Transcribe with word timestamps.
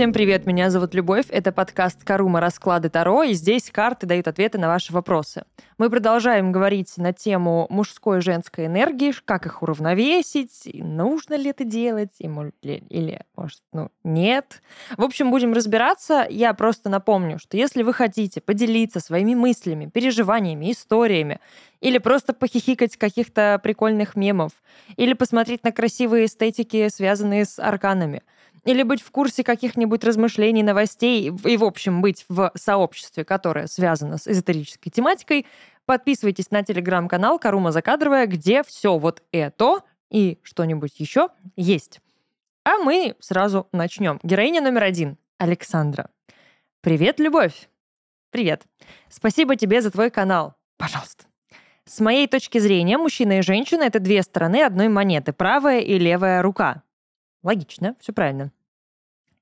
Всем 0.00 0.14
привет, 0.14 0.46
меня 0.46 0.70
зовут 0.70 0.94
Любовь, 0.94 1.26
это 1.28 1.52
подкаст 1.52 2.04
«Карума. 2.04 2.40
Расклады 2.40 2.88
Таро», 2.88 3.22
и 3.22 3.34
здесь 3.34 3.70
карты 3.70 4.06
дают 4.06 4.28
ответы 4.28 4.56
на 4.56 4.68
ваши 4.68 4.94
вопросы. 4.94 5.42
Мы 5.76 5.90
продолжаем 5.90 6.52
говорить 6.52 6.96
на 6.96 7.12
тему 7.12 7.66
мужской 7.68 8.16
и 8.16 8.20
женской 8.22 8.64
энергии, 8.64 9.12
как 9.26 9.44
их 9.44 9.62
уравновесить, 9.62 10.70
нужно 10.72 11.34
ли 11.34 11.50
это 11.50 11.64
делать, 11.64 12.14
или, 12.18 13.20
может, 13.36 13.60
ну, 13.74 13.90
нет. 14.02 14.62
В 14.96 15.02
общем, 15.02 15.30
будем 15.30 15.52
разбираться. 15.52 16.26
Я 16.30 16.54
просто 16.54 16.88
напомню, 16.88 17.38
что 17.38 17.58
если 17.58 17.82
вы 17.82 17.92
хотите 17.92 18.40
поделиться 18.40 19.00
своими 19.00 19.34
мыслями, 19.34 19.84
переживаниями, 19.84 20.72
историями, 20.72 21.40
или 21.82 21.98
просто 21.98 22.32
похихикать 22.32 22.96
каких-то 22.96 23.60
прикольных 23.62 24.16
мемов, 24.16 24.52
или 24.96 25.12
посмотреть 25.12 25.62
на 25.62 25.72
красивые 25.72 26.24
эстетики, 26.24 26.88
связанные 26.88 27.44
с 27.44 27.58
арканами– 27.58 28.22
или 28.64 28.82
быть 28.82 29.02
в 29.02 29.10
курсе 29.10 29.44
каких-нибудь 29.44 30.04
размышлений, 30.04 30.62
новостей 30.62 31.32
и, 31.44 31.56
в 31.56 31.64
общем, 31.64 32.02
быть 32.02 32.24
в 32.28 32.52
сообществе, 32.54 33.24
которое 33.24 33.66
связано 33.66 34.18
с 34.18 34.26
эзотерической 34.26 34.90
тематикой, 34.90 35.46
подписывайтесь 35.86 36.50
на 36.50 36.62
телеграм-канал 36.62 37.38
Карума 37.38 37.72
Закадровая, 37.72 38.26
где 38.26 38.62
все 38.62 38.98
вот 38.98 39.22
это 39.32 39.80
и 40.10 40.38
что-нибудь 40.42 40.98
еще 40.98 41.28
есть. 41.56 42.00
А 42.64 42.78
мы 42.78 43.16
сразу 43.20 43.68
начнем. 43.72 44.20
Героиня 44.22 44.60
номер 44.60 44.84
один— 44.84 45.16
Александра. 45.38 46.10
Привет, 46.82 47.18
Любовь! 47.18 47.68
Привет. 48.30 48.62
Спасибо 49.08 49.56
тебе 49.56 49.82
за 49.82 49.90
твой 49.90 50.10
канал. 50.10 50.54
Пожалуйста. 50.76 51.24
С 51.84 51.98
моей 51.98 52.28
точки 52.28 52.58
зрения, 52.58 52.96
мужчина 52.96 53.38
и 53.38 53.42
женщина— 53.42 53.82
это 53.84 53.98
две 53.98 54.22
стороны 54.22 54.62
одной 54.62 54.88
монеты, 54.88 55.32
правая 55.32 55.80
и 55.80 55.98
левая 55.98 56.40
рука. 56.40 56.82
Логично, 57.42 57.96
все 58.00 58.12
правильно. 58.12 58.52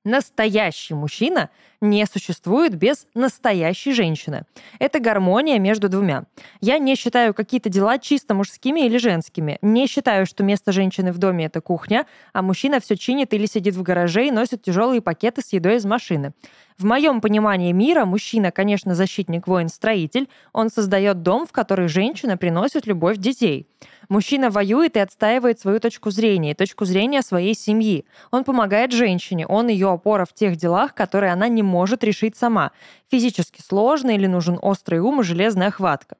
Настоящий 0.05 0.93
мужчина 0.93 1.49
не 1.81 2.05
существует 2.05 2.73
без 2.73 3.05
настоящей 3.13 3.91
женщины. 3.91 4.45
Это 4.79 5.01
гармония 5.01 5.59
между 5.59 5.89
двумя. 5.89 6.23
Я 6.61 6.79
не 6.79 6.95
считаю 6.95 7.33
какие-то 7.33 7.67
дела 7.67 7.99
чисто 7.99 8.33
мужскими 8.33 8.85
или 8.85 8.97
женскими. 8.97 9.57
Не 9.61 9.87
считаю, 9.87 10.25
что 10.25 10.41
место 10.41 10.71
женщины 10.71 11.11
в 11.11 11.17
доме— 11.17 11.45
это 11.47 11.59
кухня, 11.59 12.07
а 12.31 12.41
мужчина 12.41 12.79
все 12.79 12.95
чинит 12.95 13.33
или 13.33 13.45
сидит 13.45 13.75
в 13.75 13.83
гараже 13.83 14.27
и 14.27 14.31
носит 14.31 14.63
тяжелые 14.63 15.01
пакеты 15.01 15.41
с 15.41 15.51
едой 15.51 15.75
из 15.75 15.85
машины. 15.85 16.33
В 16.77 16.85
моем 16.85 17.19
понимании 17.19 17.73
мира 17.73 18.05
мужчина, 18.05 18.51
конечно, 18.51 18.95
защитник, 18.95 19.47
воин, 19.47 19.67
строитель. 19.67 20.29
Он 20.53 20.69
создает 20.69 21.23
дом, 21.23 21.45
в 21.45 21.51
который 21.51 21.89
женщина 21.89 22.37
приносит 22.37 22.87
любовь 22.87 23.17
детей. 23.17 23.67
Мужчина 24.09 24.49
воюет 24.49 24.97
и 24.97 24.99
отстаивает 24.99 25.59
свою 25.59 25.79
точку 25.79 26.09
зрения, 26.09 26.55
точку 26.55 26.85
зрения 26.85 27.21
своей 27.21 27.53
семьи. 27.53 28.05
Он 28.31 28.43
помогает 28.43 28.91
женщине, 28.91 29.45
он 29.45 29.67
ее 29.67 29.91
опора 29.91 30.25
в 30.25 30.33
тех 30.33 30.55
делах, 30.55 30.95
которые 30.95 31.31
она 31.31 31.47
не 31.47 31.61
может 31.61 32.03
решить 32.03 32.35
сама. 32.35 32.71
Физически 33.11 33.61
сложно 33.61 34.09
или 34.09 34.25
нужен 34.25 34.57
острый 34.63 34.99
ум 34.99 35.21
и 35.21 35.23
железная 35.23 35.69
хватка. 35.69 36.17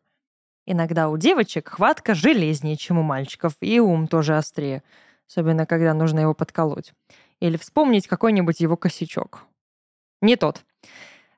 Иногда 0.68 1.10
у 1.10 1.18
девочек 1.18 1.70
хватка 1.70 2.14
железнее, 2.14 2.78
чем 2.78 3.00
у 3.00 3.02
мальчиков, 3.02 3.54
и 3.60 3.80
ум 3.80 4.08
тоже 4.08 4.38
острее, 4.38 4.84
особенно 5.28 5.66
когда 5.66 5.96
нужно 5.96 6.20
его 6.20 6.36
подколоть. 6.36 6.94
Или 7.40 7.58
вспомнить 7.58 8.06
какой-нибудь 8.06 8.60
его 8.60 8.78
косячок. 8.78 9.46
Не 10.22 10.36
тот. 10.36 10.64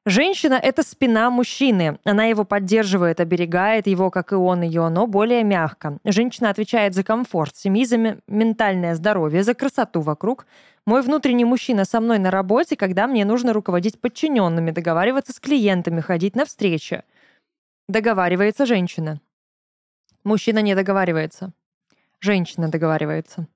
Женщина— 0.05 0.55
это 0.63 0.81
спина 0.81 1.29
мужчины. 1.29 1.99
Она 2.03 2.25
его 2.25 2.43
поддерживает, 2.43 3.19
оберегает 3.19 3.85
его, 3.85 4.09
как 4.09 4.31
и 4.31 4.35
он 4.35 4.63
ее, 4.63 4.89
но 4.89 5.05
более 5.05 5.43
мягко. 5.43 5.99
Женщина 6.03 6.49
отвечает 6.49 6.95
за 6.95 7.03
комфорт 7.03 7.55
семьи, 7.55 7.85
за 7.85 8.17
ментальное 8.27 8.95
здоровье, 8.95 9.43
за 9.43 9.53
красоту 9.53 10.01
вокруг. 10.01 10.47
Мой 10.87 11.03
внутренний 11.03 11.45
мужчина 11.45 11.85
со 11.85 11.99
мной 11.99 12.17
на 12.17 12.31
работе, 12.31 12.75
когда 12.75 13.05
мне 13.05 13.25
нужно 13.25 13.53
руководить 13.53 14.01
подчиненными, 14.01 14.71
договариваться 14.71 15.33
с 15.33 15.39
клиентами, 15.39 16.01
ходить 16.01 16.35
на 16.35 16.45
встречи. 16.45 17.03
Договаривается 17.87 18.65
женщина. 18.65 19.21
Мужчина 20.23 20.59
не 20.59 20.73
договаривается. 20.73 21.53
Женщина 22.19 22.69
договаривается. 22.69 23.47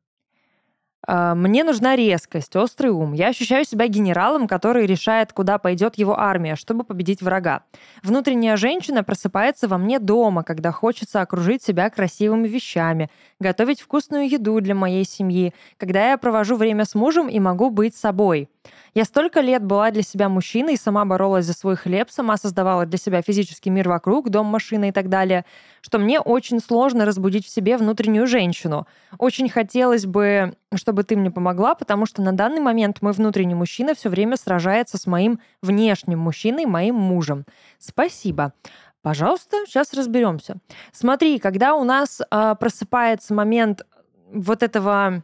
А, 1.08 1.36
мне 1.36 1.64
нужна 1.64 1.96
резкость, 1.96 2.56
острый 2.56 2.90
ум. 2.92 3.14
Я 3.14 3.28
ощущаю 3.28 3.66
себя 3.66 3.88
генералом, 3.88 4.48
который 4.48 4.86
решает, 4.86 5.34
куда 5.34 5.58
пойдет 5.58 5.98
его 5.98 6.20
армия, 6.20 6.56
чтобы 6.56 6.84
победить 6.84 7.22
врага. 7.22 7.64
Внутренняя 8.04 8.58
женщина 8.58 9.04
просыпается 9.04 9.68
во 9.68 9.78
мне 9.78 10.00
дома, 10.00 10.44
когда 10.44 10.72
хочется 10.72 11.22
окружить 11.22 11.64
себя 11.64 11.90
красивыми 11.90 12.48
вещами, 12.48 13.10
готовить 13.40 13.82
вкусную 13.82 14.28
еду 14.30 14.60
для 14.62 14.74
моей 14.76 15.06
семьи, 15.06 15.54
когда 15.78 16.12
я 16.12 16.18
провожу 16.18 16.56
время 16.56 16.86
с 16.86 16.96
мужем 16.96 17.28
и 17.28 17.40
могу 17.40 17.70
быть 17.70 17.96
собой. 17.96 18.50
Я 18.96 19.04
столько 19.04 19.42
лет 19.42 19.64
была 19.64 19.92
для 19.92 20.02
себя 20.02 20.30
мужчиной, 20.30 20.78
сама 20.78 21.06
боролась 21.06 21.46
за 21.46 21.54
свой 21.54 21.76
хлеб, 21.76 22.10
сама 22.10 22.38
создавала 22.38 22.86
для 22.86 22.98
себя 22.98 23.22
физический 23.22 23.70
мир 23.70 23.90
вокруг, 23.90 24.30
дом, 24.30 24.48
машина 24.48 24.90
и 24.90 24.92
так 24.92 25.10
далее, 25.10 25.46
что 25.86 26.00
мне 26.00 26.20
очень 26.20 26.60
сложно 26.60 27.06
разбудить 27.06 27.46
в 27.46 27.50
себе 27.50 27.78
внутреннюю 27.78 28.26
женщину. 28.26 28.88
Очень 29.20 29.50
хотелось 29.50 30.08
бы, 30.08 30.56
чтобы 30.74 31.04
ты 31.04 31.16
мне 31.16 31.30
помогла, 31.30 31.76
потому 31.76 32.08
что 32.08 32.24
на 32.24 32.32
данный 32.32 32.60
момент 32.60 33.04
мой 33.04 33.14
внутренний 33.14 33.54
мужчина 33.54 33.94
все 33.94 34.10
время 34.10 34.36
сражается 34.36 34.98
с 34.98 35.06
моим 35.06 35.40
внешним 35.62 36.18
мужчиной, 36.18 36.66
моим 36.66 36.96
мужем. 36.96 37.46
Спасибо. 37.78 38.54
Пожалуйста, 39.04 39.58
сейчас 39.68 39.94
разберемся. 39.94 40.58
Смотри, 40.92 41.38
когда 41.38 41.76
у 41.76 41.84
нас 41.84 42.20
э, 42.20 42.56
просыпается 42.60 43.36
момент 43.36 43.86
вот 44.32 44.64
этого 44.64 45.24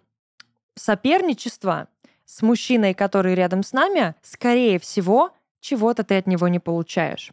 соперничества, 0.76 1.88
с 2.28 2.44
мужчиной, 2.44 2.94
который 2.94 3.34
рядом 3.34 3.64
с 3.64 3.74
нами, 3.74 4.14
скорее 4.22 4.80
всего, 4.80 5.32
чего-то 5.60 6.04
ты 6.04 6.20
от 6.20 6.28
него 6.28 6.48
не 6.50 6.60
получаешь. 6.60 7.32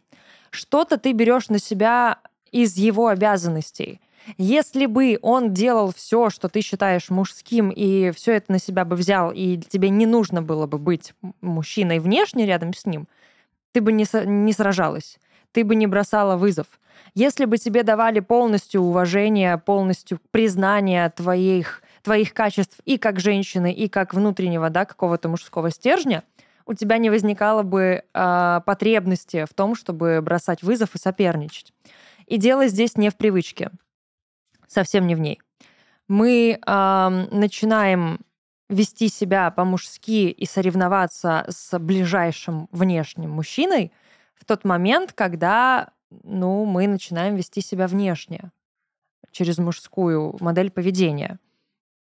Что-то 0.49 0.97
ты 0.97 1.11
берешь 1.11 1.49
на 1.49 1.59
себя 1.59 2.17
из 2.51 2.77
его 2.77 3.07
обязанностей. 3.07 4.01
Если 4.37 4.85
бы 4.85 5.17
он 5.21 5.53
делал 5.53 5.93
все, 5.93 6.29
что 6.29 6.49
ты 6.49 6.61
считаешь 6.61 7.09
мужским, 7.09 7.69
и 7.69 8.11
все 8.11 8.33
это 8.33 8.51
на 8.51 8.59
себя 8.59 8.85
бы 8.85 8.95
взял, 8.95 9.31
и 9.31 9.57
тебе 9.57 9.89
не 9.89 10.05
нужно 10.05 10.41
было 10.41 10.67
бы 10.67 10.77
быть 10.77 11.13
мужчиной 11.41 11.99
внешне 11.99 12.45
рядом 12.45 12.73
с 12.73 12.85
ним, 12.85 13.07
ты 13.71 13.81
бы 13.81 13.91
не, 13.91 14.05
не 14.25 14.53
сражалась, 14.53 15.19
ты 15.51 15.63
бы 15.63 15.75
не 15.75 15.87
бросала 15.87 16.35
вызов. 16.35 16.67
Если 17.15 17.45
бы 17.45 17.57
тебе 17.57 17.83
давали 17.83 18.19
полностью 18.19 18.81
уважение, 18.81 19.57
полностью 19.57 20.19
признание 20.31 21.09
твоих 21.09 21.81
твоих 22.01 22.33
качеств 22.33 22.79
и 22.85 22.97
как 22.97 23.19
женщины, 23.19 23.73
и 23.73 23.87
как 23.87 24.13
внутреннего, 24.13 24.69
да, 24.69 24.85
какого-то 24.85 25.29
мужского 25.29 25.69
стержня, 25.69 26.23
у 26.65 26.73
тебя 26.73 26.97
не 26.97 27.09
возникало 27.09 27.63
бы 27.63 28.03
э, 28.13 28.61
потребности 28.65 29.45
в 29.49 29.53
том, 29.53 29.75
чтобы 29.75 30.21
бросать 30.21 30.61
вызов 30.61 30.95
и 30.95 30.99
соперничать. 30.99 31.73
И 32.29 32.37
дело 32.37 32.67
здесь 32.67 32.95
не 32.95 33.09
в 33.09 33.17
привычке, 33.17 33.71
совсем 34.67 35.07
не 35.07 35.15
в 35.15 35.19
ней. 35.19 35.41
Мы 36.07 36.59
э, 36.63 37.27
начинаем 37.31 38.19
вести 38.69 39.09
себя 39.09 39.49
по-мужски 39.49 40.29
и 40.29 40.45
соревноваться 40.45 41.45
с 41.49 41.77
ближайшим 41.79 42.69
внешним 42.71 43.31
мужчиной 43.31 43.91
в 44.35 44.45
тот 44.45 44.63
момент, 44.63 45.11
когда 45.13 45.89
ну, 46.23 46.65
мы 46.65 46.87
начинаем 46.87 47.35
вести 47.35 47.61
себя 47.61 47.87
внешне 47.87 48.51
через 49.31 49.57
мужскую 49.57 50.37
модель 50.39 50.69
поведения. 50.69 51.39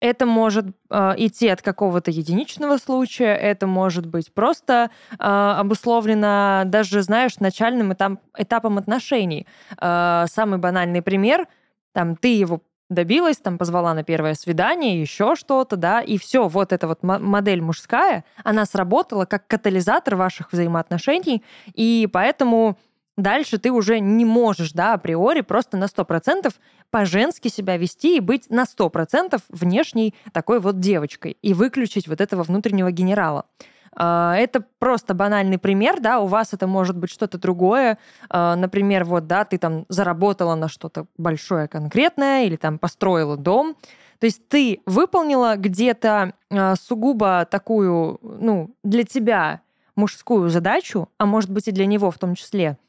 Это 0.01 0.25
может 0.25 0.65
э, 0.89 1.13
идти 1.17 1.47
от 1.47 1.61
какого-то 1.61 2.09
единичного 2.09 2.77
случая, 2.77 3.35
это 3.35 3.67
может 3.67 4.07
быть 4.07 4.33
просто 4.33 4.89
э, 5.11 5.15
обусловлено 5.17 6.63
даже, 6.65 7.03
знаешь, 7.03 7.39
начальным 7.39 7.93
этап, 7.93 8.13
этапом 8.35 8.79
отношений. 8.79 9.45
Э, 9.79 10.25
самый 10.27 10.57
банальный 10.57 11.03
пример, 11.03 11.47
там, 11.93 12.15
ты 12.15 12.35
его 12.35 12.61
добилась, 12.89 13.37
там, 13.37 13.59
позвала 13.59 13.93
на 13.93 14.03
первое 14.03 14.33
свидание, 14.33 14.99
еще 14.99 15.35
что-то, 15.35 15.77
да, 15.77 16.01
и 16.01 16.17
все, 16.17 16.47
вот 16.47 16.73
эта 16.73 16.87
вот 16.87 17.03
модель 17.03 17.61
мужская, 17.61 18.25
она 18.43 18.65
сработала 18.65 19.25
как 19.25 19.47
катализатор 19.47 20.15
ваших 20.15 20.51
взаимоотношений, 20.51 21.43
и 21.73 22.09
поэтому 22.11 22.77
дальше 23.21 23.57
ты 23.57 23.71
уже 23.71 23.99
не 23.99 24.25
можешь, 24.25 24.73
да, 24.73 24.93
априори 24.93 25.41
просто 25.41 25.77
на 25.77 25.85
100% 25.85 26.53
по-женски 26.89 27.47
себя 27.47 27.77
вести 27.77 28.17
и 28.17 28.19
быть 28.19 28.49
на 28.49 28.63
100% 28.63 29.41
внешней 29.49 30.13
такой 30.33 30.59
вот 30.59 30.79
девочкой 30.79 31.37
и 31.41 31.53
выключить 31.53 32.07
вот 32.07 32.21
этого 32.21 32.43
внутреннего 32.43 32.91
генерала. 32.91 33.45
А, 33.93 34.35
это 34.35 34.63
просто 34.79 35.13
банальный 35.13 35.57
пример, 35.57 35.99
да, 35.99 36.19
у 36.19 36.27
вас 36.27 36.53
это 36.53 36.67
может 36.67 36.97
быть 36.97 37.09
что-то 37.09 37.37
другое. 37.37 37.97
А, 38.29 38.55
например, 38.55 39.03
вот, 39.03 39.27
да, 39.27 39.45
ты 39.45 39.57
там 39.57 39.85
заработала 39.89 40.55
на 40.55 40.67
что-то 40.67 41.07
большое 41.17 41.67
конкретное 41.67 42.45
или 42.45 42.55
там 42.55 42.79
построила 42.79 43.37
дом. 43.37 43.75
То 44.19 44.25
есть 44.25 44.47
ты 44.47 44.81
выполнила 44.85 45.55
где-то 45.57 46.33
а, 46.49 46.75
сугубо 46.75 47.45
такую, 47.49 48.19
ну, 48.21 48.73
для 48.83 49.03
тебя 49.03 49.61
мужскую 49.95 50.49
задачу, 50.49 51.09
а 51.17 51.25
может 51.25 51.49
быть 51.49 51.67
и 51.67 51.71
для 51.71 51.85
него 51.85 52.11
в 52.11 52.17
том 52.17 52.35
числе– 52.35 52.77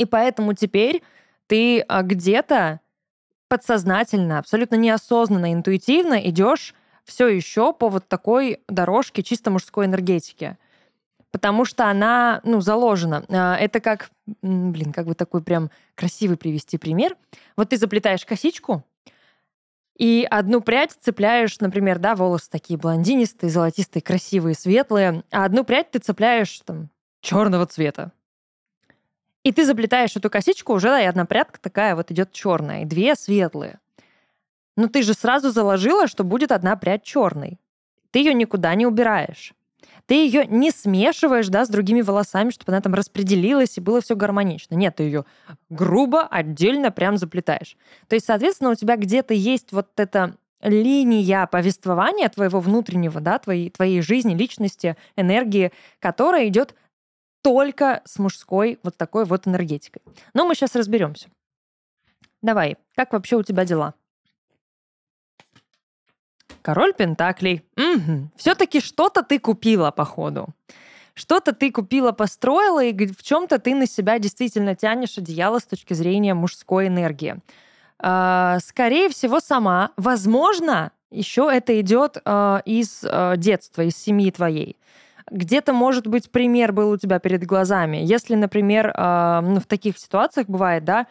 и 0.00 0.06
поэтому 0.06 0.54
теперь 0.54 1.02
ты 1.46 1.80
а, 1.80 2.02
где-то 2.02 2.80
подсознательно, 3.48 4.38
абсолютно 4.38 4.76
неосознанно, 4.76 5.52
интуитивно 5.52 6.14
идешь 6.26 6.74
все 7.04 7.28
еще 7.28 7.74
по 7.74 7.90
вот 7.90 8.08
такой 8.08 8.60
дорожке 8.66 9.22
чисто 9.22 9.50
мужской 9.50 9.84
энергетики. 9.84 10.56
потому 11.32 11.64
что 11.64 11.88
она, 11.88 12.40
ну, 12.44 12.60
заложена. 12.60 13.24
А, 13.28 13.56
это 13.56 13.80
как, 13.80 14.10
блин, 14.42 14.92
как 14.92 15.06
бы 15.06 15.14
такой 15.14 15.42
прям 15.42 15.70
красивый 15.94 16.36
привести 16.36 16.78
пример. 16.78 17.16
Вот 17.56 17.68
ты 17.68 17.76
заплетаешь 17.76 18.24
косичку, 18.24 18.82
и 19.98 20.26
одну 20.30 20.62
прядь 20.62 20.96
цепляешь, 20.98 21.60
например, 21.60 21.98
да, 21.98 22.14
волосы 22.14 22.48
такие 22.48 22.78
блондинистые, 22.78 23.50
золотистые, 23.50 24.02
красивые, 24.02 24.54
светлые, 24.54 25.24
а 25.30 25.44
одну 25.44 25.62
прядь 25.62 25.90
ты 25.90 25.98
цепляешь 25.98 26.58
там 26.60 26.88
черного 27.20 27.66
цвета. 27.66 28.12
И 29.42 29.52
ты 29.52 29.64
заплетаешь 29.64 30.16
эту 30.16 30.28
косичку, 30.28 30.74
уже 30.74 30.88
да, 30.88 31.00
и 31.00 31.06
одна 31.06 31.24
прядка 31.24 31.60
такая 31.60 31.96
вот 31.96 32.10
идет 32.10 32.32
черная, 32.32 32.82
и 32.82 32.84
две 32.84 33.14
светлые. 33.14 33.78
Но 34.76 34.88
ты 34.88 35.02
же 35.02 35.14
сразу 35.14 35.50
заложила, 35.50 36.06
что 36.06 36.24
будет 36.24 36.52
одна 36.52 36.76
прядь 36.76 37.02
черной. 37.02 37.58
Ты 38.10 38.20
ее 38.20 38.34
никуда 38.34 38.74
не 38.74 38.86
убираешь. 38.86 39.54
Ты 40.06 40.14
ее 40.14 40.44
не 40.46 40.70
смешиваешь, 40.70 41.48
да, 41.48 41.64
с 41.64 41.68
другими 41.68 42.00
волосами, 42.00 42.50
чтобы 42.50 42.72
она 42.72 42.80
там 42.80 42.94
распределилась 42.94 43.78
и 43.78 43.80
было 43.80 44.00
все 44.00 44.16
гармонично. 44.16 44.74
Нет, 44.74 44.96
ты 44.96 45.04
ее 45.04 45.24
грубо, 45.68 46.22
отдельно 46.22 46.90
прям 46.90 47.16
заплетаешь. 47.16 47.76
То 48.08 48.14
есть, 48.14 48.26
соответственно, 48.26 48.70
у 48.70 48.74
тебя 48.74 48.96
где-то 48.96 49.34
есть 49.34 49.72
вот 49.72 49.88
эта 49.96 50.36
линия 50.62 51.46
повествования 51.46 52.28
твоего 52.28 52.60
внутреннего, 52.60 53.20
да, 53.20 53.38
твоей, 53.38 53.70
твоей 53.70 54.02
жизни, 54.02 54.34
личности, 54.34 54.96
энергии, 55.16 55.72
которая 56.00 56.48
идет 56.48 56.74
только 57.42 58.02
с 58.04 58.18
мужской 58.18 58.78
вот 58.82 58.96
такой 58.96 59.24
вот 59.24 59.46
энергетикой. 59.46 60.02
Но 60.34 60.46
мы 60.46 60.54
сейчас 60.54 60.74
разберемся. 60.74 61.28
Давай, 62.42 62.76
как 62.96 63.12
вообще 63.12 63.36
у 63.36 63.42
тебя 63.42 63.64
дела? 63.64 63.94
Король 66.62 66.92
Пентаклей. 66.94 67.64
Угу. 67.76 68.30
Все-таки 68.36 68.80
что-то 68.80 69.22
ты 69.22 69.38
купила, 69.38 69.90
походу. 69.90 70.48
Что-то 71.14 71.52
ты 71.52 71.70
купила, 71.70 72.12
построила, 72.12 72.84
и 72.84 73.06
в 73.06 73.22
чем-то 73.22 73.58
ты 73.58 73.74
на 73.74 73.86
себя 73.86 74.18
действительно 74.18 74.74
тянешь 74.74 75.18
одеяло 75.18 75.58
с 75.58 75.64
точки 75.64 75.92
зрения 75.94 76.34
мужской 76.34 76.86
энергии. 76.86 77.36
Э, 78.02 78.58
скорее 78.64 79.08
всего, 79.08 79.40
сама. 79.40 79.90
Возможно, 79.96 80.92
еще 81.10 81.50
это 81.52 81.78
идет 81.80 82.18
э, 82.24 82.60
из 82.64 83.00
э, 83.02 83.34
детства, 83.36 83.82
из 83.82 83.96
семьи 83.96 84.30
твоей 84.30 84.76
где-то, 85.30 85.72
может 85.72 86.06
быть, 86.06 86.30
пример 86.30 86.72
был 86.72 86.90
у 86.90 86.96
тебя 86.96 87.18
перед 87.18 87.44
глазами. 87.44 87.98
Если, 87.98 88.34
например, 88.34 88.88
э, 88.88 89.40
ну, 89.42 89.60
в 89.60 89.66
таких 89.66 89.98
ситуациях 89.98 90.46
бывает, 90.48 90.84
да, 90.84 91.06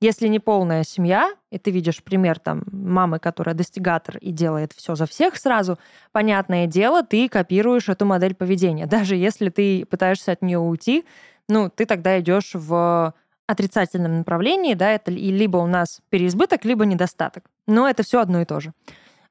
если 0.00 0.28
не 0.28 0.38
полная 0.38 0.84
семья, 0.84 1.32
и 1.50 1.58
ты 1.58 1.70
видишь 1.72 2.04
пример 2.04 2.38
там 2.38 2.62
мамы, 2.70 3.18
которая 3.18 3.54
достигатор 3.54 4.16
и 4.18 4.30
делает 4.30 4.72
все 4.72 4.94
за 4.94 5.06
всех 5.06 5.36
сразу, 5.36 5.78
понятное 6.12 6.66
дело, 6.66 7.02
ты 7.02 7.28
копируешь 7.28 7.88
эту 7.88 8.06
модель 8.06 8.34
поведения. 8.34 8.86
Даже 8.98 9.16
если 9.16 9.48
ты 9.48 9.84
пытаешься 9.86 10.32
от 10.32 10.42
нее 10.42 10.58
уйти, 10.58 11.04
ну, 11.48 11.68
ты 11.68 11.84
тогда 11.84 12.20
идешь 12.20 12.50
в 12.54 13.14
отрицательном 13.46 14.18
направлении, 14.18 14.74
да, 14.74 14.90
это 14.90 15.10
либо 15.10 15.56
у 15.56 15.66
нас 15.66 16.00
переизбыток, 16.10 16.64
либо 16.64 16.84
недостаток. 16.84 17.44
Но 17.66 17.88
это 17.88 18.02
все 18.02 18.20
одно 18.20 18.42
и 18.42 18.44
то 18.44 18.60
же. 18.60 18.72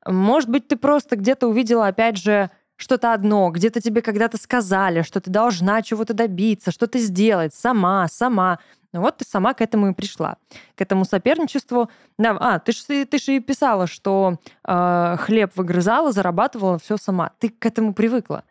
Может 0.06 0.50
быть, 0.50 0.68
ты 0.68 0.76
просто 0.76 1.16
где-то 1.16 1.48
увидела, 1.48 1.88
опять 1.88 2.18
же, 2.18 2.50
что-то 2.78 3.14
одно, 3.14 3.50
где-то 3.50 3.82
тебе 3.82 4.02
когда-то 4.02 4.38
сказали, 4.38 5.02
что 5.02 5.20
ты 5.20 5.30
должна 5.30 5.82
чего-то 5.82 6.14
добиться, 6.14 6.72
что-то 6.72 7.00
сделать 7.00 7.54
сама, 7.54 8.08
сама. 8.08 8.60
Ну 8.94 9.02
вот 9.02 9.18
ты 9.18 9.26
сама 9.26 9.54
к 9.54 9.62
этому 9.62 9.90
и 9.90 9.94
пришла, 9.94 10.38
к 10.76 10.82
этому 10.82 11.04
соперничеству. 11.04 11.90
Да, 12.18 12.38
а, 12.40 12.60
ты 12.60 12.72
же 12.72 13.06
ты 13.06 13.18
ж 13.18 13.30
и 13.30 13.40
писала, 13.40 13.88
что 13.88 14.40
э, 14.64 15.16
хлеб 15.20 15.52
выгрызала, 15.56 16.12
зарабатывала 16.12 16.80
все 16.80 16.98
сама. 16.98 17.32
Ты 17.40 17.50
к 17.50 17.66
этому 17.66 17.94
привыкла. 17.94 18.44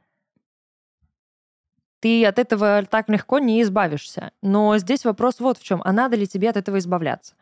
Ты 2.00 2.26
от 2.26 2.38
этого 2.38 2.84
так 2.84 3.08
легко 3.08 3.38
не 3.38 3.62
избавишься. 3.62 4.32
Но 4.42 4.76
здесь 4.78 5.04
вопрос 5.04 5.40
вот 5.40 5.56
в 5.58 5.62
чем. 5.62 5.80
А 5.84 5.92
надо 5.92 6.16
ли 6.16 6.26
тебе 6.26 6.50
от 6.50 6.56
этого 6.56 6.78
избавляться? 6.78 7.34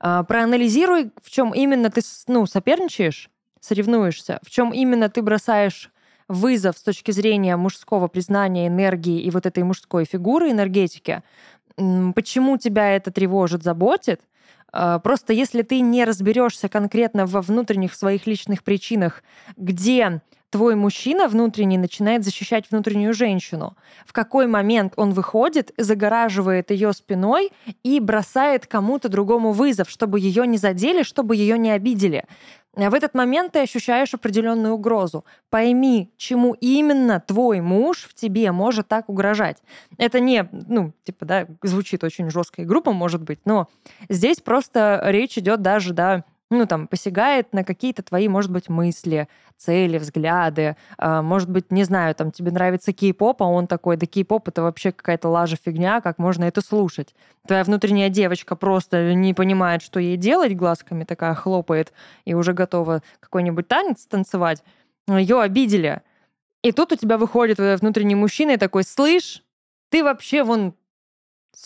Э, 0.00 0.24
проанализируй, 0.26 1.12
в 1.22 1.30
чем 1.30 1.52
именно 1.54 1.90
ты 1.90 2.00
ну, 2.26 2.46
соперничаешь, 2.46 3.30
соревнуешься, 3.60 4.40
в 4.42 4.50
чем 4.50 4.72
именно 4.72 5.08
ты 5.10 5.22
бросаешь 5.22 5.91
вызов 6.32 6.78
с 6.78 6.82
точки 6.82 7.10
зрения 7.10 7.56
мужского 7.56 8.08
признания 8.08 8.68
энергии 8.68 9.20
и 9.20 9.30
вот 9.30 9.46
этой 9.46 9.62
мужской 9.62 10.04
фигуры 10.04 10.50
энергетики, 10.50 11.22
почему 11.76 12.56
тебя 12.56 12.96
это 12.96 13.10
тревожит, 13.10 13.62
заботит. 13.62 14.22
А, 14.72 14.98
просто 14.98 15.32
если 15.32 15.62
ты 15.62 15.80
не 15.80 16.04
разберешься 16.04 16.68
конкретно 16.68 17.26
во 17.26 17.42
внутренних 17.42 17.94
своих 17.94 18.26
личных 18.26 18.62
причинах, 18.62 19.22
где 19.56 20.22
твой 20.52 20.74
мужчина 20.74 21.28
внутренний 21.28 21.78
начинает 21.78 22.24
защищать 22.24 22.66
внутреннюю 22.70 23.14
женщину. 23.14 23.74
В 24.06 24.12
какой 24.12 24.46
момент 24.46 24.92
он 24.96 25.12
выходит, 25.12 25.72
загораживает 25.78 26.70
ее 26.70 26.92
спиной 26.92 27.52
и 27.82 28.00
бросает 28.00 28.66
кому-то 28.66 29.08
другому 29.08 29.52
вызов, 29.52 29.88
чтобы 29.88 30.20
ее 30.20 30.46
не 30.46 30.58
задели, 30.58 31.02
чтобы 31.04 31.36
ее 31.36 31.56
не 31.56 31.70
обидели. 31.70 32.24
А 32.74 32.88
в 32.88 32.94
этот 32.94 33.14
момент 33.14 33.52
ты 33.52 33.60
ощущаешь 33.60 34.14
определенную 34.14 34.74
угрозу. 34.74 35.24
Пойми, 35.50 36.10
чему 36.16 36.54
именно 36.54 37.20
твой 37.20 37.60
муж 37.60 38.06
в 38.08 38.14
тебе 38.14 38.50
может 38.50 38.88
так 38.88 39.10
угрожать. 39.10 39.58
Это 39.98 40.20
не, 40.20 40.48
ну, 40.52 40.94
типа, 41.04 41.26
да, 41.26 41.46
звучит 41.62 42.02
очень 42.02 42.30
жестко 42.30 42.62
и 42.62 42.64
группа, 42.64 42.92
может 42.92 43.22
быть, 43.22 43.40
но 43.44 43.68
здесь 44.08 44.40
просто 44.40 45.02
речь 45.04 45.36
идет 45.36 45.60
даже, 45.60 45.92
да, 45.92 46.24
ну, 46.52 46.66
там, 46.66 46.86
посягает 46.86 47.52
на 47.52 47.64
какие-то 47.64 48.02
твои, 48.02 48.28
может 48.28 48.50
быть, 48.50 48.68
мысли, 48.68 49.28
цели, 49.56 49.98
взгляды. 49.98 50.76
А, 50.98 51.22
может 51.22 51.48
быть, 51.50 51.70
не 51.70 51.84
знаю, 51.84 52.14
там, 52.14 52.30
тебе 52.30 52.50
нравится 52.50 52.92
кей-поп, 52.92 53.42
а 53.42 53.46
он 53.46 53.66
такой, 53.66 53.96
да 53.96 54.06
кей-поп— 54.06 54.48
это 54.48 54.62
вообще 54.62 54.92
какая-то 54.92 55.28
лажа 55.28 55.56
фигня, 55.56 56.00
как 56.00 56.18
можно 56.18 56.44
это 56.44 56.60
слушать? 56.60 57.14
Твоя 57.46 57.64
внутренняя 57.64 58.08
девочка 58.08 58.54
просто 58.54 59.14
не 59.14 59.34
понимает, 59.34 59.82
что 59.82 59.98
ей 59.98 60.16
делать, 60.16 60.54
глазками 60.54 61.04
такая 61.04 61.34
хлопает 61.34 61.92
и 62.24 62.34
уже 62.34 62.52
готова 62.52 63.02
какой-нибудь 63.20 63.66
танец 63.66 64.06
танцевать. 64.06 64.62
Ее 65.08 65.40
обидели. 65.40 66.02
И 66.62 66.70
тут 66.72 66.92
у 66.92 66.96
тебя 66.96 67.18
выходит 67.18 67.58
внутренний 67.58 68.14
мужчина 68.14 68.52
и 68.52 68.56
такой, 68.56 68.84
слышь, 68.84 69.42
ты 69.90 70.04
вообще 70.04 70.44
вон 70.44 70.74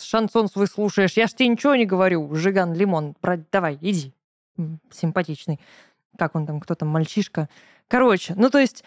шансон 0.01 0.49
свой 0.49 0.67
слушаешь, 0.67 1.13
я 1.13 1.27
ж 1.27 1.33
тебе 1.33 1.49
ничего 1.49 1.77
не 1.77 1.87
говорю, 1.87 2.35
Жиган 2.35 2.75
Лимон, 2.75 3.15
давай, 3.53 3.79
иди 3.81 4.16
симпатичный. 4.91 5.61
Как 6.19 6.35
он 6.35 6.47
там, 6.47 6.61
кто 6.61 6.75
там, 6.75 6.89
мальчишка. 6.89 7.49
Короче, 7.89 8.35
ну 8.37 8.51
то 8.51 8.59
есть 8.59 8.85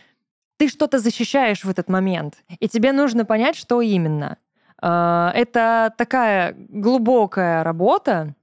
ты 0.57 0.67
что-то 0.67 0.99
защищаешь 0.99 1.63
в 1.63 1.69
этот 1.69 1.89
момент, 1.89 2.43
и 2.59 2.67
тебе 2.67 2.91
нужно 2.91 3.23
понять, 3.25 3.55
что 3.55 3.81
именно. 3.81 4.38
А, 4.81 5.31
это 5.33 5.93
такая 5.97 6.55
глубокая 6.57 7.63
работа. 7.63 8.35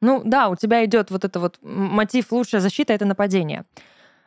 Ну 0.00 0.22
да, 0.24 0.48
у 0.48 0.56
тебя 0.56 0.84
идет 0.84 1.10
вот 1.10 1.24
это 1.24 1.40
вот 1.40 1.58
мотив 1.62 2.32
лучшая 2.32 2.60
защита 2.60 2.92
это 2.92 3.04
нападение. 3.04 3.64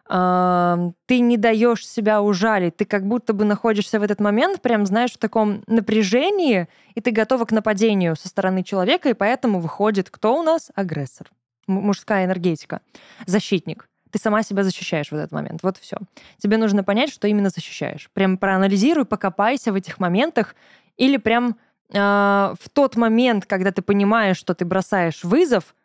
Ты 0.10 1.20
не 1.20 1.38
даешь 1.38 1.88
себя 1.88 2.24
ужалить, 2.24 2.75
ты 2.75 2.86
как 2.86 3.06
будто 3.06 3.32
бы 3.32 3.46
находишься 3.46 4.00
в 4.00 4.04
этот 4.04 4.20
момент, 4.20 4.60
прям 4.60 4.88
знаешь, 4.88 5.12
в 5.12 5.20
таком 5.20 5.62
напряжении, 5.68 6.68
и 6.96 7.01
ты 7.01 7.12
готова 7.12 7.46
к 7.46 7.51
нападению 7.51 8.16
со 8.16 8.28
стороны 8.28 8.63
человека, 8.63 9.10
и 9.10 9.13
поэтому 9.13 9.60
выходит 9.60 10.10
кто 10.10 10.39
у 10.39 10.42
нас? 10.42 10.72
Агрессор. 10.74 11.30
Мужская 11.68 12.25
энергетика. 12.25 12.82
Защитник. 13.28 13.88
Ты 14.10 14.18
сама 14.18 14.42
себя 14.42 14.63
защищаешь 14.63 15.12
в 15.12 15.13
этот 15.13 15.32
момент. 15.32 15.62
Вот 15.62 15.78
все. 15.78 15.98
Тебе 16.39 16.58
нужно 16.58 16.84
понять, 16.84 17.12
что 17.12 17.28
именно 17.28 17.50
защищаешь. 17.50 18.10
Прям 18.13 18.39
проанализируй, 18.39 19.06
покопайся 19.06 19.72
в 19.72 19.75
этих 19.75 20.00
моментах, 20.00 20.56
или 20.98 21.18
прям 21.18 21.56
э, 21.94 21.98
в 22.00 22.70
тот 22.74 22.96
момент, 22.96 23.46
когда 23.46 23.72
ты 23.72 23.84
понимаешь, 23.84 24.38
что 24.38 24.56
ты 24.56 24.66
бросаешь 24.66 25.24
вызов, 25.24 25.75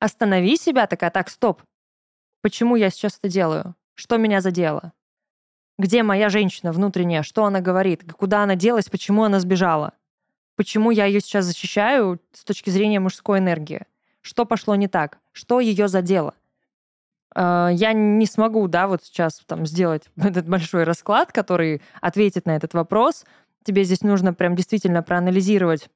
останови 0.00 0.56
себя, 0.56 0.88
такая, 0.88 1.10
так, 1.10 1.28
стоп, 1.28 1.62
Почему 2.40 2.76
я 2.76 2.90
сейчас 2.90 3.18
это 3.18 3.28
делаю? 3.28 3.74
Что 3.94 4.16
меня 4.16 4.40
задело? 4.40 4.92
Где 5.78 6.02
моя 6.02 6.28
женщина 6.28 6.72
внутренняя? 6.72 7.22
Что 7.22 7.44
она 7.44 7.60
говорит? 7.60 8.12
Куда 8.12 8.42
она 8.42 8.54
делась? 8.54 8.88
Почему 8.88 9.24
она 9.24 9.40
сбежала? 9.40 9.92
Почему 10.56 10.90
я 10.90 11.04
ее 11.04 11.20
сейчас 11.20 11.44
защищаю 11.44 12.20
с 12.32 12.44
точки 12.44 12.70
зрения 12.70 13.00
мужской 13.00 13.38
энергии? 13.38 13.82
Что 14.20 14.44
пошло 14.44 14.74
не 14.74 14.88
так? 14.88 15.18
Что 15.32 15.60
ее 15.60 15.88
задело? 15.88 16.34
А, 17.34 17.68
я 17.68 17.92
не 17.92 18.26
смогу, 18.26 18.66
да, 18.66 18.88
вот 18.88 19.04
сейчас 19.04 19.40
там 19.46 19.66
сделать 19.66 20.04
этот 20.16 20.48
большой 20.48 20.84
расклад, 20.84 21.32
который 21.32 21.80
ответит 22.00 22.46
на 22.46 22.56
этот 22.56 22.74
вопрос. 22.74 23.24
Тебе 23.64 23.84
здесь 23.84 24.02
нужно 24.02 24.34
прям 24.34 24.56
действительно 24.56 25.02
проанализировать 25.02 25.88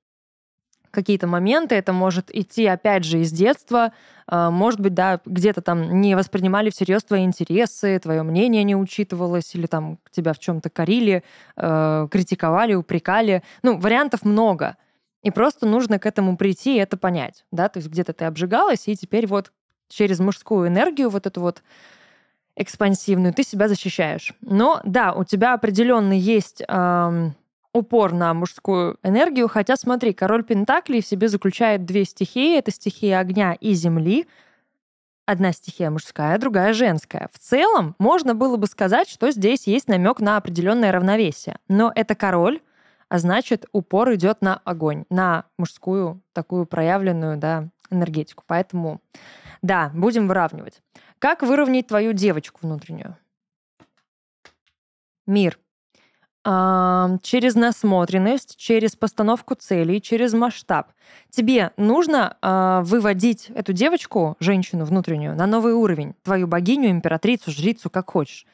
какие-то 0.92 1.26
моменты, 1.26 1.74
это 1.74 1.92
может 1.92 2.34
идти, 2.34 2.66
опять 2.66 3.04
же, 3.04 3.20
из 3.20 3.32
детства, 3.32 3.92
а, 4.26 4.50
может 4.50 4.78
быть, 4.78 4.94
да, 4.94 5.20
где-то 5.24 5.60
там 5.62 6.00
не 6.00 6.14
воспринимали 6.14 6.70
всерьез 6.70 7.02
твои 7.02 7.24
интересы, 7.24 7.98
твое 7.98 8.22
мнение 8.22 8.62
не 8.62 8.76
учитывалось, 8.76 9.54
или 9.54 9.66
там 9.66 9.98
тебя 10.12 10.32
в 10.32 10.38
чем-то 10.38 10.70
корили, 10.70 11.24
а, 11.56 12.06
критиковали, 12.08 12.74
упрекали. 12.74 13.42
Ну, 13.62 13.78
вариантов 13.78 14.24
много. 14.24 14.76
И 15.22 15.30
просто 15.30 15.66
нужно 15.66 15.98
к 15.98 16.06
этому 16.06 16.36
прийти 16.36 16.76
и 16.76 16.80
это 16.80 16.96
понять, 16.96 17.44
да, 17.52 17.68
то 17.68 17.78
есть 17.78 17.88
где-то 17.88 18.12
ты 18.12 18.24
обжигалась, 18.24 18.88
и 18.88 18.96
теперь 18.96 19.26
вот 19.26 19.52
через 19.88 20.18
мужскую 20.18 20.68
энергию 20.68 21.10
вот 21.10 21.26
эту 21.26 21.40
вот 21.40 21.62
экспансивную, 22.56 23.32
ты 23.32 23.44
себя 23.44 23.68
защищаешь. 23.68 24.34
Но 24.40 24.80
да, 24.84 25.12
у 25.12 25.24
тебя 25.24 25.54
определенный 25.54 26.18
есть 26.18 26.62
упор 27.72 28.12
на 28.12 28.34
мужскую 28.34 28.98
энергию, 29.02 29.48
хотя 29.48 29.76
смотри, 29.76 30.12
король 30.12 30.44
Пентаклей 30.44 31.02
в 31.02 31.06
себе 31.06 31.28
заключает 31.28 31.84
две 31.84 32.04
стихии, 32.04 32.58
это 32.58 32.70
стихия 32.70 33.18
огня 33.18 33.54
и 33.54 33.72
земли, 33.72 34.26
одна 35.26 35.52
стихия 35.52 35.90
мужская, 35.90 36.38
другая 36.38 36.72
женская. 36.74 37.28
В 37.32 37.38
целом, 37.38 37.94
можно 37.98 38.34
было 38.34 38.56
бы 38.56 38.66
сказать, 38.66 39.08
что 39.08 39.30
здесь 39.30 39.66
есть 39.66 39.88
намек 39.88 40.20
на 40.20 40.36
определенное 40.36 40.92
равновесие. 40.92 41.58
Но 41.68 41.90
это 41.94 42.14
король, 42.14 42.60
а 43.08 43.18
значит, 43.18 43.66
упор 43.72 44.14
идет 44.14 44.42
на 44.42 44.60
огонь, 44.64 45.04
на 45.10 45.44
мужскую 45.58 46.22
такую 46.32 46.66
проявленную 46.66 47.36
да, 47.36 47.68
энергетику. 47.90 48.44
Поэтому, 48.46 49.00
да, 49.62 49.90
будем 49.94 50.28
выравнивать. 50.28 50.82
Как 51.18 51.42
выровнять 51.42 51.86
твою 51.86 52.12
девочку 52.12 52.60
внутреннюю? 52.62 53.16
Мир. 55.26 55.58
Через 56.44 57.54
насмотренность, 57.54 58.56
через 58.56 58.96
постановку 58.96 59.54
целей, 59.54 60.00
через 60.00 60.32
масштаб. 60.32 60.88
Тебе 61.30 61.70
нужно 61.76 62.36
а, 62.42 62.82
выводить 62.82 63.48
эту 63.50 63.72
девочку, 63.72 64.36
женщину 64.40 64.84
внутреннюю, 64.84 65.36
на 65.36 65.46
новый 65.46 65.72
уровень. 65.72 66.14
Твою 66.24 66.48
богиню, 66.48 66.90
императрицу, 66.90 67.52
жрицу, 67.52 67.90
как 67.90 68.10
хочешь. 68.10 68.44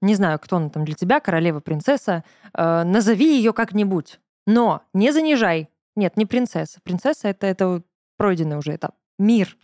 Не 0.00 0.14
знаю, 0.14 0.38
кто 0.38 0.56
она 0.58 0.68
там 0.68 0.84
для 0.84 0.94
тебя, 0.94 1.18
королева, 1.18 1.58
принцесса. 1.58 2.22
А, 2.52 2.84
назови 2.84 3.36
ее 3.36 3.52
как-нибудь. 3.52 4.20
Но 4.46 4.82
не 4.94 5.10
занижай. 5.10 5.68
Нет, 5.96 6.16
не 6.16 6.26
принцесса. 6.26 6.78
Принцесса 6.84 7.26
это, 7.26 7.48
это 7.48 7.82
пройденный 8.16 8.56
уже 8.58 8.76
этап. 8.76 8.94
Мир 9.18 9.56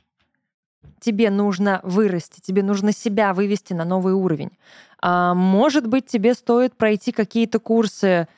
тебе 1.03 1.31
нужно 1.31 1.81
вырасти, 1.83 2.41
тебе 2.41 2.63
нужно 2.63 2.93
себя 2.93 3.35
вывести 3.35 3.73
на 3.73 3.85
новый 3.85 4.15
уровень. 4.15 4.53
А, 5.01 5.35
может 5.35 5.87
быть, 5.87 6.07
тебе 6.07 6.35
стоит 6.35 6.77
пройти 6.77 7.13
какие-то 7.13 7.59
курсы, 7.59 8.29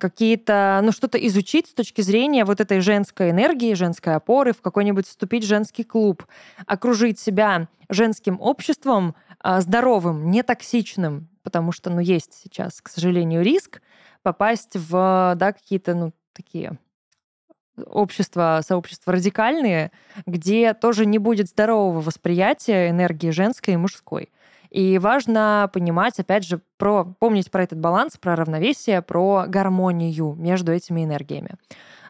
какие-то, 0.00 0.80
ну, 0.82 0.92
что-то 0.92 1.18
изучить 1.26 1.68
с 1.68 1.74
точки 1.74 2.02
зрения 2.02 2.44
вот 2.44 2.60
этой 2.60 2.80
женской 2.80 3.30
энергии, 3.30 3.74
женской 3.74 4.14
опоры, 4.14 4.52
в 4.52 4.60
какой-нибудь 4.60 5.06
вступить 5.06 5.44
в 5.44 5.48
женский 5.48 5.84
клуб, 5.84 6.24
окружить 6.66 7.18
себя 7.18 7.68
женским 7.88 8.40
обществом 8.40 9.14
а, 9.38 9.60
здоровым, 9.60 10.30
не 10.30 10.42
токсичным, 10.42 11.28
потому 11.42 11.72
что, 11.72 11.88
ну, 11.90 12.00
есть 12.00 12.34
сейчас, 12.42 12.80
к 12.80 12.88
сожалению, 12.88 13.42
риск 13.42 13.80
попасть 14.22 14.76
в, 14.76 15.34
да, 15.36 15.52
какие-то, 15.52 15.94
ну, 15.94 16.12
такие 16.32 16.78
общества, 17.86 18.60
сообщества 18.66 19.12
радикальные, 19.12 19.92
где 20.26 20.74
тоже 20.74 21.06
не 21.06 21.18
будет 21.18 21.48
здорового 21.48 22.00
восприятия 22.00 22.90
энергии 22.90 23.30
женской 23.30 23.74
и 23.74 23.78
мужской. 23.78 24.30
И 24.70 24.98
важно 24.98 25.68
понимать, 25.72 26.18
опять 26.18 26.44
же, 26.46 26.60
про, 26.78 27.04
помнить 27.04 27.50
про 27.50 27.62
этот 27.64 27.78
баланс, 27.78 28.16
про 28.16 28.36
равновесие, 28.36 29.02
про 29.02 29.44
гармонию 29.46 30.34
между 30.34 30.72
этими 30.72 31.04
энергиями. 31.04 31.56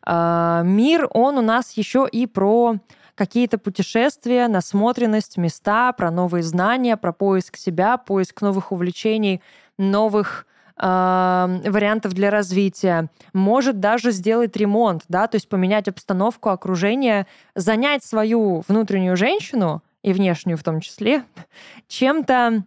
А, 0.04 0.62
мир, 0.62 1.08
он 1.10 1.38
у 1.38 1.42
нас 1.42 1.72
еще 1.72 2.08
и 2.10 2.26
про 2.26 2.76
какие-то 3.14 3.58
путешествия, 3.58 4.48
насмотренность, 4.48 5.36
места, 5.36 5.92
про 5.92 6.10
новые 6.10 6.42
знания, 6.42 6.96
про 6.96 7.12
поиск 7.12 7.56
себя, 7.56 7.96
поиск 7.96 8.40
новых 8.40 8.72
увлечений, 8.72 9.42
новых 9.76 10.46
вариантов 10.84 12.12
для 12.12 12.30
развития, 12.30 13.08
может 13.32 13.78
даже 13.78 14.10
сделать 14.10 14.56
ремонт, 14.56 15.04
да, 15.08 15.28
то 15.28 15.36
есть 15.36 15.48
поменять 15.48 15.86
обстановку, 15.86 16.48
окружение, 16.48 17.28
занять 17.54 18.02
свою 18.02 18.64
внутреннюю 18.66 19.16
женщину 19.16 19.82
и 20.02 20.12
внешнюю 20.12 20.58
в 20.58 20.64
том 20.64 20.80
числе 20.80 21.22
чем-то, 21.86 22.64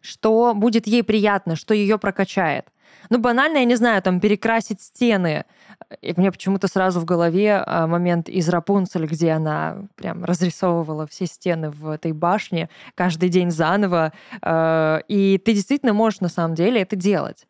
что 0.00 0.54
будет 0.54 0.86
ей 0.86 1.02
приятно, 1.02 1.54
что 1.54 1.74
ее 1.74 1.98
прокачает. 1.98 2.66
Ну, 3.10 3.18
банально, 3.18 3.58
я 3.58 3.64
не 3.64 3.76
знаю, 3.76 4.02
там, 4.02 4.20
перекрасить 4.20 4.80
стены. 4.80 5.44
И 6.02 6.12
мне 6.16 6.30
почему-то 6.30 6.68
сразу 6.68 7.00
в 7.00 7.04
голове 7.04 7.62
а, 7.64 7.86
момент 7.86 8.28
из 8.28 8.48
Рапунцель, 8.48 9.06
где 9.06 9.30
она 9.32 9.86
прям 9.94 10.24
разрисовывала 10.24 11.06
все 11.06 11.26
стены 11.26 11.70
в 11.70 11.88
этой 11.88 12.12
башне 12.12 12.68
каждый 12.94 13.28
день 13.28 13.50
заново. 13.50 14.12
А, 14.42 15.00
и 15.08 15.38
ты 15.38 15.54
действительно 15.54 15.92
можешь 15.92 16.20
на 16.20 16.28
самом 16.28 16.54
деле 16.54 16.82
это 16.82 16.96
делать 16.96 17.46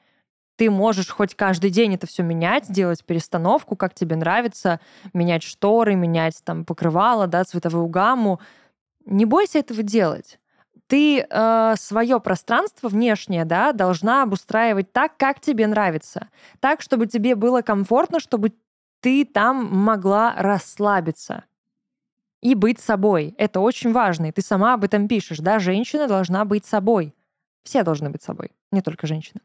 ты 0.59 0.71
можешь 0.71 1.09
хоть 1.09 1.37
каждый 1.37 1.71
день 1.71 1.95
это 1.95 2.09
все 2.09 2.25
менять, 2.25 2.65
делать 2.69 3.05
перестановку, 3.05 3.77
как 3.77 3.95
тебе 3.95 4.17
нравится, 4.17 4.81
менять 5.15 5.45
шторы, 5.45 5.95
менять 5.95 6.43
там 6.45 6.65
покрывало, 6.65 7.29
да, 7.29 7.45
цветовую 7.45 7.87
гамму. 7.87 8.41
Не 9.07 9.25
бойся 9.25 9.61
этого 9.61 9.85
делать 9.85 10.41
ты 10.89 11.21
э, 11.21 11.75
свое 11.79 12.19
пространство 12.19 12.89
внешнее, 12.89 13.45
да, 13.45 13.73
должна 13.73 14.23
обустраивать 14.23 14.91
так, 14.93 15.17
как 15.17 15.39
тебе 15.39 15.67
нравится, 15.67 16.29
так, 16.61 16.81
чтобы 16.81 17.07
тебе 17.07 17.35
было 17.35 17.61
комфортно, 17.63 18.19
чтобы 18.21 18.55
ты 19.01 19.25
там 19.25 19.67
могла 19.67 20.35
расслабиться 20.37 21.45
и 22.41 22.55
быть 22.55 22.81
собой. 22.81 23.35
Это 23.37 23.61
очень 23.61 23.93
важно, 23.93 24.27
и 24.27 24.33
ты 24.33 24.43
сама 24.43 24.75
об 24.75 24.85
этом 24.85 25.09
пишешь, 25.09 25.39
да, 25.39 25.59
женщина 25.59 26.09
должна 26.09 26.45
быть 26.45 26.65
собой. 26.65 27.15
Все 27.63 27.83
должны 27.83 28.09
быть 28.09 28.23
собой, 28.23 28.51
не 28.73 28.81
только 28.81 29.07
женщины. 29.07 29.41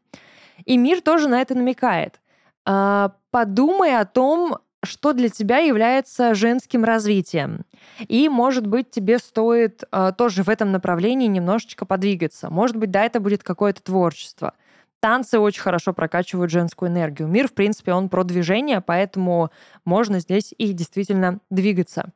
И 0.64 0.78
мир 0.78 1.02
тоже 1.02 1.28
на 1.28 1.42
это 1.42 1.54
намекает. 1.54 2.20
Э, 2.66 3.10
подумай 3.30 3.98
о 3.98 4.06
том, 4.06 4.58
что 4.84 5.12
для 5.12 5.28
тебя 5.28 5.58
является 5.58 6.34
женским 6.34 6.84
развитием. 6.84 7.64
И, 8.08 8.28
может 8.28 8.66
быть, 8.66 8.90
тебе 8.90 9.18
стоит 9.18 9.84
э, 9.90 10.12
тоже 10.16 10.42
в 10.42 10.48
этом 10.48 10.72
направлении 10.72 11.26
немножечко 11.26 11.84
подвигаться. 11.84 12.50
Может 12.50 12.76
быть, 12.76 12.90
да, 12.90 13.04
это 13.04 13.20
будет 13.20 13.42
какое-то 13.42 13.82
творчество. 13.82 14.54
Танцы 15.00 15.38
очень 15.38 15.60
хорошо 15.60 15.92
прокачивают 15.92 16.50
женскую 16.50 16.90
энергию. 16.90 17.28
Мир, 17.28 17.48
в 17.48 17.52
принципе, 17.52 17.92
он 17.92 18.08
про 18.08 18.24
движение, 18.24 18.80
поэтому 18.80 19.50
можно 19.84 20.18
здесь 20.18 20.54
и 20.56 20.72
действительно 20.72 21.40
двигаться. 21.50 22.10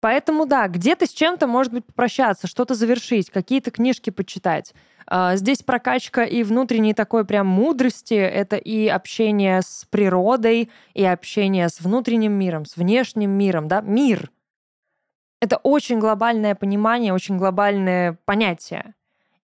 Поэтому 0.00 0.46
да, 0.46 0.66
где-то 0.68 1.06
с 1.06 1.10
чем-то, 1.10 1.46
может 1.46 1.72
быть, 1.72 1.84
попрощаться, 1.84 2.46
что-то 2.46 2.74
завершить, 2.74 3.30
какие-то 3.30 3.70
книжки 3.70 4.10
почитать. 4.10 4.74
А, 5.06 5.36
здесь 5.36 5.62
прокачка 5.62 6.24
и 6.24 6.42
внутренней 6.42 6.94
такой 6.94 7.24
прям 7.26 7.46
мудрости, 7.46 8.14
это 8.14 8.56
и 8.56 8.88
общение 8.88 9.60
с 9.60 9.86
природой, 9.90 10.70
и 10.94 11.04
общение 11.04 11.68
с 11.68 11.80
внутренним 11.80 12.32
миром, 12.32 12.64
с 12.64 12.76
внешним 12.76 13.30
миром, 13.32 13.68
да, 13.68 13.82
мир. 13.82 14.30
Это 15.40 15.58
очень 15.58 15.98
глобальное 15.98 16.54
понимание, 16.54 17.12
очень 17.12 17.36
глобальное 17.36 18.18
понятие. 18.24 18.94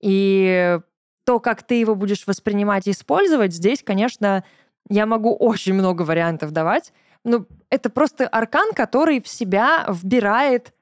И 0.00 0.78
то, 1.24 1.40
как 1.40 1.62
ты 1.62 1.80
его 1.80 1.94
будешь 1.94 2.26
воспринимать 2.26 2.86
и 2.86 2.90
использовать, 2.90 3.54
здесь, 3.54 3.82
конечно, 3.82 4.44
я 4.88 5.06
могу 5.06 5.34
очень 5.38 5.74
много 5.74 6.02
вариантов 6.02 6.52
давать. 6.52 6.92
Но 7.24 7.46
это 7.70 7.90
просто 7.90 8.28
аркан, 8.28 8.72
который 8.74 9.20
в 9.20 9.28
себя 9.28 9.86
вбирает 9.88 10.72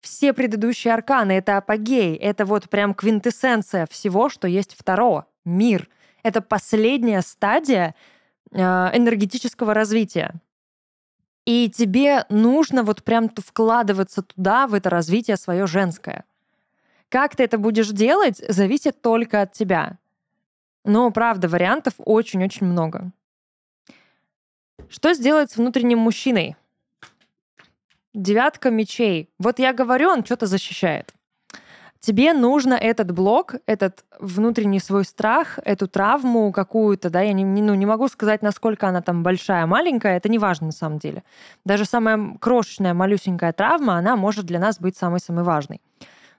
все 0.00 0.32
предыдущие 0.32 0.94
арканы. 0.94 1.32
Это 1.32 1.56
апогей, 1.56 2.14
это 2.16 2.44
вот 2.44 2.68
прям 2.68 2.94
квинтэссенция 2.94 3.86
всего, 3.90 4.28
что 4.28 4.46
есть 4.46 4.74
второго. 4.78 5.26
Мир. 5.44 5.88
Это 6.22 6.40
последняя 6.40 7.22
стадия 7.22 7.94
э, 8.52 8.58
энергетического 8.58 9.74
развития. 9.74 10.34
И 11.44 11.70
тебе 11.70 12.24
нужно 12.28 12.82
вот 12.82 13.04
прям 13.04 13.28
вкладываться 13.28 14.22
туда, 14.22 14.66
в 14.66 14.74
это 14.74 14.90
развитие 14.90 15.36
свое 15.36 15.66
женское. 15.66 16.24
Как 17.08 17.36
ты 17.36 17.44
это 17.44 17.56
будешь 17.56 17.90
делать, 17.90 18.42
зависит 18.48 19.00
только 19.00 19.42
от 19.42 19.52
тебя. 19.52 19.98
Но, 20.84 21.10
правда, 21.10 21.48
вариантов 21.48 21.94
очень-очень 21.98 22.66
много. 22.66 23.12
Что 24.88 25.14
сделать 25.14 25.50
с 25.50 25.56
внутренним 25.56 25.98
мужчиной? 25.98 26.56
Девятка 28.14 28.70
мечей. 28.70 29.28
Вот 29.38 29.58
я 29.58 29.72
говорю, 29.72 30.10
он 30.10 30.24
что-то 30.24 30.46
защищает. 30.46 31.12
Тебе 32.00 32.34
нужно 32.34 32.74
этот 32.74 33.10
блок, 33.10 33.56
этот 33.66 34.04
внутренний 34.20 34.78
свой 34.78 35.04
страх, 35.04 35.58
эту 35.64 35.88
травму 35.88 36.52
какую-то, 36.52 37.10
да, 37.10 37.22
я 37.22 37.32
не, 37.32 37.44
ну, 37.44 37.74
не 37.74 37.84
могу 37.84 38.06
сказать, 38.08 38.42
насколько 38.42 38.86
она 38.86 39.02
там 39.02 39.22
большая, 39.22 39.66
маленькая, 39.66 40.16
это 40.16 40.28
не 40.28 40.38
важно 40.38 40.66
на 40.66 40.72
самом 40.72 40.98
деле. 40.98 41.24
Даже 41.64 41.84
самая 41.84 42.36
крошечная, 42.38 42.94
малюсенькая 42.94 43.52
травма, 43.52 43.96
она 43.96 44.14
может 44.14 44.44
для 44.46 44.60
нас 44.60 44.78
быть 44.78 44.96
самой-самой 44.96 45.42
важной. 45.42 45.80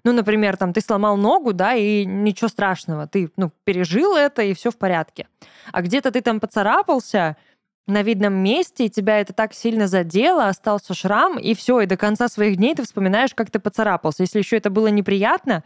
Ну, 0.05 0.13
например, 0.13 0.55
там 0.55 0.71
ты 0.71 0.79
сломал 0.79 1.17
ногу, 1.17 1.51
да, 1.51 1.73
и 1.73 2.05
ничего 2.05 2.47
страшного, 2.47 3.07
ты, 3.07 3.29
ну, 3.35 3.51
пережил 3.65 4.15
это, 4.15 4.43
и 4.43 4.53
все 4.53 4.71
в 4.71 4.77
порядке. 4.77 5.27
А 5.73 5.81
где-то 5.81 6.11
ты 6.11 6.21
там 6.21 6.39
поцарапался, 6.39 7.35
на 7.87 8.03
видном 8.03 8.33
месте, 8.33 8.85
и 8.85 8.89
тебя 8.89 9.19
это 9.19 9.33
так 9.33 9.53
сильно 9.53 9.87
задело, 9.87 10.47
остался 10.47 10.93
шрам, 10.93 11.39
и 11.39 11.55
все, 11.55 11.81
и 11.81 11.85
до 11.85 11.97
конца 11.97 12.27
своих 12.27 12.57
дней 12.57 12.75
ты 12.75 12.83
вспоминаешь, 12.83 13.33
как 13.33 13.49
ты 13.49 13.59
поцарапался. 13.59 14.23
Если 14.23 14.39
еще 14.39 14.57
это 14.57 14.69
было 14.69 14.87
неприятно, 14.87 15.63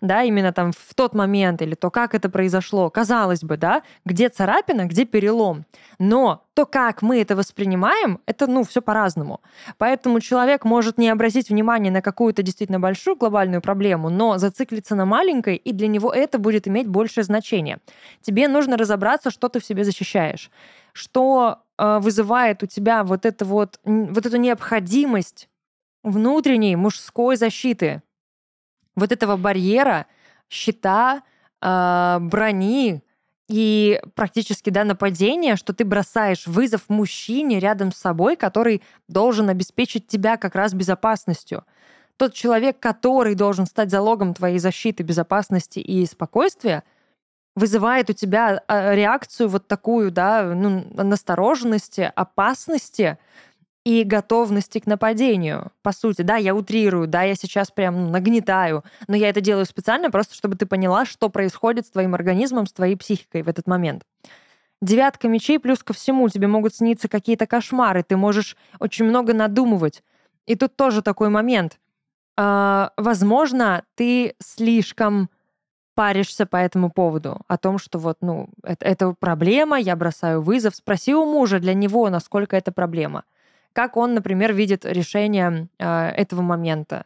да, 0.00 0.22
именно 0.22 0.52
там 0.52 0.72
в 0.72 0.94
тот 0.94 1.14
момент, 1.14 1.62
или 1.62 1.74
то, 1.74 1.90
как 1.90 2.14
это 2.14 2.28
произошло, 2.28 2.90
казалось 2.90 3.42
бы, 3.42 3.56
да, 3.56 3.82
где 4.04 4.28
царапина, 4.28 4.86
где 4.86 5.04
перелом. 5.04 5.64
Но 5.98 6.44
то, 6.54 6.66
как 6.66 7.02
мы 7.02 7.20
это 7.20 7.36
воспринимаем, 7.36 8.20
это, 8.26 8.46
ну, 8.46 8.64
все 8.64 8.82
по-разному. 8.82 9.40
Поэтому 9.78 10.20
человек 10.20 10.64
может 10.64 10.98
не 10.98 11.08
обратить 11.08 11.48
внимание 11.48 11.92
на 11.92 12.02
какую-то 12.02 12.42
действительно 12.42 12.80
большую 12.80 13.16
глобальную 13.16 13.60
проблему, 13.60 14.10
но 14.10 14.38
зациклиться 14.38 14.94
на 14.94 15.04
маленькой, 15.04 15.56
и 15.56 15.72
для 15.72 15.88
него 15.88 16.12
это 16.12 16.38
будет 16.38 16.68
иметь 16.68 16.88
большее 16.88 17.24
значение. 17.24 17.78
Тебе 18.20 18.48
нужно 18.48 18.76
разобраться, 18.76 19.30
что 19.30 19.48
ты 19.48 19.60
в 19.60 19.64
себе 19.64 19.84
защищаешь, 19.84 20.50
что 20.92 21.63
вызывает 21.78 22.62
у 22.62 22.66
тебя 22.66 23.02
вот, 23.04 23.26
это 23.26 23.44
вот, 23.44 23.80
вот 23.84 24.26
эту 24.26 24.36
необходимость 24.36 25.48
внутренней 26.04 26.76
мужской 26.76 27.36
защиты, 27.36 28.02
вот 28.94 29.10
этого 29.10 29.36
барьера, 29.36 30.06
щита, 30.48 31.22
э, 31.60 32.18
брони 32.20 33.02
и 33.48 34.00
практически 34.14 34.70
да, 34.70 34.84
нападения, 34.84 35.56
что 35.56 35.72
ты 35.72 35.84
бросаешь 35.84 36.46
вызов 36.46 36.88
мужчине 36.88 37.58
рядом 37.58 37.92
с 37.92 37.96
собой, 37.96 38.36
который 38.36 38.82
должен 39.08 39.48
обеспечить 39.48 40.06
тебя 40.06 40.36
как 40.36 40.54
раз 40.54 40.72
безопасностью. 40.72 41.64
Тот 42.16 42.32
человек, 42.32 42.78
который 42.78 43.34
должен 43.34 43.66
стать 43.66 43.90
залогом 43.90 44.34
твоей 44.34 44.58
защиты, 44.58 45.02
безопасности 45.02 45.80
и 45.80 46.06
спокойствия, 46.06 46.84
вызывает 47.56 48.10
у 48.10 48.12
тебя 48.12 48.62
а, 48.66 48.94
реакцию 48.94 49.48
вот 49.48 49.68
такую, 49.68 50.10
да, 50.10 50.42
ну, 50.54 50.84
настороженности, 50.94 52.12
опасности, 52.14 53.18
и 53.84 54.02
готовности 54.02 54.78
к 54.78 54.86
нападению. 54.86 55.70
По 55.82 55.92
сути, 55.92 56.22
да, 56.22 56.36
я 56.36 56.54
утрирую, 56.54 57.06
да, 57.06 57.22
я 57.22 57.34
сейчас 57.34 57.70
прям 57.70 58.10
нагнетаю, 58.10 58.82
но 59.08 59.14
я 59.14 59.28
это 59.28 59.42
делаю 59.42 59.66
специально 59.66 60.10
просто, 60.10 60.34
чтобы 60.34 60.56
ты 60.56 60.64
поняла, 60.64 61.04
что 61.04 61.28
происходит 61.28 61.86
с 61.86 61.90
твоим 61.90 62.14
организмом, 62.14 62.66
с 62.66 62.72
твоей 62.72 62.96
психикой 62.96 63.42
в 63.42 63.48
этот 63.48 63.66
момент. 63.66 64.02
Девятка 64.80 65.28
мечей, 65.28 65.58
плюс 65.58 65.82
ко 65.82 65.92
всему, 65.92 66.28
тебе 66.30 66.46
могут 66.46 66.74
сниться 66.74 67.08
какие-то 67.08 67.46
кошмары, 67.46 68.02
ты 68.02 68.16
можешь 68.16 68.56
очень 68.80 69.04
много 69.04 69.34
надумывать. 69.34 70.02
И 70.46 70.56
тут 70.56 70.76
тоже 70.76 71.02
такой 71.02 71.28
момент. 71.28 71.78
А, 72.36 72.92
возможно, 72.96 73.84
ты 73.94 74.34
слишком 74.42 75.30
паришься 75.94 76.46
по 76.46 76.56
этому 76.56 76.90
поводу, 76.90 77.40
о 77.48 77.56
том, 77.56 77.78
что 77.78 77.98
вот, 77.98 78.18
ну, 78.20 78.48
это, 78.62 78.84
это 78.84 79.12
проблема, 79.12 79.78
я 79.78 79.96
бросаю 79.96 80.42
вызов. 80.42 80.74
Спроси 80.74 81.14
у 81.14 81.24
мужа 81.24 81.60
для 81.60 81.74
него, 81.74 82.08
насколько 82.10 82.56
это 82.56 82.72
проблема 82.72 83.24
как 83.74 83.96
он, 83.96 84.14
например, 84.14 84.54
видит 84.54 84.86
решение 84.86 85.68
э, 85.78 86.08
этого 86.10 86.40
момента. 86.40 87.04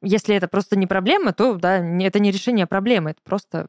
Если 0.00 0.34
это 0.34 0.48
просто 0.48 0.76
не 0.76 0.86
проблема, 0.86 1.32
то 1.32 1.54
да, 1.54 1.76
это 1.76 2.18
не 2.18 2.32
решение 2.32 2.66
проблемы, 2.66 3.10
это 3.10 3.20
просто 3.22 3.68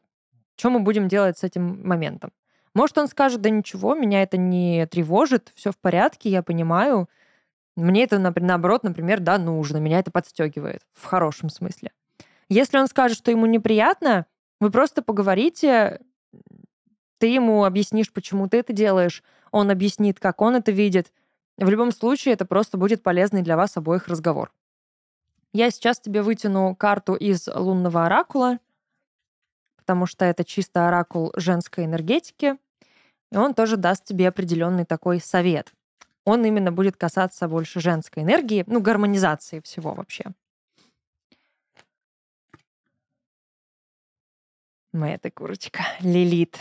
что 0.56 0.70
мы 0.70 0.80
будем 0.80 1.08
делать 1.08 1.36
с 1.36 1.42
этим 1.42 1.86
моментом. 1.86 2.30
Может, 2.74 2.96
он 2.98 3.08
скажет, 3.08 3.40
да 3.40 3.50
ничего, 3.50 3.94
меня 3.94 4.22
это 4.22 4.36
не 4.36 4.86
тревожит, 4.86 5.52
все 5.54 5.72
в 5.72 5.76
порядке, 5.76 6.30
я 6.30 6.42
понимаю. 6.42 7.08
Мне 7.76 8.04
это, 8.04 8.18
наоборот, 8.18 8.84
например, 8.84 9.20
да, 9.20 9.36
нужно, 9.38 9.78
меня 9.78 9.98
это 9.98 10.10
подстегивает 10.10 10.82
в 10.92 11.04
хорошем 11.04 11.50
смысле. 11.50 11.90
Если 12.54 12.78
он 12.78 12.86
скажет, 12.86 13.18
что 13.18 13.32
ему 13.32 13.46
неприятно, 13.46 14.26
вы 14.60 14.70
просто 14.70 15.02
поговорите, 15.02 16.00
ты 17.18 17.26
ему 17.26 17.64
объяснишь, 17.64 18.12
почему 18.12 18.48
ты 18.48 18.58
это 18.58 18.72
делаешь, 18.72 19.24
он 19.50 19.72
объяснит, 19.72 20.20
как 20.20 20.40
он 20.40 20.54
это 20.54 20.70
видит, 20.70 21.12
в 21.56 21.68
любом 21.68 21.90
случае, 21.90 22.34
это 22.34 22.44
просто 22.44 22.78
будет 22.78 23.02
полезный 23.02 23.42
для 23.42 23.56
вас 23.56 23.76
обоих 23.76 24.06
разговор. 24.06 24.52
Я 25.52 25.72
сейчас 25.72 25.98
тебе 25.98 26.22
вытяну 26.22 26.76
карту 26.76 27.16
из 27.16 27.48
лунного 27.48 28.06
оракула, 28.06 28.60
потому 29.74 30.06
что 30.06 30.24
это 30.24 30.44
чисто 30.44 30.86
оракул 30.86 31.32
женской 31.34 31.86
энергетики, 31.86 32.56
и 33.32 33.36
он 33.36 33.54
тоже 33.54 33.76
даст 33.76 34.04
тебе 34.04 34.28
определенный 34.28 34.84
такой 34.84 35.18
совет. 35.18 35.72
Он 36.24 36.44
именно 36.44 36.70
будет 36.70 36.96
касаться 36.96 37.48
больше 37.48 37.80
женской 37.80 38.22
энергии, 38.22 38.62
ну, 38.68 38.80
гармонизации 38.80 39.58
всего 39.58 39.92
вообще. 39.92 40.26
Моя 44.94 45.18
ты 45.18 45.32
курочка, 45.32 45.82
Лилит. 46.00 46.56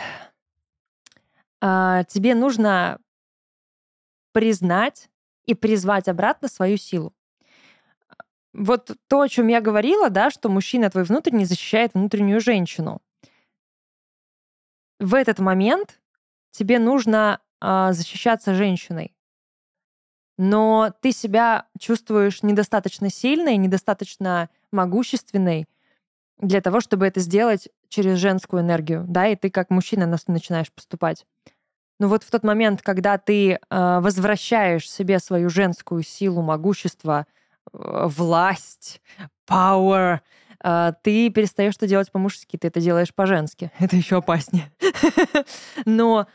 А, 1.62 2.04
тебе 2.06 2.34
нужно 2.34 3.00
признать 4.32 5.08
и 5.46 5.54
призвать 5.54 6.08
обратно 6.08 6.48
свою 6.48 6.78
силу. 6.78 7.14
Вот 8.52 8.90
то, 9.08 9.22
о 9.22 9.30
чем 9.30 9.50
я 9.50 9.62
говорила, 9.62 10.10
да, 10.10 10.32
что 10.32 10.50
мужчина 10.50 10.90
твой 10.90 11.04
внутренний 11.04 11.46
защищает 11.46 11.94
внутреннюю 11.94 12.42
женщину. 12.42 13.04
В 15.00 15.14
этот 15.14 15.38
момент 15.38 16.02
тебе 16.50 16.80
нужно 16.80 17.40
э, 17.62 17.90
защищаться 17.92 18.56
женщиной. 18.56 19.16
Но 20.40 20.92
ты 21.02 21.12
себя 21.12 21.68
чувствуешь 21.80 22.42
недостаточно 22.42 23.12
сильной, 23.12 23.58
недостаточно 23.58 24.50
могущественной 24.72 25.68
для 26.40 26.62
того, 26.62 26.82
чтобы 26.82 27.06
это 27.06 27.20
сделать 27.20 27.70
через 27.94 28.18
женскую 28.18 28.64
энергию, 28.64 29.06
да, 29.08 29.28
и 29.28 29.36
ты 29.36 29.52
как 29.52 29.70
мужчина 29.70 30.08
начинаешь 30.28 30.72
поступать. 30.72 31.26
Но 32.00 32.08
вот 32.08 32.24
в 32.24 32.32
тот 32.32 32.44
момент, 32.44 32.82
когда 32.82 33.20
ты 33.20 33.52
э, 33.52 33.58
возвращаешь 33.70 34.90
себе 34.90 35.20
свою 35.20 35.50
женскую 35.50 36.02
силу, 36.02 36.42
могущество, 36.42 37.28
э, 37.72 38.08
власть, 38.08 39.00
power, 39.48 40.22
э, 40.64 40.94
ты 41.04 41.30
перестаешь 41.30 41.76
это 41.76 41.88
делать 41.88 42.12
по-мужски, 42.12 42.58
ты 42.58 42.68
это 42.68 42.82
делаешь 42.82 43.14
по-женски. 43.14 43.72
Это 43.80 43.96
еще 43.96 44.18
опаснее. 44.18 44.72
Но 45.86 46.26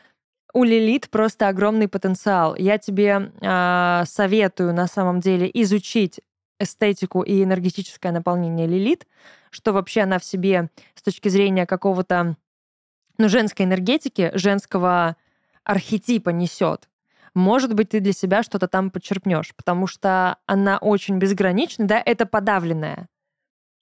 у 0.53 0.63
Лилит 0.63 1.09
просто 1.09 1.49
огромный 1.49 1.89
потенциал. 1.89 2.55
Я 2.55 2.77
тебе 2.77 3.33
э, 3.41 4.03
советую 4.07 4.73
на 4.73 4.87
самом 4.87 5.19
деле 5.19 5.51
изучить 5.53 6.21
эстетику 6.57 7.21
и 7.21 7.43
энергетическое 7.43 8.13
наполнение 8.13 8.65
Лилит, 8.65 9.05
что 9.49 9.73
вообще 9.73 10.01
она 10.01 10.19
в 10.19 10.25
себе 10.25 10.69
с 10.95 11.01
точки 11.01 11.29
зрения 11.29 11.65
какого-то 11.65 12.37
ну, 13.17 13.29
женской 13.29 13.65
энергетики, 13.65 14.31
женского 14.33 15.15
архетипа 15.63 16.29
несет, 16.29 16.89
может 17.33 17.73
быть, 17.73 17.89
ты 17.89 17.99
для 17.99 18.13
себя 18.13 18.43
что-то 18.43 18.67
там 18.67 18.89
подчерпнешь, 18.91 19.55
потому 19.55 19.87
что 19.87 20.37
она 20.45 20.77
очень 20.77 21.17
безгранична, 21.19 21.85
да, 21.85 22.01
это 22.03 22.25
подавленная. 22.25 23.07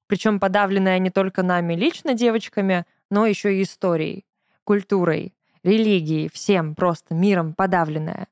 Причем 0.08 0.39
подавленная 0.39 0.99
не 0.99 1.10
только 1.10 1.43
нами 1.43 1.73
лично, 1.73 2.13
девочками, 2.13 2.86
но 3.10 3.25
еще 3.25 3.58
и 3.58 3.63
историей, 3.63 4.25
культурой, 4.63 5.34
религией, 5.63 6.30
всем 6.30 6.75
просто 6.75 7.13
миром 7.13 7.53
подавленная. 7.53 8.27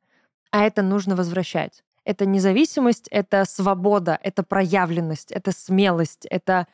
А 0.51 0.63
это 0.63 0.81
нужно 0.81 1.15
возвращать. 1.15 1.83
Это 2.05 2.25
независимость, 2.25 3.07
это 3.09 3.45
свобода, 3.45 4.17
это 4.21 4.43
проявленность, 4.43 5.31
это 5.31 5.51
смелость, 5.51 6.25
это 6.29 6.67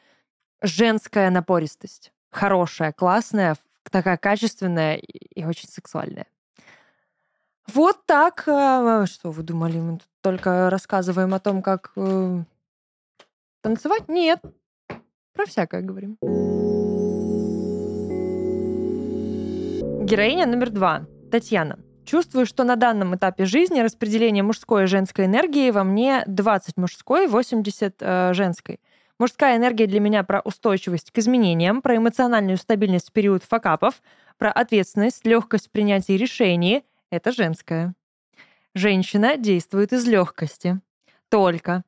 женская 0.62 1.30
напористость. 1.30 2.12
Хорошая, 2.32 2.94
классная, 2.94 3.56
такая 3.90 4.18
качественная 4.18 4.96
и 4.96 5.46
очень 5.46 5.68
сексуальная. 5.70 6.28
Вот 7.74 8.06
так. 8.06 8.44
Э, 8.48 9.06
что 9.06 9.32
вы 9.32 9.44
думали, 9.44 9.78
мы 9.78 9.98
тут 9.98 10.08
только 10.22 10.70
рассказываем 10.70 11.34
о 11.34 11.40
том, 11.40 11.62
как 11.62 11.92
э, 11.96 12.44
танцевать? 13.62 14.08
Нет. 14.08 14.42
Про 15.34 15.46
всякое 15.46 15.82
говорим. 15.82 16.18
Героиня 20.06 20.46
номер 20.46 20.72
два. 20.72 21.06
Татьяна. 21.32 21.80
Чувствую, 22.04 22.46
что 22.46 22.64
на 22.64 22.76
данном 22.76 23.16
этапе 23.16 23.46
жизни 23.46 23.80
распределение 23.80 24.44
мужской 24.44 24.84
и 24.84 24.88
женской 24.88 25.26
энергии 25.26 25.72
во 25.72 25.84
мне 25.84 26.24
20 26.28 26.76
мужской, 26.76 27.28
80 27.28 27.96
э, 28.00 28.34
женской. 28.34 28.80
Мужская 29.22 29.56
энергия 29.56 29.86
для 29.86 30.00
меня 30.00 30.24
про 30.24 30.40
устойчивость 30.40 31.12
к 31.12 31.18
изменениям, 31.20 31.84
про 31.84 31.96
эмоциональную 31.96 32.58
стабильность 32.58 33.10
в 33.10 33.12
период 33.12 33.44
факапов, 33.44 34.02
про 34.40 34.52
ответственность, 34.52 35.28
легкость 35.28 35.70
принятия 35.70 36.18
решений, 36.18 36.84
это 37.12 37.32
женское. 37.32 37.94
Женщина 38.74 39.38
действует 39.38 39.94
из 39.94 40.08
легкости. 40.08 40.82
Только. 41.30 41.84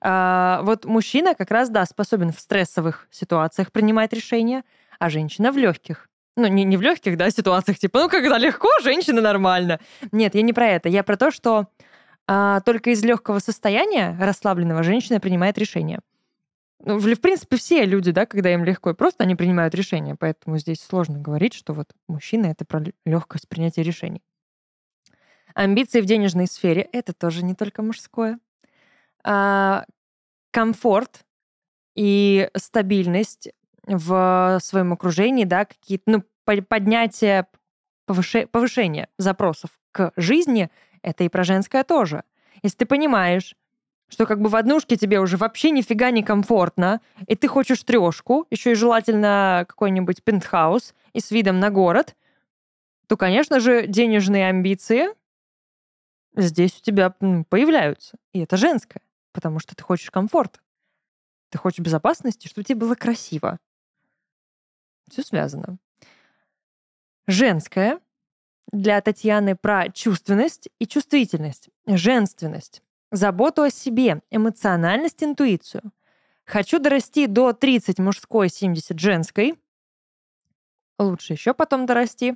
А, 0.00 0.62
вот 0.62 0.86
мужчина 0.86 1.34
как 1.34 1.50
раз, 1.50 1.68
да, 1.68 1.84
способен 1.84 2.32
в 2.32 2.40
стрессовых 2.40 3.08
ситуациях 3.10 3.72
принимать 3.72 4.14
решения, 4.14 4.64
а 4.98 5.10
женщина 5.10 5.52
в 5.52 5.58
легких. 5.58 6.08
Ну, 6.34 6.46
не, 6.46 6.64
не 6.64 6.78
в 6.78 6.80
легких, 6.80 7.18
да, 7.18 7.28
ситуациях, 7.28 7.78
типа, 7.78 8.00
ну, 8.00 8.08
когда 8.08 8.38
легко, 8.38 8.70
женщина 8.82 9.20
нормально. 9.20 9.80
Нет, 10.12 10.34
я 10.34 10.40
не 10.40 10.54
про 10.54 10.66
это. 10.66 10.88
Я 10.88 11.02
про 11.02 11.18
то, 11.18 11.30
что 11.30 11.66
а, 12.26 12.60
только 12.60 12.88
из 12.88 13.04
легкого 13.04 13.38
состояния 13.38 14.16
расслабленного 14.18 14.82
женщина 14.82 15.20
принимает 15.20 15.58
решения. 15.58 16.00
Ну, 16.82 16.98
в, 16.98 17.20
принципе, 17.20 17.56
все 17.56 17.84
люди, 17.84 18.10
да, 18.10 18.24
когда 18.24 18.52
им 18.52 18.64
легко, 18.64 18.94
просто 18.94 19.24
они 19.24 19.34
принимают 19.34 19.74
решения. 19.74 20.16
Поэтому 20.16 20.56
здесь 20.58 20.80
сложно 20.80 21.18
говорить, 21.18 21.52
что 21.52 21.74
вот 21.74 21.92
мужчина 22.08 22.46
это 22.46 22.64
про 22.64 22.82
легкость 23.04 23.48
принятия 23.48 23.82
решений. 23.82 24.22
Амбиции 25.54 26.00
в 26.00 26.06
денежной 26.06 26.46
сфере— 26.46 26.88
это 26.92 27.12
тоже 27.12 27.44
не 27.44 27.54
только 27.54 27.82
мужское. 27.82 28.38
А, 29.24 29.84
комфорт 30.52 31.26
и 31.94 32.48
стабильность 32.56 33.50
в 33.86 34.58
своем 34.62 34.92
окружении, 34.92 35.44
да, 35.44 35.66
какие-то, 35.66 36.04
ну, 36.06 36.24
поднятие, 36.44 37.46
повыше, 38.06 38.46
повышение 38.46 39.08
запросов 39.18 39.70
к 39.92 40.12
жизни— 40.16 40.70
это 41.02 41.24
и 41.24 41.28
про 41.28 41.44
женское 41.44 41.84
тоже. 41.84 42.24
Если 42.62 42.78
ты 42.78 42.86
понимаешь, 42.86 43.54
что 44.10 44.26
как 44.26 44.40
бы 44.40 44.48
в 44.50 44.56
однушке 44.56 44.96
тебе 44.96 45.20
уже 45.20 45.36
вообще 45.36 45.70
нифига 45.70 46.10
не 46.10 46.22
комфортно, 46.22 47.00
и 47.26 47.36
ты 47.36 47.48
хочешь 47.48 47.82
трешку, 47.84 48.46
еще 48.50 48.72
и 48.72 48.74
желательно 48.74 49.64
какой-нибудь 49.68 50.22
пентхаус 50.22 50.94
и 51.12 51.20
с 51.20 51.30
видом 51.30 51.60
на 51.60 51.70
город, 51.70 52.16
то, 53.06 53.16
конечно 53.16 53.60
же, 53.60 53.86
денежные 53.86 54.48
амбиции 54.48 55.08
здесь 56.36 56.78
у 56.78 56.82
тебя 56.82 57.10
появляются. 57.10 58.18
И 58.32 58.40
это 58.40 58.56
женское, 58.56 59.02
потому 59.32 59.60
что 59.60 59.74
ты 59.74 59.82
хочешь 59.82 60.10
комфорт. 60.10 60.60
Ты 61.50 61.58
хочешь 61.58 61.80
безопасности, 61.80 62.48
чтобы 62.48 62.64
тебе 62.64 62.80
было 62.80 62.94
красиво. 62.94 63.58
Все 65.08 65.22
связано. 65.22 65.78
Женское 67.26 68.00
для 68.72 69.00
Татьяны 69.00 69.56
про 69.56 69.88
чувственность 69.90 70.68
и 70.78 70.86
чувствительность, 70.86 71.68
женственность, 71.86 72.82
заботу 73.10 73.62
о 73.62 73.70
себе, 73.70 74.22
эмоциональность, 74.30 75.22
интуицию. 75.22 75.92
Хочу 76.44 76.78
дорасти 76.78 77.26
до 77.26 77.52
30 77.52 77.98
мужской, 77.98 78.48
70 78.48 78.98
женской. 78.98 79.54
Лучше 80.98 81.34
еще 81.34 81.54
потом 81.54 81.86
дорасти. 81.86 82.34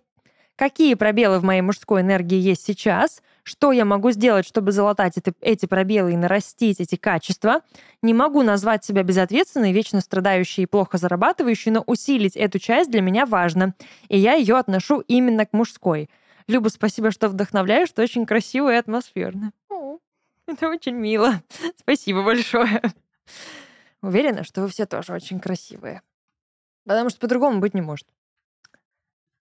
Какие 0.57 0.95
пробелы 0.95 1.41
в 1.41 1.45
моей 1.45 1.63
мужской 1.63 2.03
энергии 2.03 2.39
есть 2.39 2.65
сейчас? 2.65 3.23
Что 3.43 3.73
я 3.73 3.85
могу 3.85 4.13
сделать, 4.13 4.47
чтобы 4.47 4.71
залатать 4.71 5.17
это, 5.17 5.33
эти 5.41 5.67
пробелы 5.67 6.13
и 6.13 6.17
нарастить 6.17 6.81
эти 6.81 6.95
качества? 6.95 7.63
Не 8.03 8.15
могу 8.15 8.43
назвать 8.43 8.85
себя 8.85 9.03
безответственной, 9.03 9.73
вечно 9.73 10.01
страдающей 10.01 10.63
и 10.63 10.67
плохо 10.67 10.97
зарабатывающей, 10.97 11.73
но 11.73 11.83
усилить 11.87 12.37
эту 12.37 12.61
часть 12.61 12.91
для 12.91 13.01
меня 13.01 13.27
важно. 13.27 13.75
И 14.09 14.17
я 14.17 14.35
ее 14.35 14.57
отношу 14.57 15.01
именно 15.01 15.45
к 15.45 15.53
мужской. 15.53 16.09
Люба, 16.47 16.69
спасибо, 16.69 17.11
что 17.11 17.29
вдохновляешь, 17.29 17.89
что 17.89 18.03
очень 18.03 18.25
красиво 18.25 18.73
и 18.73 18.77
атмосферно. 18.77 19.53
Это 20.47 20.69
очень 20.69 20.95
мило. 20.95 21.43
Спасибо 21.79 22.23
большое. 22.23 22.83
Уверена, 24.03 24.45
что 24.45 24.63
вы 24.63 24.69
все 24.69 24.87
тоже 24.87 25.13
очень 25.13 25.41
красивые. 25.41 26.03
Потому 26.85 27.09
что 27.09 27.21
по-другому 27.21 27.61
быть 27.61 27.75
не 27.75 27.81
может. 27.81 28.07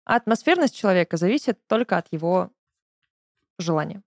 Атмосферность 0.05 0.75
человека 0.75 1.17
зависит 1.17 1.65
только 1.67 1.97
от 1.97 2.07
его 2.11 2.51
желания. 3.57 4.01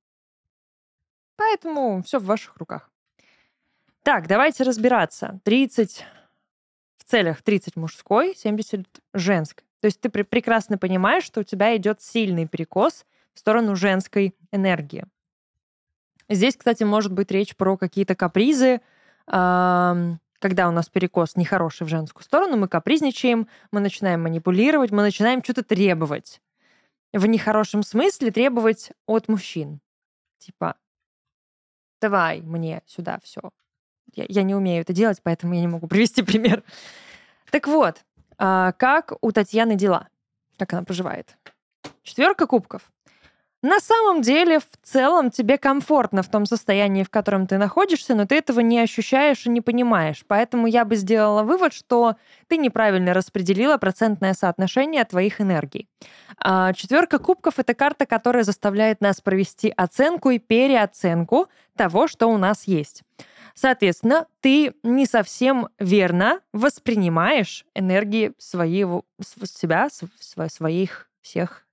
Поэтому 1.37 2.03
все 2.03 2.19
в 2.19 2.25
ваших 2.25 2.57
руках. 2.57 2.91
Так, 4.03 4.27
давайте 4.27 4.65
разбираться. 4.65 5.41
30 5.45 6.07
в 6.97 7.05
целях 7.05 7.43
30 7.43 7.77
мужской, 7.77 8.35
70 8.35 8.87
женской. 9.13 9.67
То 9.81 9.87
есть 9.87 10.01
ты 10.01 10.09
пр- 10.09 10.25
прекрасно 10.25 10.79
понимаешь, 10.79 11.25
что 11.25 11.41
у 11.41 11.45
тебя 11.45 11.77
идет 11.77 12.01
сильный 12.01 12.49
перекос 12.49 13.05
в 13.35 13.39
сторону 13.39 13.77
женской 13.77 14.35
энергии. 14.51 15.07
Здесь, 16.29 16.57
кстати, 16.57 16.83
может 16.83 17.13
быть 17.13 17.31
речь 17.31 17.55
про 17.57 17.77
какие-то 17.77 18.15
капризы, 18.15 18.81
когда 19.27 20.69
у 20.69 20.71
нас 20.71 20.89
перекос 20.89 21.37
нехороший 21.37 21.87
в 21.87 21.91
женскую 21.91 22.25
сторону, 22.25 22.57
мы 22.57 22.69
капризничаем, 22.69 23.49
мы 23.71 23.81
начинаем 23.81 24.23
манипулировать, 24.23 24.91
мы 24.91 25.03
начинаем 25.03 25.43
что-то 25.43 25.63
требовать. 25.63 26.41
В 27.13 27.27
нехорошем 27.27 27.83
смысле 27.83 28.31
требовать 28.31 28.93
от 29.07 29.29
мужчин. 29.29 29.81
Типа, 30.39 30.77
давай 32.01 32.43
мне 32.43 32.83
сюда 32.87 33.19
все. 33.23 33.41
Я, 34.15 34.27
я 34.29 34.43
не 34.43 34.55
умею 34.55 34.83
это 34.83 34.93
делать, 34.93 35.21
поэтому 35.23 35.55
я 35.55 35.61
не 35.61 35.69
могу 35.69 35.87
привести 35.89 36.23
пример. 36.23 36.63
Так 37.51 37.67
вот, 37.67 38.05
а, 38.39 38.73
как 38.73 39.15
у 39.21 39.33
Татьяны 39.33 39.77
дела? 39.77 40.09
Как 40.59 40.73
она 40.73 40.83
поживает? 40.83 41.37
Четверка 42.03 42.47
кубков. 42.47 42.91
На 43.67 43.81
самом 43.81 44.23
деле, 44.23 44.61
в 44.61 44.69
целом, 44.85 45.33
тебе 45.33 45.59
комфортно 45.59 46.23
в 46.23 46.31
том 46.31 46.47
состоянии, 46.47 47.03
в 47.03 47.11
котором 47.11 47.49
ты 47.49 47.59
находишься, 47.59 48.15
но 48.15 48.25
ты 48.25 48.37
этого 48.37 48.61
не 48.61 48.79
ощущаешь 48.79 49.45
и 49.45 49.51
не 49.51 49.61
понимаешь. 49.61 50.25
Поэтому 50.29 50.69
я 50.69 50.85
бы 50.85 50.95
сделала 50.95 51.43
вывод, 51.43 51.73
что 51.73 52.15
ты 52.47 52.59
неправильно 52.59 53.13
распределила 53.13 53.77
процентное 53.77 54.35
соотношение 54.35 55.05
твоих 55.05 55.41
энергий. 55.41 55.89
А, 56.39 56.75
четверка 56.75 57.19
кубков— 57.19 57.55
это 57.59 57.75
карта, 57.75 58.07
которая 58.07 58.45
заставляет 58.45 59.01
нас 59.01 59.21
провести 59.21 59.75
оценку 59.77 60.31
и 60.31 60.39
переоценку 60.39 61.49
того, 61.77 62.07
что 62.07 62.29
у 62.29 62.39
нас 62.39 62.69
есть. 62.69 63.03
Соответственно, 63.57 64.29
ты 64.43 64.75
не 64.85 65.07
совсем 65.07 65.71
верно 65.81 66.39
воспринимаешь 66.53 67.67
энергии 67.75 68.33
своего, 68.39 69.05
себя, 69.43 69.89
своих 69.91 71.11
всех, 71.21 71.67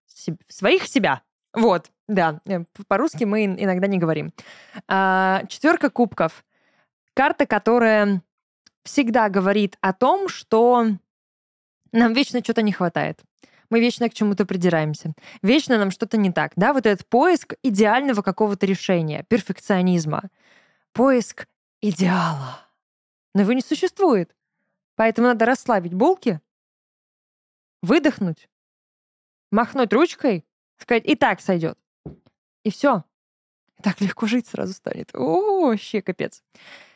своих 0.50 0.88
себя. 0.88 1.22
Вот, 1.54 1.92
да, 2.08 2.42
э, 2.46 2.64
по-русски 2.88 3.24
мы 3.26 3.46
иногда 3.46 3.88
не 3.88 4.00
говорим. 4.00 4.34
А, 4.88 5.44
четверка 5.48 5.90
кубков. 5.90 6.44
Карта, 7.14 7.46
которая 7.46 8.22
всегда 8.84 9.30
говорит 9.30 9.78
о 9.82 9.94
том, 9.94 10.28
что 10.28 10.88
нам 11.92 12.14
вечно 12.14 12.40
что-то 12.44 12.62
не 12.64 12.72
хватает. 12.72 13.22
Мы 13.70 13.80
вечно 13.80 14.10
к 14.10 14.14
чему-то 14.14 14.46
придираемся. 14.46 15.14
Вечно 15.42 15.78
нам 15.78 15.92
что-то 15.92 16.18
не 16.18 16.32
так. 16.32 16.52
Да, 16.56 16.74
вот 16.74 16.86
этот 16.86 17.08
поиск 17.08 17.56
идеального 17.64 18.22
какого-то 18.22 18.66
решения, 18.66 19.26
перфекционизма. 19.30 20.30
Поиск 20.92 21.48
идеала. 21.82 22.68
Но 23.34 23.42
его 23.42 23.54
не 23.54 23.62
существует. 23.62 24.36
Поэтому 24.96 25.28
надо 25.28 25.46
расслабить 25.46 25.94
булки, 25.94 26.40
выдохнуть, 27.82 28.48
махнуть 29.52 29.92
ручкой 29.92 30.46
сказать, 30.84 31.06
и 31.06 31.16
так 31.16 31.42
сойдет. 31.42 31.78
И 32.64 32.72
все. 32.72 33.04
Так 33.82 34.00
легко 34.02 34.28
жить 34.28 34.48
сразу 34.48 34.74
станет. 34.74 35.10
О, 35.14 35.68
вообще 35.68 36.02
капец. 36.02 36.44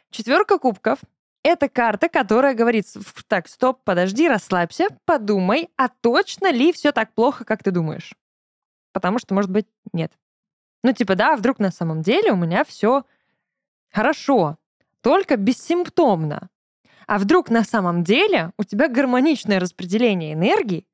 Четверка 0.10 0.58
кубков— 0.58 1.00
это 1.44 1.68
карта, 1.68 2.08
которая 2.08 2.54
говорит, 2.54 2.86
так, 3.28 3.48
стоп, 3.48 3.84
подожди, 3.84 4.30
расслабься, 4.30 4.88
подумай, 5.06 5.70
а 5.76 5.90
точно 5.90 6.52
ли 6.52 6.72
все 6.72 6.92
так 6.92 7.14
плохо, 7.14 7.44
как 7.44 7.64
ты 7.64 7.72
думаешь? 7.72 8.14
Потому 8.94 9.20
что, 9.20 9.34
может 9.34 9.52
быть, 9.52 9.68
нет. 9.92 10.14
Ну, 10.84 10.94
типа, 10.94 11.16
да, 11.16 11.36
вдруг 11.36 11.60
на 11.60 11.72
самом 11.72 12.02
деле 12.02 12.32
у 12.32 12.36
меня 12.36 12.64
все 12.64 13.04
хорошо, 13.92 14.58
только 15.02 15.36
бессимптомно. 15.36 16.50
А 17.08 17.20
вдруг 17.20 17.50
на 17.50 17.64
самом 17.64 18.04
деле 18.04 18.52
у 18.58 18.64
тебя 18.64 18.90
гармоничное 18.90 19.60
распределение 19.60 20.34
энергии, 20.34 20.86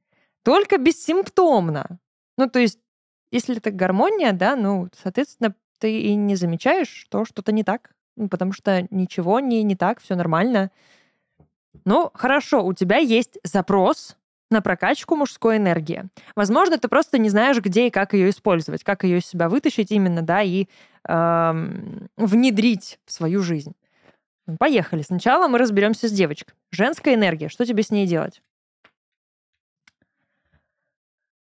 только 0.43 0.77
бессимптомно. 0.77 1.99
Ну, 2.37 2.49
то 2.49 2.59
есть 2.59 2.79
если 3.33 3.57
это 3.57 3.71
гармония, 3.71 4.31
да, 4.31 4.55
ну, 4.55 4.89
соответственно, 5.01 5.55
ты 5.79 5.99
и 5.99 6.15
не 6.15 6.35
замечаешь, 6.35 6.87
что 6.87 7.25
что-то 7.25 7.51
не 7.51 7.63
так, 7.63 7.95
потому 8.29 8.53
что 8.53 8.87
ничего 8.91 9.39
не, 9.39 9.63
не 9.63 9.75
так, 9.75 9.99
все 9.99 10.15
нормально. 10.15 10.69
Ну, 11.83 12.11
хорошо, 12.13 12.63
у 12.63 12.73
тебя 12.73 12.97
есть 12.97 13.39
запрос 13.43 14.15
на 14.51 14.61
прокачку 14.61 15.15
мужской 15.15 15.57
энергии. 15.57 16.05
Возможно, 16.35 16.77
ты 16.77 16.87
просто 16.87 17.17
не 17.17 17.29
знаешь, 17.29 17.59
где 17.59 17.87
и 17.87 17.89
как 17.89 18.13
ее 18.13 18.29
использовать, 18.29 18.83
как 18.83 19.03
ее 19.03 19.17
из 19.17 19.25
себя 19.25 19.49
вытащить 19.49 19.91
именно, 19.91 20.21
да, 20.21 20.43
и 20.43 20.67
эм, 21.07 22.09
внедрить 22.17 22.99
в 23.05 23.11
свою 23.11 23.41
жизнь. 23.41 23.73
Поехали. 24.59 25.01
Сначала 25.01 25.47
мы 25.47 25.57
разберемся 25.57 26.07
с 26.07 26.11
девочкой. 26.11 26.53
Женская 26.69 27.15
энергия. 27.15 27.49
Что 27.49 27.65
тебе 27.65 27.81
с 27.81 27.89
ней 27.89 28.05
делать? 28.05 28.43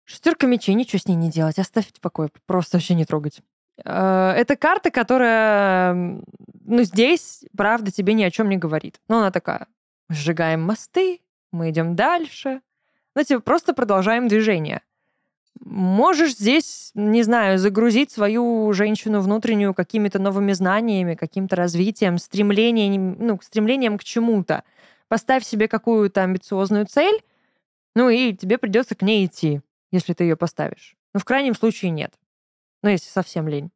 Шестерка 0.09 0.47
мечей, 0.47 0.73
ничего 0.73 0.97
с 0.97 1.05
ней 1.05 1.13
не 1.13 1.29
делать, 1.29 1.59
оставьте 1.59 1.93
в 1.95 2.01
покое, 2.01 2.31
просто 2.47 2.77
вообще 2.77 2.95
не 2.95 3.05
трогать. 3.05 3.41
Э, 3.85 4.33
это 4.35 4.55
карта, 4.55 4.89
которая, 4.89 5.93
ну, 5.93 6.81
здесь, 6.81 7.45
правда, 7.55 7.91
тебе 7.91 8.13
ни 8.13 8.23
о 8.23 8.31
чем 8.31 8.49
не 8.49 8.57
говорит. 8.57 8.99
Но 9.07 9.19
она 9.19 9.29
такая, 9.29 9.67
сжигаем 10.09 10.63
мосты, 10.63 11.21
мы 11.51 11.69
идем 11.69 11.95
дальше. 11.95 12.61
Ну, 13.15 13.23
типа, 13.23 13.41
просто 13.41 13.75
продолжаем 13.75 14.27
движение. 14.27 14.81
Можешь 15.59 16.37
здесь, 16.37 16.89
не 16.95 17.21
знаю, 17.21 17.59
загрузить 17.59 18.09
свою 18.09 18.73
женщину 18.73 19.21
внутреннюю 19.21 19.75
какими-то 19.75 20.17
новыми 20.17 20.53
знаниями, 20.53 21.13
каким-то 21.13 21.55
развитием, 21.55 22.17
стремлением, 22.17 23.15
ну, 23.19 23.39
стремлением 23.43 23.99
к 23.99 24.03
чему-то. 24.03 24.63
Поставь 25.07 25.45
себе 25.45 25.67
какую-то 25.67 26.23
амбициозную 26.23 26.87
цель, 26.87 27.21
ну 27.93 28.09
и 28.09 28.33
тебе 28.33 28.57
придется 28.57 28.95
к 28.95 29.03
ней 29.03 29.27
идти 29.27 29.61
если 29.91 30.13
ты 30.13 30.23
ее 30.23 30.35
поставишь. 30.35 30.95
Ну, 31.13 31.19
в 31.19 31.25
крайнем 31.25 31.55
случае 31.55 31.91
нет. 31.91 32.13
Ну, 32.83 32.89
если 32.89 33.09
совсем 33.09 33.47
лень. 33.47 33.71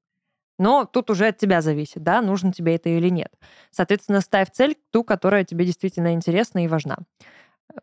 Но 0.60 0.86
тут 0.86 1.10
уже 1.10 1.28
от 1.28 1.38
тебя 1.38 1.62
зависит, 1.62 2.04
да, 2.04 2.21
нужно 2.21 2.54
тебе 2.54 2.76
это 2.76 2.89
или 2.89 3.10
нет. 3.10 3.34
Соответственно, 3.71 4.21
ставь 4.21 4.52
цель 4.52 4.78
ту, 4.91 5.04
которая 5.04 5.43
тебе 5.43 5.65
действительно 5.65 6.13
интересна 6.13 6.63
и 6.63 6.67
важна. 6.67 6.99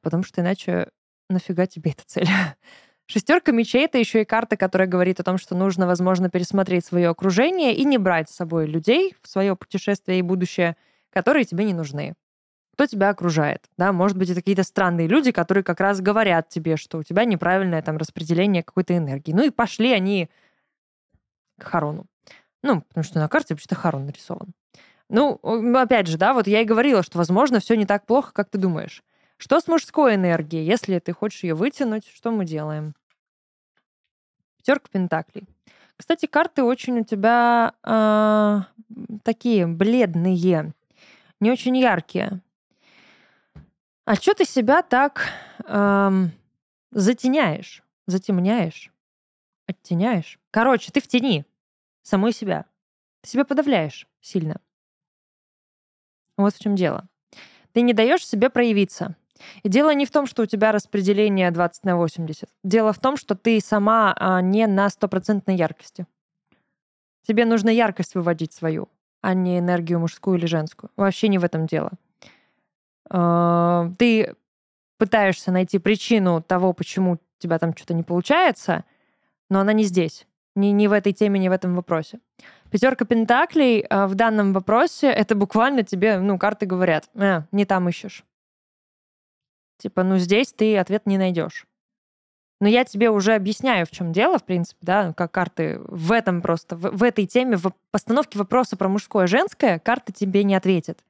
Потому 0.02 0.22
что 0.22 0.40
иначе 0.40 0.88
нафига 1.28 1.66
тебе 1.66 1.90
эта 1.90 2.04
цель? 2.06 2.28
Шестерка 3.06 3.50
мечей 3.50 3.86
это 3.86 3.98
еще 3.98 4.22
и 4.22 4.24
карта, 4.24 4.56
которая 4.56 4.86
говорит 4.86 5.18
о 5.18 5.24
том, 5.24 5.36
что 5.36 5.56
нужно, 5.56 5.86
возможно, 5.88 6.30
пересмотреть 6.30 6.84
свое 6.84 7.08
окружение 7.08 7.74
и 7.74 7.84
не 7.84 7.98
брать 7.98 8.30
с 8.30 8.36
собой 8.36 8.66
людей 8.66 9.16
в 9.20 9.28
свое 9.28 9.56
путешествие 9.56 10.20
и 10.20 10.22
будущее, 10.22 10.76
которые 11.10 11.44
тебе 11.44 11.64
не 11.64 11.74
нужны. 11.74 12.14
Кто 12.74 12.86
тебя 12.86 13.10
окружает? 13.10 13.68
Да, 13.76 13.92
может 13.92 14.16
быть, 14.16 14.30
это 14.30 14.40
какие-то 14.40 14.62
странные 14.62 15.06
люди, 15.06 15.32
которые 15.32 15.64
как 15.64 15.80
раз 15.80 16.00
говорят 16.00 16.48
тебе, 16.48 16.76
что 16.76 16.98
у 16.98 17.02
тебя 17.02 17.24
неправильное 17.24 17.82
там 17.82 17.96
распределение 17.96 18.62
какой-то 18.62 18.96
энергии. 18.96 19.32
Ну 19.32 19.44
и 19.44 19.50
пошли 19.50 19.92
они 19.92 20.30
к 21.58 21.64
Харону. 21.64 22.06
Ну, 22.62 22.82
потому 22.82 23.04
что 23.04 23.18
на 23.18 23.28
карте 23.28 23.54
вообще-то 23.54 23.74
Харон 23.74 24.06
нарисован. 24.06 24.52
Ну, 25.08 25.40
опять 25.76 26.06
же, 26.06 26.18
да, 26.18 26.34
вот 26.34 26.46
я 26.46 26.60
и 26.60 26.64
говорила, 26.64 27.02
что, 27.02 27.18
возможно, 27.18 27.58
все 27.60 27.74
не 27.76 27.86
так 27.86 28.06
плохо, 28.06 28.32
как 28.32 28.48
ты 28.48 28.58
думаешь. 28.58 29.02
Что 29.36 29.58
с 29.58 29.66
мужской 29.66 30.14
энергией? 30.14 30.64
Если 30.64 30.98
ты 30.98 31.12
хочешь 31.12 31.42
ее 31.42 31.54
вытянуть, 31.54 32.06
что 32.06 32.30
мы 32.30 32.44
делаем? 32.44 32.94
Пятерка 34.58 34.88
пентаклей. 34.92 35.48
Кстати, 35.96 36.26
карты 36.26 36.62
очень 36.62 37.00
у 37.00 37.04
тебя 37.04 37.74
э, 37.82 38.60
такие 39.22 39.66
бледные, 39.66 40.72
не 41.40 41.50
очень 41.50 41.76
яркие. 41.76 42.40
А 44.04 44.14
что 44.16 44.34
ты 44.34 44.44
себя 44.44 44.82
так 44.82 45.28
э, 45.64 46.10
затеняешь, 46.90 47.82
затемняешь, 48.06 48.92
оттеняешь? 49.66 50.38
Короче, 50.50 50.90
ты 50.90 51.00
в 51.00 51.06
тени 51.06 51.44
самой 52.02 52.32
себя. 52.32 52.64
Ты 53.20 53.30
себя 53.30 53.44
подавляешь 53.44 54.08
сильно. 54.20 54.60
Вот 56.36 56.54
в 56.54 56.60
чем 56.60 56.74
дело. 56.74 57.08
Ты 57.72 57.82
не 57.82 57.92
даешь 57.92 58.26
себе 58.26 58.50
проявиться. 58.50 59.16
И 59.62 59.68
дело 59.68 59.94
не 59.94 60.06
в 60.06 60.10
том, 60.10 60.26
что 60.26 60.42
у 60.42 60.46
тебя 60.46 60.72
распределение 60.72 61.50
20 61.50 61.84
на 61.84 61.96
80. 61.96 62.48
Дело 62.64 62.92
в 62.92 62.98
том, 62.98 63.16
что 63.16 63.34
ты 63.34 63.60
сама 63.60 64.14
а, 64.18 64.40
не 64.40 64.66
на 64.66 64.88
стопроцентной 64.88 65.56
яркости. 65.56 66.06
Тебе 67.26 67.44
нужно 67.44 67.70
яркость 67.70 68.14
выводить 68.14 68.52
свою, 68.52 68.88
а 69.20 69.34
не 69.34 69.58
энергию 69.58 70.00
мужскую 70.00 70.38
или 70.38 70.46
женскую. 70.46 70.90
Вообще 70.96 71.28
не 71.28 71.38
в 71.38 71.44
этом 71.44 71.66
дело. 71.66 71.92
А, 73.10 73.90
ты 73.98 74.34
пытаешься 74.98 75.50
найти 75.50 75.78
причину 75.78 76.42
того, 76.42 76.72
почему 76.72 77.14
у 77.14 77.18
тебя 77.38 77.58
там 77.58 77.74
что-то 77.76 77.94
не 77.94 78.02
получается, 78.02 78.84
но 79.48 79.60
она 79.60 79.72
не 79.72 79.84
здесь. 79.84 80.26
Не, 80.56 80.72
не 80.72 80.88
в 80.88 80.92
этой 80.92 81.12
теме, 81.12 81.38
не 81.38 81.48
в 81.48 81.52
этом 81.52 81.74
вопросе. 81.74 82.20
Пятерка 82.70 83.04
пентаклей 83.04 83.80
а, 83.88 84.06
в 84.06 84.14
данном 84.14 84.52
вопросе 84.52 85.08
это 85.08 85.34
буквально 85.34 85.82
тебе, 85.82 86.18
ну, 86.18 86.38
карты 86.38 86.66
говорят, 86.66 87.08
э, 87.14 87.42
не 87.50 87.64
там 87.64 87.88
ищешь. 87.88 88.24
Типа, 89.78 90.02
ну 90.02 90.18
здесь 90.18 90.52
ты 90.52 90.76
ответ 90.76 91.06
не 91.06 91.18
найдешь. 91.18 91.66
Но 92.60 92.68
я 92.68 92.84
тебе 92.84 93.08
уже 93.08 93.34
объясняю, 93.34 93.86
в 93.86 93.90
чем 93.90 94.12
дело, 94.12 94.38
в 94.38 94.44
принципе, 94.44 94.78
да, 94.82 95.14
как 95.14 95.32
карты 95.32 95.80
в 95.86 96.12
этом 96.12 96.42
просто, 96.42 96.76
в, 96.76 96.90
в 96.90 97.02
этой 97.02 97.26
теме, 97.26 97.56
в 97.56 97.72
постановке 97.90 98.38
вопроса 98.38 98.76
про 98.76 98.88
мужское 98.88 99.24
и 99.24 99.28
женское, 99.28 99.78
карты 99.78 100.12
тебе 100.12 100.44
не 100.44 100.54
ответят. 100.54 101.02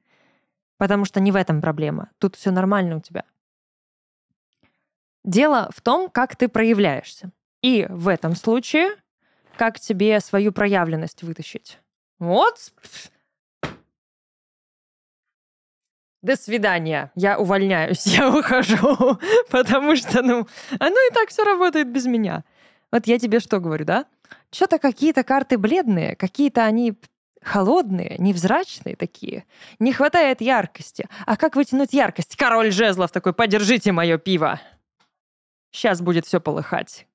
Потому 0.81 1.05
что 1.05 1.19
не 1.19 1.31
в 1.31 1.35
этом 1.35 1.61
проблема. 1.61 2.09
Тут 2.17 2.35
все 2.35 2.49
нормально 2.49 2.97
у 2.97 3.01
тебя. 3.01 3.23
Дело 5.23 5.69
в 5.71 5.79
том, 5.79 6.09
как 6.09 6.35
ты 6.35 6.47
проявляешься. 6.49 7.29
И 7.61 7.85
в 7.87 8.07
этом 8.07 8.35
случае, 8.35 8.95
как 9.57 9.79
тебе 9.79 10.19
свою 10.19 10.51
проявленность 10.51 11.21
вытащить. 11.21 11.77
Вот 12.17 12.73
до 16.23 16.35
свидания, 16.35 17.11
я 17.13 17.37
увольняюсь, 17.37 18.07
я 18.07 18.35
ухожу, 18.35 19.19
потому 19.51 19.95
что, 19.95 20.23
ну, 20.23 20.47
оно 20.79 20.95
и 20.95 21.13
так 21.13 21.29
все 21.29 21.43
работает 21.43 21.89
без 21.89 22.07
меня. 22.07 22.43
Вот 22.91 23.05
я 23.05 23.19
тебе 23.19 23.39
что 23.39 23.59
говорю, 23.59 23.85
да? 23.85 24.07
Что-то 24.51 24.79
какие-то 24.79 25.23
карты 25.23 25.59
бледные, 25.59 26.15
какие-то 26.15 26.63
они 26.63 26.95
холодные, 27.43 28.15
невзрачные 28.19 28.95
такие. 28.95 29.45
Не 29.79 29.93
хватает 29.93 30.41
яркости. 30.41 31.07
А 31.25 31.37
как 31.37 31.55
вытянуть 31.55 31.93
яркость? 31.93 32.35
Король 32.35 32.71
жезлов 32.71 33.11
такой, 33.11 33.33
подержите 33.33 33.91
мое 33.91 34.17
пиво. 34.17 34.59
Сейчас 35.71 36.01
будет 36.01 36.25
все 36.25 36.39
полыхать. 36.39 37.07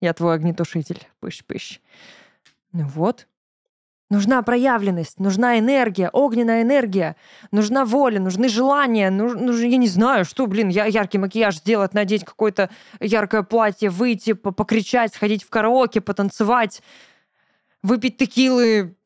Я 0.00 0.12
твой 0.14 0.34
огнетушитель. 0.34 1.06
Пыщ-пыщ. 1.20 1.80
Ну 2.72 2.86
вот, 2.86 3.26
Нужна 4.10 4.42
проявленность, 4.42 5.20
нужна 5.20 5.60
энергия, 5.60 6.10
огненная 6.12 6.62
энергия, 6.62 7.14
нужна 7.52 7.84
воля, 7.84 8.18
нужны 8.18 8.48
желания, 8.48 9.08
нуж, 9.08 9.34
нуж, 9.34 9.60
я 9.60 9.76
не 9.76 9.86
знаю, 9.86 10.24
что, 10.24 10.48
блин, 10.48 10.68
я, 10.68 10.86
яркий 10.86 11.18
макияж 11.18 11.58
сделать, 11.58 11.94
надеть 11.94 12.24
какое-то 12.24 12.70
яркое 12.98 13.44
платье, 13.44 13.88
выйти, 13.88 14.32
покричать, 14.32 15.14
сходить 15.14 15.44
в 15.44 15.48
караоке, 15.48 16.00
потанцевать, 16.00 16.82
выпить 17.84 18.16
текилы, 18.16 18.96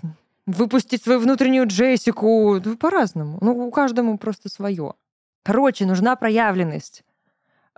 выпустить 0.46 1.02
свою 1.02 1.20
внутреннюю 1.20 1.66
Джессику. 1.66 2.60
По-разному. 2.78 3.38
Ну, 3.40 3.66
у 3.66 3.70
каждому 3.70 4.18
просто 4.18 4.48
свое. 4.48 4.94
Короче, 5.42 5.86
нужна 5.86 6.16
проявленность. 6.16 7.04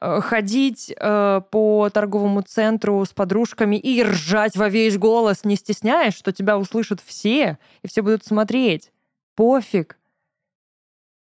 Э, 0.00 0.20
ходить 0.20 0.94
э, 0.94 1.40
по 1.50 1.90
торговому 1.90 2.42
центру 2.42 3.04
с 3.04 3.12
подружками 3.12 3.76
и 3.76 4.02
ржать 4.02 4.56
во 4.56 4.68
весь 4.68 4.98
голос, 4.98 5.44
не 5.44 5.56
стесняясь, 5.56 6.14
что 6.14 6.32
тебя 6.32 6.58
услышат 6.58 7.00
все, 7.04 7.58
и 7.82 7.88
все 7.88 8.02
будут 8.02 8.24
смотреть. 8.24 8.92
Пофиг. 9.34 9.98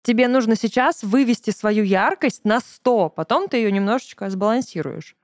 Тебе 0.03 0.29
нужно 0.29 0.57
сейчас 0.57 1.03
вывести 1.03 1.51
свою 1.51 1.85
яркость 1.85 2.44
на 2.44 2.61
100, 2.61 3.11
потом 3.11 3.49
ты 3.49 3.57
ее 3.57 3.72
немножечко 3.72 4.31
сбалансируешь. 4.31 5.16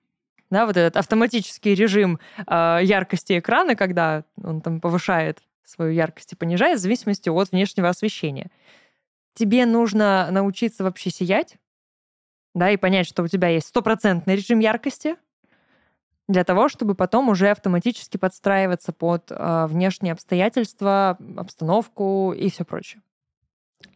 Да, 0.51 0.67
вот 0.67 0.77
этот 0.77 0.97
автоматический 0.97 1.75
режим 1.75 2.19
э, 2.47 2.79
яркости 2.83 3.39
экрана, 3.39 3.75
когда 3.75 4.25
он 4.43 4.61
там 4.61 4.81
повышает 4.81 5.43
свою 5.73 5.93
яркость 5.93 6.33
и 6.33 6.37
понижает 6.37 6.79
в 6.79 6.83
зависимости 6.83 7.29
от 7.29 7.51
внешнего 7.53 7.89
освещения. 7.89 8.51
Тебе 9.35 9.67
нужно 9.67 10.29
научиться 10.31 10.85
вообще 10.85 11.11
сиять, 11.11 11.57
да, 12.55 12.71
и 12.71 12.77
понять, 12.77 13.07
что 13.07 13.23
у 13.23 13.29
тебя 13.29 13.49
есть 13.49 13.69
стопроцентный 13.69 14.37
режим 14.37 14.59
яркости, 14.59 15.17
для 16.29 16.45
того, 16.45 16.69
чтобы 16.69 16.95
потом 16.95 17.29
уже 17.29 17.51
автоматически 17.51 18.17
подстраиваться 18.17 18.93
под 18.93 19.31
э, 19.31 19.67
внешние 19.67 20.13
обстоятельства, 20.13 21.19
обстановку 21.37 22.33
и 22.33 22.49
все 22.51 22.65
прочее. 22.65 23.03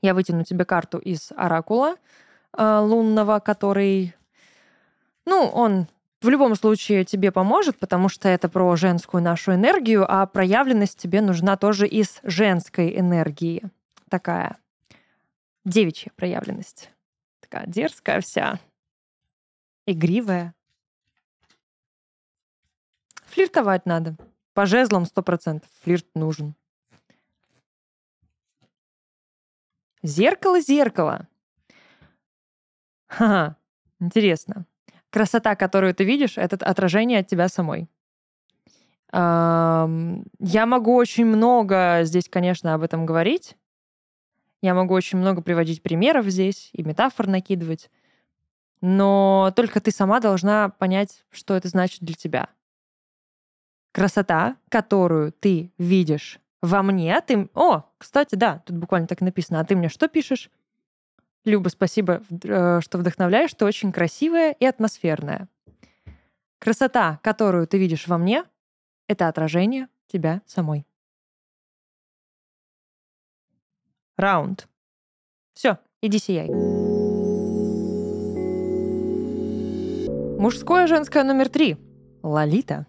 Я 0.03 0.15
вытяну 0.15 0.45
тебе 0.45 0.65
карту 0.65 0.99
из 0.99 1.33
оракула 1.37 1.97
э, 2.57 2.79
лунного, 2.79 3.39
который, 3.39 4.15
ну, 5.25 5.47
он 5.47 5.87
в 6.23 6.29
любом 6.29 6.55
случае 6.55 7.05
тебе 7.05 7.31
поможет, 7.31 7.79
потому 7.79 8.09
что 8.09 8.29
это 8.29 8.49
про 8.49 8.75
женскую 8.77 9.23
нашу 9.23 9.55
энергию, 9.55 10.07
а 10.09 10.27
проявленность 10.27 10.99
тебе 10.99 11.21
нужна 11.21 11.57
тоже 11.57 11.87
из 11.87 12.21
женской 12.23 12.99
энергии. 12.99 13.63
Такая 14.09 14.59
девичья 15.65 16.11
проявленность. 16.17 16.91
Такая 17.41 17.67
дерзкая 17.67 18.21
вся, 18.21 18.59
игривая. 19.87 20.55
Флиртовать 23.27 23.85
надо. 23.85 24.17
По 24.55 24.65
жезлам 24.65 25.05
сто 25.05 25.23
процентов 25.23 25.69
флирт 25.83 26.07
нужен. 26.15 26.55
Зеркало, 30.03 30.61
зеркало. 30.61 31.29
Ха, 33.09 33.57
интересно. 34.01 34.67
Красота, 35.17 35.57
которую 35.57 35.95
ты 35.95 36.05
видишь, 36.05 36.37
это 36.37 36.57
отражение 36.57 37.21
от 37.21 37.27
тебя 37.27 37.49
самой. 37.49 37.89
Я 39.11 39.87
могу 40.67 40.95
очень 40.95 41.25
много 41.25 42.01
здесь, 42.03 42.29
конечно, 42.29 42.75
об 42.75 42.83
этом 42.83 43.07
говорить, 43.07 43.57
я 44.61 44.75
могу 44.75 44.93
очень 44.93 45.19
много 45.19 45.41
приводить 45.41 45.83
примеров 45.83 46.27
здесь 46.27 46.69
и 46.75 46.83
метафор 46.83 47.29
накидывать. 47.29 47.91
Но 48.83 49.55
только 49.57 49.81
ты 49.81 49.91
сама 49.91 50.21
должна 50.21 50.69
понять, 50.69 51.25
что 51.31 51.57
это 51.57 51.69
значит 51.69 52.03
для 52.03 52.15
тебя. 52.15 52.51
Красота, 53.93 54.57
которую 54.69 55.33
ты 55.33 55.73
видишь 55.79 56.41
во 56.61 56.83
мне, 56.83 57.19
ты... 57.23 57.49
О, 57.55 57.85
кстати, 57.97 58.35
да, 58.35 58.63
тут 58.67 58.77
буквально 58.77 59.09
так 59.09 59.23
написано. 59.23 59.61
А 59.61 59.65
ты 59.65 59.77
мне 59.77 59.89
что 59.89 60.09
пишешь? 60.09 60.51
Люба, 61.47 61.69
спасибо, 61.69 62.23
э, 62.43 62.81
что 62.83 62.99
вдохновляешь, 62.99 63.51
что 63.51 63.67
очень 63.67 63.93
красивая 63.93 64.51
и 64.51 64.67
атмосферная. 64.67 65.49
Красота, 66.59 67.21
которую 67.23 67.69
ты 67.69 67.79
видишь 67.79 68.09
во 68.09 68.19
мне, 68.19 68.43
это 69.07 69.29
отражение 69.29 69.87
тебя 70.09 70.43
самой. 70.45 70.85
Раунд. 74.17 74.67
Все, 75.55 75.79
иди 76.03 76.19
сияй. 76.19 76.49
Мужское 80.41 80.89
женское 80.89 81.23
номер 81.23 81.49
три. 81.49 81.77
Лолита. 82.25 82.87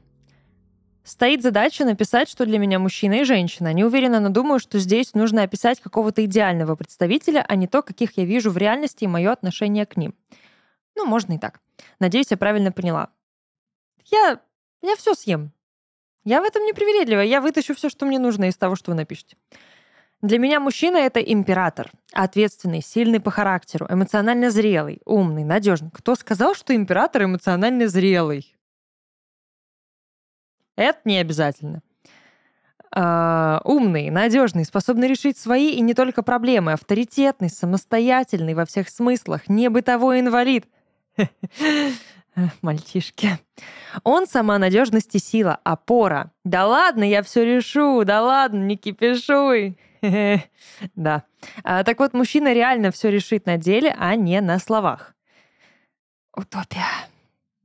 Стоит 1.07 1.41
задача 1.41 1.85
написать, 1.85 2.27
что 2.27 2.45
для 2.45 2.59
меня 2.59 2.79
мужчина 2.79 3.21
и 3.21 3.23
женщина. 3.23 3.71
Не 3.71 3.85
уверена, 3.85 4.19
но 4.19 4.27
думаю, 4.27 4.59
что 4.59 4.77
здесь 4.77 5.13
нужно 5.13 5.43
описать 5.43 5.79
какого-то 5.79 6.25
идеального 6.25 6.75
представителя, 6.75 7.45
а 7.47 7.55
не 7.55 7.65
то, 7.65 7.81
каких 7.81 8.17
я 8.17 8.25
вижу 8.25 8.51
в 8.51 8.57
реальности 8.57 9.05
и 9.05 9.07
мое 9.07 9.31
отношение 9.31 9.85
к 9.85 9.95
ним. 9.95 10.13
Ну, 10.97 11.05
можно 11.05 11.31
и 11.31 11.37
так. 11.37 11.61
Надеюсь, 12.01 12.27
я 12.29 12.35
правильно 12.35 12.73
поняла. 12.73 13.07
Я, 14.11 14.41
я 14.81 14.95
все 14.97 15.13
съем. 15.13 15.53
Я 16.25 16.41
в 16.41 16.43
этом 16.43 16.65
не 16.65 16.73
привередливая. 16.73 17.23
Я 17.23 17.39
вытащу 17.39 17.73
все, 17.73 17.87
что 17.87 18.05
мне 18.05 18.19
нужно 18.19 18.49
из 18.49 18.57
того, 18.57 18.75
что 18.75 18.91
вы 18.91 18.97
напишете. 18.97 19.37
Для 20.21 20.39
меня 20.39 20.59
мужчина— 20.59 20.97
это 20.97 21.21
император. 21.21 21.89
Ответственный, 22.11 22.81
сильный 22.81 23.21
по 23.21 23.31
характеру, 23.31 23.87
эмоционально 23.89 24.51
зрелый, 24.51 24.99
умный, 25.05 25.45
надежный. 25.45 25.89
Кто 25.89 26.15
сказал, 26.15 26.53
что 26.53 26.75
император 26.75 27.23
эмоционально 27.23 27.87
зрелый? 27.87 28.56
Это 30.77 30.99
не 31.03 31.17
обязательно. 31.17 31.81
Uh, 32.95 33.59
умный, 33.65 34.09
надежный, 34.09 34.63
способный 34.63 35.09
решить 35.09 35.37
свои 35.37 35.71
и 35.71 35.81
не 35.81 35.93
только 35.93 36.23
проблемы, 36.23 36.71
авторитетный, 36.71 37.49
самостоятельный 37.49 38.53
во 38.53 38.65
всех 38.65 38.87
смыслах, 38.87 39.49
не 39.49 39.69
бытовой 39.69 40.21
инвалид. 40.21 40.65
Мальчишки. 42.61 43.39
Он 44.03 44.25
сама 44.27 44.57
надежность 44.57 45.13
и 45.15 45.19
сила, 45.19 45.59
опора. 45.63 46.31
Да 46.45 46.65
ладно, 46.65 47.03
я 47.03 47.23
все 47.23 47.43
решу, 47.43 48.03
да 48.05 48.21
ладно, 48.21 48.63
не 48.63 48.77
кипишуй. 48.77 49.77
Да. 50.95 51.23
А, 51.63 51.83
так 51.83 51.99
вот, 51.99 52.13
мужчина 52.13 52.53
реально 52.53 52.91
все 52.91 53.09
решит 53.09 53.47
на 53.47 53.57
деле, 53.57 53.95
а 53.97 54.15
не 54.15 54.39
на 54.41 54.59
словах. 54.59 55.15
Утопия. 56.35 56.85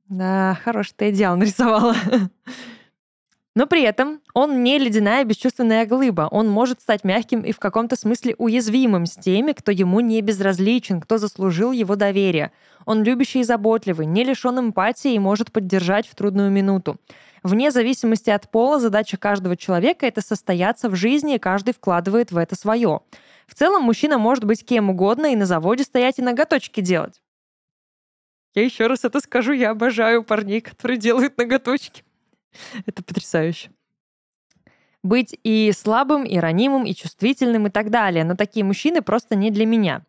Да, 0.08 0.58
хороший 0.64 0.94
ты 0.96 1.10
идеал 1.10 1.36
нарисовала. 1.36 1.94
Но 3.54 3.66
при 3.66 3.82
этом 3.82 4.22
он 4.32 4.62
не 4.62 4.78
ледяная 4.78 5.24
бесчувственная 5.24 5.84
глыба. 5.84 6.26
Он 6.30 6.48
может 6.48 6.80
стать 6.80 7.04
мягким 7.04 7.42
и 7.42 7.52
в 7.52 7.58
каком-то 7.58 7.96
смысле 7.96 8.34
уязвимым 8.38 9.04
с 9.04 9.14
теми, 9.16 9.52
кто 9.52 9.70
ему 9.70 10.00
не 10.00 10.22
безразличен, 10.22 11.02
кто 11.02 11.18
заслужил 11.18 11.70
его 11.72 11.94
доверие. 11.94 12.52
Он 12.86 13.02
любящий 13.02 13.40
и 13.40 13.44
заботливый, 13.44 14.06
не 14.06 14.24
лишен 14.24 14.58
эмпатии 14.58 15.12
и 15.12 15.18
может 15.18 15.52
поддержать 15.52 16.08
в 16.08 16.14
трудную 16.14 16.50
минуту. 16.50 16.98
Вне 17.42 17.70
зависимости 17.70 18.30
от 18.30 18.50
пола 18.50 18.80
задача 18.80 19.18
каждого 19.18 19.56
человека— 19.56 20.06
это 20.08 20.22
состояться 20.22 20.88
в 20.88 20.94
жизни, 20.94 21.34
и 21.34 21.38
каждый 21.38 21.74
вкладывает 21.74 22.32
в 22.32 22.36
это 22.38 22.54
свое. 22.54 23.00
В 23.46 23.54
целом 23.54 23.82
мужчина 23.82 24.16
может 24.16 24.44
быть 24.44 24.64
кем 24.64 24.88
угодно 24.88 25.32
и 25.32 25.36
на 25.36 25.44
заводе 25.44 25.82
стоять 25.82 26.18
и 26.18 26.22
ноготочки 26.22 26.80
делать. 26.80 27.20
Я 28.54 28.64
еще 28.64 28.86
раз 28.86 29.04
это 29.04 29.20
скажу, 29.20 29.52
я 29.52 29.70
обожаю 29.70 30.22
парней, 30.24 30.60
которые 30.60 30.98
делают 30.98 31.36
ноготочки. 31.36 32.04
Это 32.86 33.02
потрясающе. 33.02 33.70
Быть 35.02 35.36
и 35.42 35.72
слабым, 35.72 36.24
и 36.24 36.38
ранимым, 36.38 36.84
и 36.84 36.94
чувствительным, 36.94 37.66
и 37.66 37.70
так 37.70 37.90
далее. 37.90 38.24
Но 38.24 38.36
такие 38.36 38.64
мужчины 38.64 39.02
просто 39.02 39.34
не 39.34 39.50
для 39.50 39.66
меня. 39.66 40.04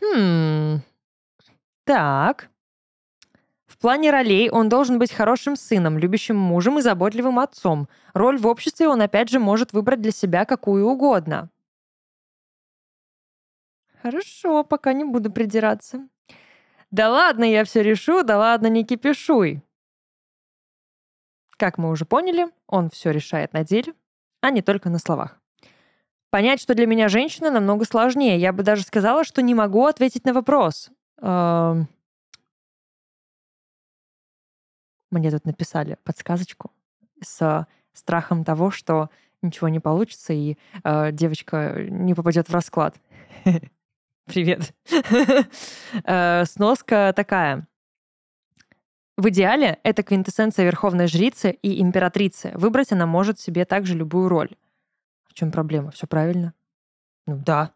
Хм. 0.00 0.80
Так. 1.84 2.48
В 3.66 3.78
плане 3.78 4.10
ролей 4.10 4.48
он 4.50 4.68
должен 4.68 4.98
быть 4.98 5.12
хорошим 5.12 5.56
сыном, 5.56 5.98
любящим 5.98 6.36
мужем 6.36 6.78
и 6.78 6.82
заботливым 6.82 7.38
отцом. 7.38 7.88
Роль 8.14 8.38
в 8.38 8.46
обществе 8.46 8.88
он 8.88 9.02
опять 9.02 9.28
же 9.28 9.38
может 9.38 9.72
выбрать 9.72 10.00
для 10.00 10.12
себя 10.12 10.44
какую 10.44 10.86
угодно. 10.86 11.50
Хорошо, 14.02 14.62
пока 14.62 14.92
не 14.92 15.04
буду 15.04 15.32
придираться. 15.32 16.08
Да 16.90 17.10
ладно, 17.10 17.44
я 17.44 17.64
все 17.64 17.82
решу, 17.82 18.22
да 18.22 18.38
ладно, 18.38 18.68
не 18.68 18.84
кипишуй. 18.84 19.62
Как 21.56 21.78
мы 21.78 21.90
уже 21.90 22.04
поняли, 22.04 22.48
он 22.66 22.90
все 22.90 23.10
решает 23.10 23.52
на 23.52 23.64
деле, 23.64 23.94
а 24.40 24.50
не 24.50 24.62
только 24.62 24.90
на 24.90 24.98
словах. 24.98 25.40
Понять, 26.30 26.60
что 26.60 26.74
для 26.74 26.86
меня 26.86 27.08
женщина, 27.08 27.50
намного 27.50 27.84
сложнее. 27.84 28.38
Я 28.38 28.52
бы 28.52 28.62
даже 28.62 28.82
сказала, 28.82 29.24
что 29.24 29.40
не 29.42 29.54
могу 29.54 29.86
ответить 29.86 30.24
на 30.24 30.34
вопрос. 30.34 30.90
Мне 35.10 35.30
тут 35.30 35.46
написали 35.46 35.96
подсказочку 36.04 36.70
с 37.22 37.66
страхом 37.94 38.44
того, 38.44 38.70
что 38.70 39.08
ничего 39.40 39.68
не 39.68 39.80
получится, 39.80 40.32
и 40.32 40.58
э, 40.84 41.12
девочка 41.12 41.74
не 41.88 42.14
попадет 42.14 42.48
в 42.48 42.52
расклад. 42.52 42.96
Привет. 44.26 44.74
Э, 46.04 46.44
сноска 46.44 47.12
такая. 47.14 47.66
В 49.16 49.30
идеале 49.30 49.78
это 49.82 50.02
квинтэссенция 50.02 50.66
верховной 50.66 51.06
жрицы 51.06 51.52
и 51.62 51.80
императрицы. 51.80 52.52
Выбрать 52.54 52.92
она 52.92 53.06
может 53.06 53.40
себе 53.40 53.64
также 53.64 53.94
любую 53.94 54.28
роль. 54.28 54.50
В 55.26 55.32
чем 55.32 55.50
проблема? 55.50 55.90
Все 55.90 56.06
правильно? 56.06 56.52
Ну 57.26 57.40
да, 57.44 57.72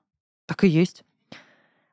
так 0.46 0.64
и 0.64 0.68
есть. 0.68 1.02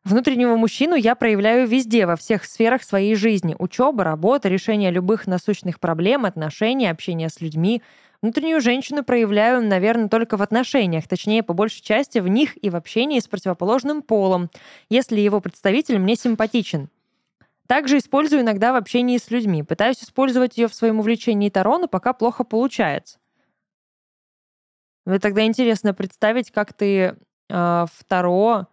Внутреннего 0.03 0.57
мужчину 0.57 0.95
я 0.95 1.15
проявляю 1.15 1.67
везде, 1.67 2.05
во 2.05 2.17
всех 2.17 2.43
сферах 2.43 2.83
своей 2.83 3.15
жизни. 3.15 3.55
Учеба, 3.57 4.03
работа, 4.03 4.49
решение 4.49 4.91
любых 4.91 5.27
насущных 5.27 5.79
проблем, 5.79 6.25
отношения, 6.25 6.91
общение 6.91 7.29
с 7.29 7.39
людьми. 7.39 7.81
Внутреннюю 8.21 8.59
женщину 8.59 9.03
проявляю, 9.03 9.65
наверное, 9.65 10.09
только 10.09 10.35
в 10.35 10.41
отношениях, 10.41 11.07
точнее, 11.07 11.43
по 11.43 11.53
большей 11.53 11.81
части 11.81 12.19
в 12.19 12.27
них 12.27 12.61
и 12.61 12.69
в 12.69 12.75
общении 12.75 13.19
с 13.19 13.27
противоположным 13.27 14.01
полом, 14.01 14.49
если 14.89 15.19
его 15.19 15.39
представитель 15.39 15.99
мне 15.99 16.15
симпатичен. 16.15 16.89
Также 17.67 17.97
использую 17.97 18.41
иногда 18.41 18.71
в 18.71 18.77
общении 18.77 19.17
с 19.17 19.29
людьми. 19.29 19.61
Пытаюсь 19.61 20.01
использовать 20.01 20.57
ее 20.57 20.67
в 20.67 20.73
своем 20.73 20.99
увлечении 20.99 21.49
Таро, 21.49 21.77
но 21.77 21.87
пока 21.87 22.13
плохо 22.13 22.43
получается. 22.43 23.19
Мне 25.05 25.19
тогда 25.19 25.45
интересно 25.45 25.93
представить, 25.93 26.51
как 26.51 26.73
ты 26.73 26.89
э, 26.99 27.15
в 27.49 28.03
Таро 28.07 28.67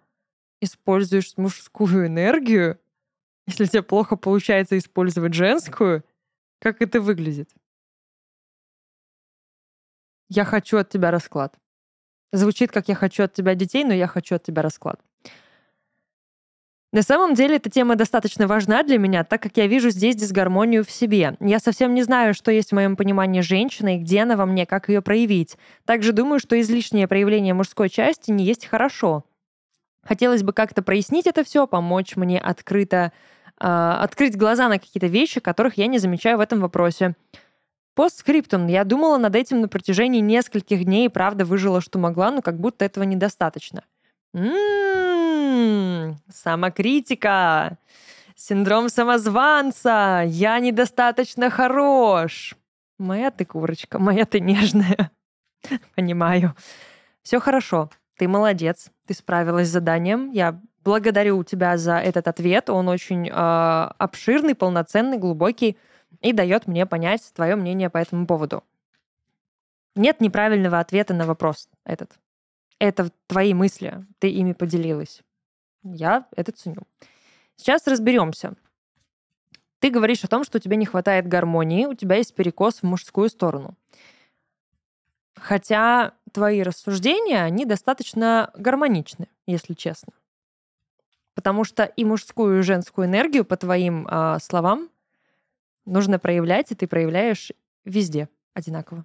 используешь 0.61 1.37
мужскую 1.37 2.07
энергию, 2.07 2.81
если 3.47 3.67
тебе 3.67 3.83
плохо 3.83 4.17
получается 4.17 4.79
использовать 4.79 5.35
женскую, 5.35 6.05
как 6.61 6.81
это 6.81 7.01
выглядит? 7.01 7.51
Я 10.29 10.45
хочу 10.45 10.79
от 10.79 10.89
тебя 10.89 11.11
расклад. 11.11 11.57
Звучит, 12.33 12.73
как 12.73 12.89
я 12.89 12.95
хочу 12.95 13.25
от 13.25 13.33
тебя 13.33 13.55
детей, 13.55 13.85
но 13.85 13.93
я 13.93 14.07
хочу 14.07 14.37
от 14.37 14.43
тебя 14.43 14.63
расклад. 14.63 15.01
На 16.95 17.03
самом 17.03 17.35
деле 17.35 17.57
эта 17.57 17.69
тема 17.69 17.97
достаточно 17.97 18.47
важна 18.47 18.85
для 18.85 18.99
меня, 18.99 19.25
так 19.25 19.43
как 19.43 19.57
я 19.57 19.67
вижу 19.67 19.91
здесь 19.91 20.15
дисгармонию 20.15 20.85
в 20.85 20.93
себе. 20.93 21.37
Я 21.41 21.59
совсем 21.59 21.93
не 21.93 22.05
знаю, 22.05 22.35
что 22.35 22.53
есть 22.53 22.71
в 22.71 22.75
моем 22.77 22.95
понимании 22.95 23.41
женщины 23.41 23.97
и 23.97 23.99
где 23.99 24.23
она 24.23 24.37
во 24.37 24.47
мне, 24.47 24.65
как 24.65 24.89
ее 24.89 25.03
проявить. 25.03 25.59
Также 25.87 26.13
думаю, 26.13 26.39
что 26.39 26.61
излишнее 26.61 27.09
проявление 27.09 27.53
мужской 27.53 27.89
части 27.89 28.31
не 28.31 28.45
есть 28.45 28.67
хорошо. 28.67 29.25
Хотелось 30.05 30.45
бы 30.45 30.53
как-то 30.53 30.83
прояснить 30.83 31.27
это 31.27 31.43
все, 31.43 31.67
помочь 31.67 32.15
мне 32.15 32.39
открыто 32.39 33.11
э, 33.61 33.67
открыть 33.67 34.37
глаза 34.37 34.69
на 34.69 34.79
какие-то 34.79 35.09
вещи, 35.09 35.41
которых 35.41 35.77
я 35.77 35.89
не 35.89 35.99
замечаю 35.99 36.39
в 36.39 36.43
этом 36.43 36.61
вопросе. 36.61 37.17
Постскриптум. 37.97 38.69
Я 38.69 38.85
думала 38.85 39.19
над 39.19 39.35
этим 39.35 39.61
на 39.61 39.67
протяжении 39.67 40.21
нескольких 40.21 40.85
дней 40.85 41.07
и 41.07 41.09
правда 41.09 41.45
выжила, 41.45 41.81
что 41.81 41.99
могла, 41.99 42.31
но 42.31 42.41
как 42.41 42.61
будто 42.61 42.85
этого 42.85 43.03
недостаточно. 43.03 43.83
М-м-м, 44.35 46.19
самокритика, 46.29 47.79
синдром 48.35 48.89
самозванца, 48.89 50.25
я 50.27 50.59
недостаточно 50.59 51.51
хорош. 51.51 52.57
Моя 52.99 53.31
ты 53.31 53.45
курочка, 53.45 54.01
моя 54.01 54.25
ты 54.25 54.41
нежная. 54.41 55.13
Понимаю. 55.95 56.57
Все 57.23 57.39
хорошо, 57.39 57.91
ты 58.19 58.27
молодец, 58.27 58.91
ты 59.07 59.15
справилась 59.15 59.69
с 59.69 59.73
заданием. 59.73 60.33
Я 60.33 60.61
благодарю 60.83 61.45
тебя 61.45 61.79
за 61.79 61.99
этот 61.99 62.27
ответ. 62.27 62.69
Он 62.71 62.89
очень 62.89 63.29
э, 63.29 63.33
обширный, 63.33 64.57
полноценный, 64.57 65.17
глубокий 65.17 65.79
и 66.21 66.33
дает 66.33 66.67
мне 66.67 66.87
понять 66.87 67.33
твое 67.35 67.55
мнение 67.55 67.89
по 67.89 67.99
этому 67.99 68.27
поводу. 68.27 68.65
Нет 69.95 70.21
неправильного 70.21 70.81
ответа 70.81 71.15
на 71.15 71.25
вопрос 71.25 71.69
этот. 71.85 72.11
Это 72.79 73.11
твои 73.27 73.55
мысли, 73.55 74.05
ты 74.19 74.29
ими 74.31 74.53
поделилась. 74.53 75.23
Я 75.83 76.27
это 76.37 76.53
ценю. 76.53 76.83
Сейчас 77.57 77.87
разберемся. 77.87 78.55
Ты 79.79 79.91
говоришь 79.91 80.25
о 80.25 80.29
том, 80.29 80.45
что 80.45 80.59
у 80.59 80.61
тебя 80.61 80.77
не 80.77 80.87
хватает 80.87 81.29
гармонии, 81.29 81.87
у 81.87 81.95
тебя 81.95 82.17
есть 82.17 82.35
перекос 82.35 82.81
в 82.81 82.85
мужскую 82.85 83.29
сторону. 83.29 83.77
Хотя 85.37 86.15
твои 86.33 86.63
рассуждения, 86.63 87.43
они 87.43 87.67
достаточно 87.67 88.51
гармоничны, 88.55 89.29
если 89.47 89.75
честно. 89.75 90.13
Потому 91.35 91.65
что 91.65 91.85
и 91.85 92.05
мужскую, 92.05 92.61
и 92.61 92.63
женскую 92.63 93.07
энергию, 93.07 93.45
по 93.45 93.57
твоим 93.57 94.07
э, 94.07 94.39
словам, 94.41 94.89
нужно 95.85 96.19
проявлять, 96.19 96.73
и 96.73 96.75
ты 96.75 96.87
проявляешь 96.87 97.53
везде 97.85 98.29
одинаково. 98.55 99.05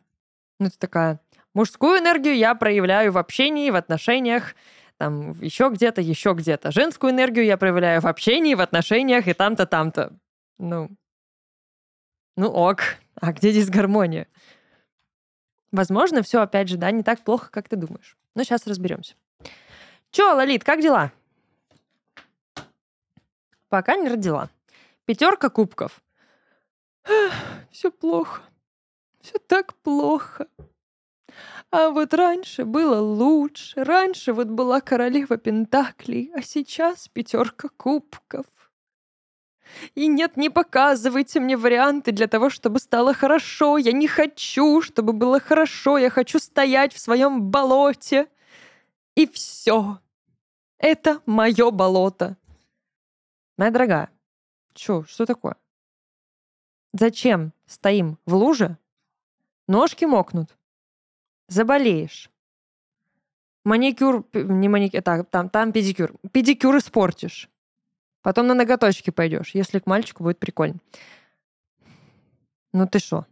Ну, 0.59 0.67
это 0.67 0.77
такая 0.77 1.19
Мужскую 1.53 1.99
энергию 1.99 2.35
я 2.35 2.55
проявляю 2.55 3.11
в 3.11 3.17
общении, 3.17 3.69
в 3.69 3.75
отношениях, 3.75 4.55
там 4.97 5.31
еще 5.41 5.69
где-то, 5.69 6.01
еще 6.01 6.33
где-то. 6.33 6.71
Женскую 6.71 7.11
энергию 7.11 7.45
я 7.45 7.57
проявляю 7.57 8.01
в 8.01 8.07
общении, 8.07 8.53
в 8.53 8.61
отношениях 8.61 9.27
и 9.27 9.33
там-то, 9.33 9.65
там-то. 9.65 10.13
Ну, 10.57 10.89
ну 12.35 12.49
ок. 12.49 12.81
А 13.19 13.33
где 13.33 13.51
здесь 13.51 13.69
гармония? 13.69 14.27
Возможно, 15.71 16.21
все, 16.21 16.41
опять 16.41 16.67
же, 16.67 16.77
да, 16.77 16.91
не 16.91 17.03
так 17.03 17.21
плохо, 17.23 17.49
как 17.51 17.69
ты 17.69 17.75
думаешь. 17.75 18.17
Но 18.35 18.43
сейчас 18.43 18.67
разберемся. 18.67 19.15
Че, 20.11 20.33
Лолит, 20.33 20.63
как 20.63 20.81
дела? 20.81 21.11
Пока 23.69 23.95
не 23.95 24.09
родила. 24.09 24.49
Пятерка 25.05 25.49
кубков. 25.49 26.01
Все 27.71 27.91
плохо. 27.91 28.41
Все 29.21 29.37
так 29.37 29.75
плохо. 29.75 30.47
А 31.71 31.89
вот 31.89 32.13
раньше 32.13 32.65
было 32.65 32.99
лучше. 32.99 33.83
Раньше 33.83 34.33
вот 34.33 34.47
была 34.47 34.81
королева 34.81 35.37
Пентаклей, 35.37 36.31
а 36.35 36.41
сейчас 36.41 37.07
пятерка 37.07 37.69
кубков. 37.69 38.45
И 39.95 40.07
нет, 40.07 40.35
не 40.37 40.49
показывайте 40.49 41.39
мне 41.39 41.55
варианты 41.55 42.11
для 42.11 42.27
того, 42.27 42.49
чтобы 42.49 42.79
стало 42.79 43.13
хорошо. 43.13 43.77
Я 43.77 43.91
не 43.91 44.07
хочу, 44.07 44.81
чтобы 44.81 45.13
было 45.13 45.39
хорошо. 45.39 45.97
Я 45.97 46.09
хочу 46.09 46.39
стоять 46.39 46.93
в 46.93 46.99
своем 46.99 47.51
болоте. 47.51 48.27
И 49.15 49.27
все. 49.27 49.99
Это 50.77 51.21
мое 51.25 51.71
болото. 51.71 52.37
Моя 53.57 53.71
дорогая, 53.71 54.09
чё, 54.73 55.03
что 55.03 55.25
такое? 55.25 55.57
Зачем 56.93 57.53
стоим 57.67 58.17
в 58.25 58.33
луже? 58.33 58.77
Ножки 59.67 60.05
мокнут. 60.05 60.57
Заболеешь. 61.49 62.29
Маникюр, 63.65 64.25
не 64.33 64.69
маникюр, 64.69 65.01
так, 65.01 65.29
там, 65.29 65.49
там 65.49 65.71
педикюр. 65.71 66.13
Педикюр 66.31 66.77
испортишь. 66.77 67.49
Потом 68.21 68.47
на 68.47 68.53
ноготочки 68.53 69.09
пойдешь, 69.09 69.51
если 69.53 69.79
к 69.79 69.85
мальчику 69.85 70.23
будет 70.23 70.39
прикольно. 70.39 70.77
Ну 72.73 72.87
ты 72.87 72.99
что? 72.99 73.25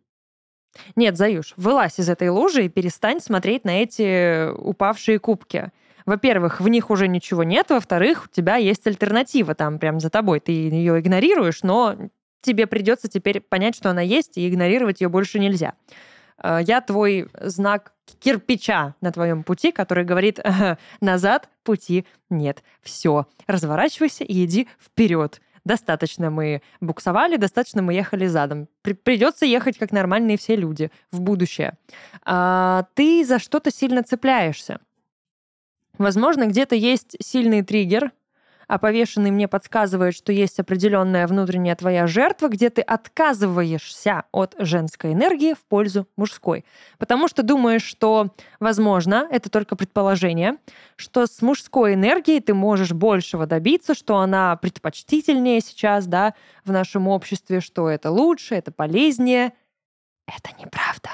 Нет, 0.96 1.18
Заюш, 1.18 1.54
вылазь 1.58 2.00
из 2.00 2.10
этой 2.10 2.30
лужи 2.30 2.66
и 2.66 2.70
перестань 2.70 3.20
смотреть 3.20 3.66
на 3.66 3.82
эти 3.82 4.50
упавшие 4.52 5.20
кубки. 5.20 5.72
Во-первых, 6.06 6.62
в 6.62 6.68
них 6.68 6.90
уже 6.90 7.08
ничего 7.08 7.44
нет, 7.44 7.70
во-вторых, 7.70 8.26
у 8.26 8.36
тебя 8.36 8.56
есть 8.56 8.88
альтернатива 8.88 9.56
там 9.56 9.78
прям 9.78 10.00
за 10.00 10.10
тобой. 10.10 10.40
Ты 10.40 10.52
ее 10.52 11.00
игнорируешь, 11.00 11.64
но 11.64 11.96
тебе 12.42 12.66
придется 12.66 13.10
теперь 13.10 13.42
понять, 13.42 13.76
что 13.76 13.90
она 13.90 14.02
есть, 14.02 14.38
и 14.38 14.48
игнорировать 14.48 15.02
ее 15.02 15.10
больше 15.10 15.40
нельзя. 15.40 15.74
Э, 16.44 16.60
я 16.66 16.82
твой 16.82 17.28
знак 17.42 17.94
кирпича 18.20 18.96
на 19.02 19.12
твоем 19.12 19.44
пути, 19.44 19.72
который 19.72 20.06
говорит 20.06 20.40
назад 21.02 21.50
пути 21.64 22.06
нет. 22.30 22.64
Все, 22.82 23.28
разворачивайся 23.48 24.24
и 24.24 24.46
иди 24.46 24.68
вперед. 24.80 25.42
Достаточно 25.68 26.30
мы 26.30 26.62
буксовали, 26.80 27.36
достаточно 27.36 27.82
мы 27.82 27.94
ехали 27.94 28.26
задом. 28.28 28.70
При 28.84 28.94
придется 28.94 29.46
ехать 29.46 29.78
как 29.78 29.92
нормальные 29.92 30.38
все 30.38 30.56
люди 30.56 30.92
в 31.12 31.20
будущее. 31.20 31.74
А, 32.24 32.86
ты 32.94 33.26
за 33.26 33.38
что-то 33.38 33.70
сильно 33.70 34.02
цепляешься. 34.02 34.80
Возможно, 35.98 36.46
где-то 36.46 36.76
есть 36.76 37.18
сильный 37.22 37.64
триггер, 37.64 38.14
а 38.68 38.78
повешенный 38.78 39.32
мне 39.32 39.48
подсказывает, 39.48 40.16
что 40.16 40.32
есть 40.32 40.60
определенная 40.60 41.26
внутренняя 41.28 41.76
твоя 41.76 42.06
жертва, 42.06 42.50
где 42.50 42.70
ты 42.70 42.82
отказываешься 42.82 44.26
от 44.32 44.56
женской 44.60 45.14
энергии 45.14 45.54
в 45.54 45.66
пользу 45.66 46.08
мужской. 46.18 46.66
Потому 46.98 47.28
что 47.28 47.44
думаешь, 47.44 47.84
что, 47.84 48.34
возможно, 48.60 49.28
это 49.32 49.50
только 49.50 49.76
предположение, 49.76 50.58
что 50.98 51.26
с 51.26 51.42
мужской 51.42 51.94
энергией 51.94 52.42
ты 52.42 52.54
можешь 52.54 52.92
большего 52.92 53.46
добиться, 53.46 53.94
что 53.94 54.18
она 54.18 54.56
предпочтительнее 54.58 55.62
сейчас, 55.62 56.06
да, 56.08 56.34
в 56.66 56.72
нашем 56.72 57.08
обществе, 57.08 57.62
что 57.62 57.90
это 57.90 58.12
лучше, 58.12 58.56
это 58.56 58.72
полезнее. 58.72 59.54
Это 60.28 60.50
неправда. 60.60 61.10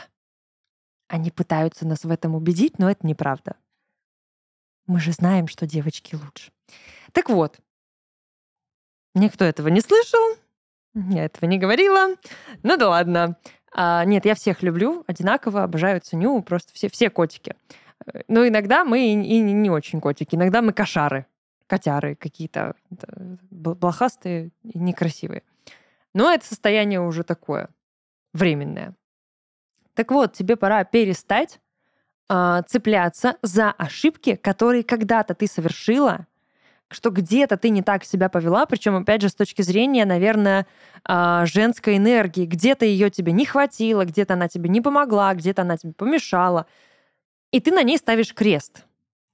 Они 1.08 1.30
пытаются 1.30 1.86
нас 1.86 2.04
в 2.04 2.10
этом 2.10 2.34
убедить, 2.34 2.80
но 2.80 2.90
это 2.90 3.06
неправда. 3.06 3.56
Мы 4.88 5.00
же 5.00 5.12
знаем, 5.12 5.48
что 5.48 5.68
девочки 5.68 6.16
лучше. 6.16 6.52
Так 7.14 7.30
вот, 7.30 7.58
никто 9.16 9.46
этого 9.46 9.70
не 9.70 9.82
слышал, 9.82 10.38
я 10.94 11.26
этого 11.26 11.50
не 11.50 11.58
говорила. 11.58 12.16
Ну 12.64 12.78
да 12.78 12.90
ладно. 12.90 13.38
А, 13.76 14.06
нет, 14.06 14.26
я 14.26 14.36
всех 14.36 14.62
люблю, 14.62 15.04
одинаково, 15.08 15.64
обожаю, 15.64 16.02
ценю, 16.02 16.42
просто 16.44 16.74
все, 16.74 16.90
все 16.90 17.10
котики. 17.10 17.56
Но 18.28 18.48
иногда 18.48 18.84
мы 18.84 19.00
и, 19.00 19.14
и 19.14 19.42
не 19.42 19.70
очень 19.70 20.02
котики, 20.02 20.36
иногда 20.36 20.62
мы 20.62 20.74
кошары, 20.74 21.26
котяры 21.68 22.16
какие-то 22.16 22.76
блохастые 23.50 24.52
и 24.64 24.78
некрасивые. 24.78 25.44
Но 26.14 26.32
это 26.32 26.46
состояние 26.46 27.02
уже 27.02 27.24
такое, 27.24 27.70
временное. 28.34 28.94
Так 29.96 30.12
вот, 30.12 30.34
тебе 30.34 30.56
пора 30.56 30.84
перестать 30.84 31.60
э, 32.30 32.62
цепляться 32.68 33.38
за 33.42 33.72
ошибки, 33.72 34.36
которые 34.36 34.84
когда-то 34.84 35.34
ты 35.34 35.48
совершила, 35.48 36.28
что 36.94 37.10
где-то 37.10 37.58
ты 37.58 37.70
не 37.70 37.82
так 37.82 38.04
себя 38.04 38.30
повела, 38.30 38.66
причем, 38.66 38.96
опять 38.96 39.22
же, 39.22 39.30
с 39.30 39.36
точки 39.36 39.62
зрения, 39.62 40.06
наверное, 40.06 40.66
э, 41.08 41.44
женской 41.46 41.98
энергии. 41.98 42.46
Где-то 42.46 42.86
ее 42.86 43.10
тебе 43.10 43.32
не 43.32 43.46
хватило, 43.46 44.06
где-то 44.06 44.34
она 44.34 44.48
тебе 44.48 44.70
не 44.70 44.82
помогла, 44.82 45.34
где-то 45.34 45.64
она 45.64 45.78
тебе 45.78 45.94
помешала. 45.94 46.66
И 47.52 47.60
ты 47.60 47.72
на 47.72 47.84
ней 47.84 47.98
ставишь 47.98 48.34
крест. 48.34 48.86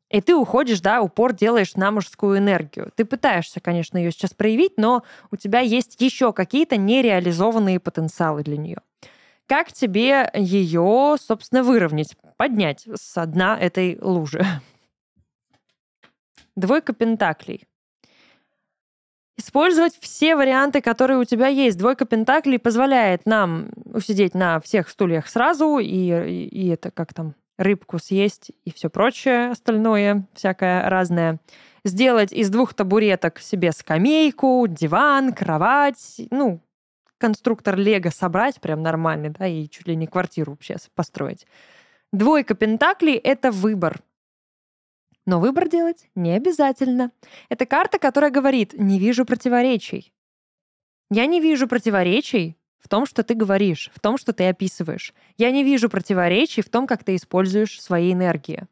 И 0.09 0.21
ты 0.21 0.35
уходишь, 0.35 0.81
да, 0.81 1.01
упор 1.01 1.33
делаешь 1.33 1.75
на 1.75 1.91
мужскую 1.91 2.39
энергию. 2.39 2.91
Ты 2.95 3.05
пытаешься, 3.05 3.59
конечно, 3.59 3.97
ее 3.97 4.11
сейчас 4.11 4.33
проявить, 4.33 4.73
но 4.77 5.03
у 5.31 5.35
тебя 5.35 5.59
есть 5.59 6.01
еще 6.01 6.33
какие-то 6.33 6.77
нереализованные 6.77 7.79
потенциалы 7.79 8.43
для 8.43 8.57
нее. 8.57 8.77
Как 9.45 9.71
тебе 9.71 10.29
ее, 10.33 11.15
собственно, 11.19 11.63
выровнять, 11.63 12.15
поднять 12.37 12.87
с 12.93 13.25
дна 13.25 13.57
этой 13.59 13.97
лужи? 14.01 14.43
Двойка 16.59 16.93
пентаклей. 16.93 17.65
Использовать 19.37 19.97
все 20.01 20.35
варианты, 20.35 20.81
которые 20.81 21.17
у 21.17 21.23
тебя 21.23 21.47
есть. 21.47 21.77
Двойка 21.77 22.05
пентаклей 22.05 22.59
позволяет 22.59 23.25
нам 23.25 23.69
усидеть 23.85 24.33
на 24.33 24.59
всех 24.59 24.89
стульях 24.89 25.29
сразу, 25.29 25.77
и, 25.77 25.87
и, 25.87 26.47
и 26.47 26.67
это 26.67 26.91
как 26.91 27.13
там 27.13 27.35
рыбку 27.57 27.99
съесть 27.99 28.51
и 28.65 28.73
все 28.73 28.89
прочее 28.89 29.51
остальное, 29.51 30.25
всякое 30.33 30.89
разное. 30.89 31.39
Сделать 31.85 32.33
из 32.33 32.49
двух 32.49 32.73
табуреток 32.73 33.39
себе 33.39 33.71
скамейку, 33.71 34.65
диван, 34.67 35.31
кровать, 35.31 36.21
ну, 36.31 36.61
конструктор 37.17 37.77
Лего 37.77 38.09
собрать 38.09 38.59
прям 38.59 38.81
нормальный, 38.81 39.29
да, 39.29 39.47
и 39.47 39.69
чуть 39.69 39.87
ли 39.87 39.95
не 39.95 40.07
квартиру 40.07 40.51
вообще 40.51 40.75
построить. 40.93 41.47
Двойка 42.11 42.55
пентаклей— 42.55 43.15
это 43.23 43.51
выбор. 43.51 44.01
Но 45.29 45.39
выбор 45.39 45.69
делать 45.69 46.09
не 46.15 46.31
обязательно. 46.31 47.11
Это 47.49 47.67
карта, 47.67 47.99
которая 47.99 48.31
говорит 48.31 48.73
«не 48.73 48.97
вижу 48.97 49.25
противоречий». 49.25 50.11
Я 51.11 51.27
не 51.27 51.39
вижу 51.39 51.67
противоречий 51.67 52.57
в 52.79 52.87
том, 52.87 53.05
что 53.05 53.21
ты 53.21 53.35
говоришь, 53.35 53.91
в 53.93 53.99
том, 53.99 54.17
что 54.17 54.33
ты 54.33 54.47
описываешь. 54.47 55.13
Я 55.37 55.51
не 55.51 55.63
вижу 55.63 55.87
противоречий 55.87 56.63
в 56.63 56.69
том, 56.69 56.87
как 56.87 57.03
ты 57.03 57.15
используешь 57.15 57.79
свои 57.79 58.11
энергии. 58.11 58.63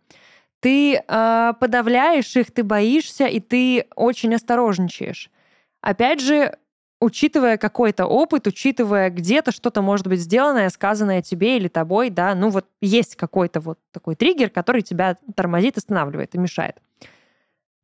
Ты 0.60 0.95
э, 0.95 1.53
подавляешь 1.60 2.36
их, 2.36 2.49
ты 2.49 2.64
боишься, 2.64 3.28
и 3.28 3.39
ты 3.39 3.86
очень 3.95 4.34
осторожничаешь. 4.34 5.30
Опять 5.82 6.22
же, 6.22 6.58
учитывая 7.00 7.58
какой-то 7.58 8.06
опыт, 8.06 8.48
учитывая 8.48 9.10
где-то 9.10 9.52
что-то 9.52 9.82
может 9.82 10.08
быть 10.08 10.20
сделанное, 10.20 10.70
сказанное 10.70 11.22
тебе 11.22 11.58
или 11.58 11.68
тобой, 11.68 12.10
да, 12.10 12.34
ну 12.36 12.50
вот 12.50 12.66
есть 12.82 13.16
какой-то 13.16 13.60
вот 13.60 13.80
такой 13.91 14.16
триггер, 14.16 14.50
который 14.50 14.82
тебя 14.82 15.18
тормозит, 15.36 15.78
останавливает 15.78 16.36
и 16.36 16.39
мешает. 16.39 16.78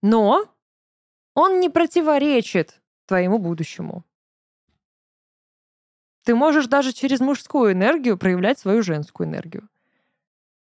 Но 0.01 0.45
он 1.35 1.59
не 1.59 1.69
противоречит 1.69 2.81
твоему 3.05 3.37
будущему. 3.37 4.03
Ты 6.23 6.35
можешь 6.35 6.67
даже 6.67 6.93
через 6.93 7.19
мужскую 7.19 7.73
энергию 7.73 8.17
проявлять 8.17 8.59
свою 8.59 8.81
женскую 8.81 9.27
энергию. 9.27 9.67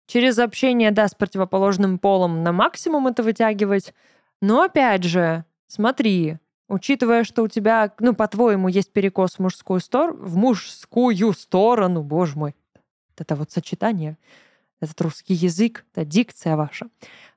Через 0.06 0.38
общение, 0.38 0.90
да, 0.90 1.08
с 1.08 1.14
противоположным 1.14 1.98
полом 1.98 2.42
на 2.42 2.52
максимум 2.52 3.08
это 3.08 3.22
вытягивать. 3.22 3.94
Но 4.40 4.62
опять 4.62 5.02
же, 5.02 5.44
смотри, 5.66 6.38
Учитывая, 6.68 7.22
что 7.22 7.42
у 7.42 7.48
тебя, 7.48 7.92
ну, 8.00 8.14
по-твоему, 8.14 8.68
есть 8.68 8.92
перекос 8.92 9.36
в 9.36 9.38
мужскую, 9.38 9.80
стор... 9.80 10.12
в 10.14 10.36
мужскую 10.36 11.32
сторону, 11.32 12.02
боже 12.02 12.36
мой, 12.36 12.54
это 13.16 13.36
вот 13.36 13.52
сочетание, 13.52 14.18
этот 14.80 15.00
русский 15.00 15.34
язык, 15.34 15.84
это 15.92 16.04
дикция 16.04 16.56
ваша, 16.56 16.88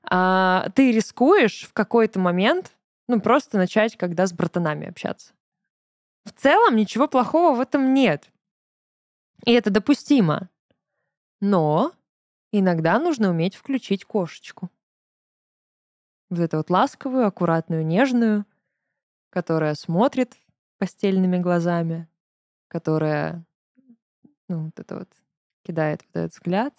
а, 0.02 0.68
ты 0.74 0.90
рискуешь 0.90 1.68
в 1.68 1.72
какой-то 1.72 2.18
момент, 2.18 2.72
ну, 3.06 3.20
просто 3.20 3.56
начать, 3.56 3.96
когда 3.96 4.26
с 4.26 4.32
братанами 4.32 4.88
общаться. 4.88 5.32
В 6.24 6.32
целом 6.32 6.76
ничего 6.76 7.08
плохого 7.08 7.56
в 7.56 7.60
этом 7.60 7.94
нет. 7.94 8.30
И 9.46 9.52
это 9.52 9.70
допустимо. 9.70 10.48
Но 11.40 11.92
иногда 12.52 12.98
нужно 12.98 13.30
уметь 13.30 13.54
включить 13.54 14.04
кошечку. 14.04 14.70
Вот 16.28 16.40
эту 16.40 16.58
вот 16.58 16.70
ласковую, 16.70 17.26
аккуратную, 17.26 17.84
нежную, 17.84 18.44
которая 19.30 19.74
смотрит 19.74 20.36
постельными 20.78 21.38
глазами, 21.38 22.08
которая, 22.68 23.44
ну, 24.48 24.66
вот 24.66 24.78
это 24.78 24.98
вот, 24.98 25.08
кидает 25.62 26.02
вот 26.02 26.16
этот 26.16 26.32
взгляд 26.32 26.74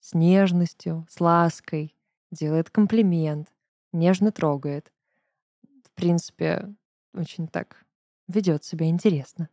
с 0.00 0.14
нежностью, 0.14 1.06
с 1.08 1.20
лаской, 1.20 1.94
делает 2.30 2.70
комплимент, 2.70 3.48
нежно 3.92 4.32
трогает. 4.32 4.92
В 5.84 5.90
принципе, 5.94 6.74
очень 7.14 7.48
так 7.48 7.84
ведет 8.28 8.64
себя 8.64 8.88
интересно. 8.88 9.48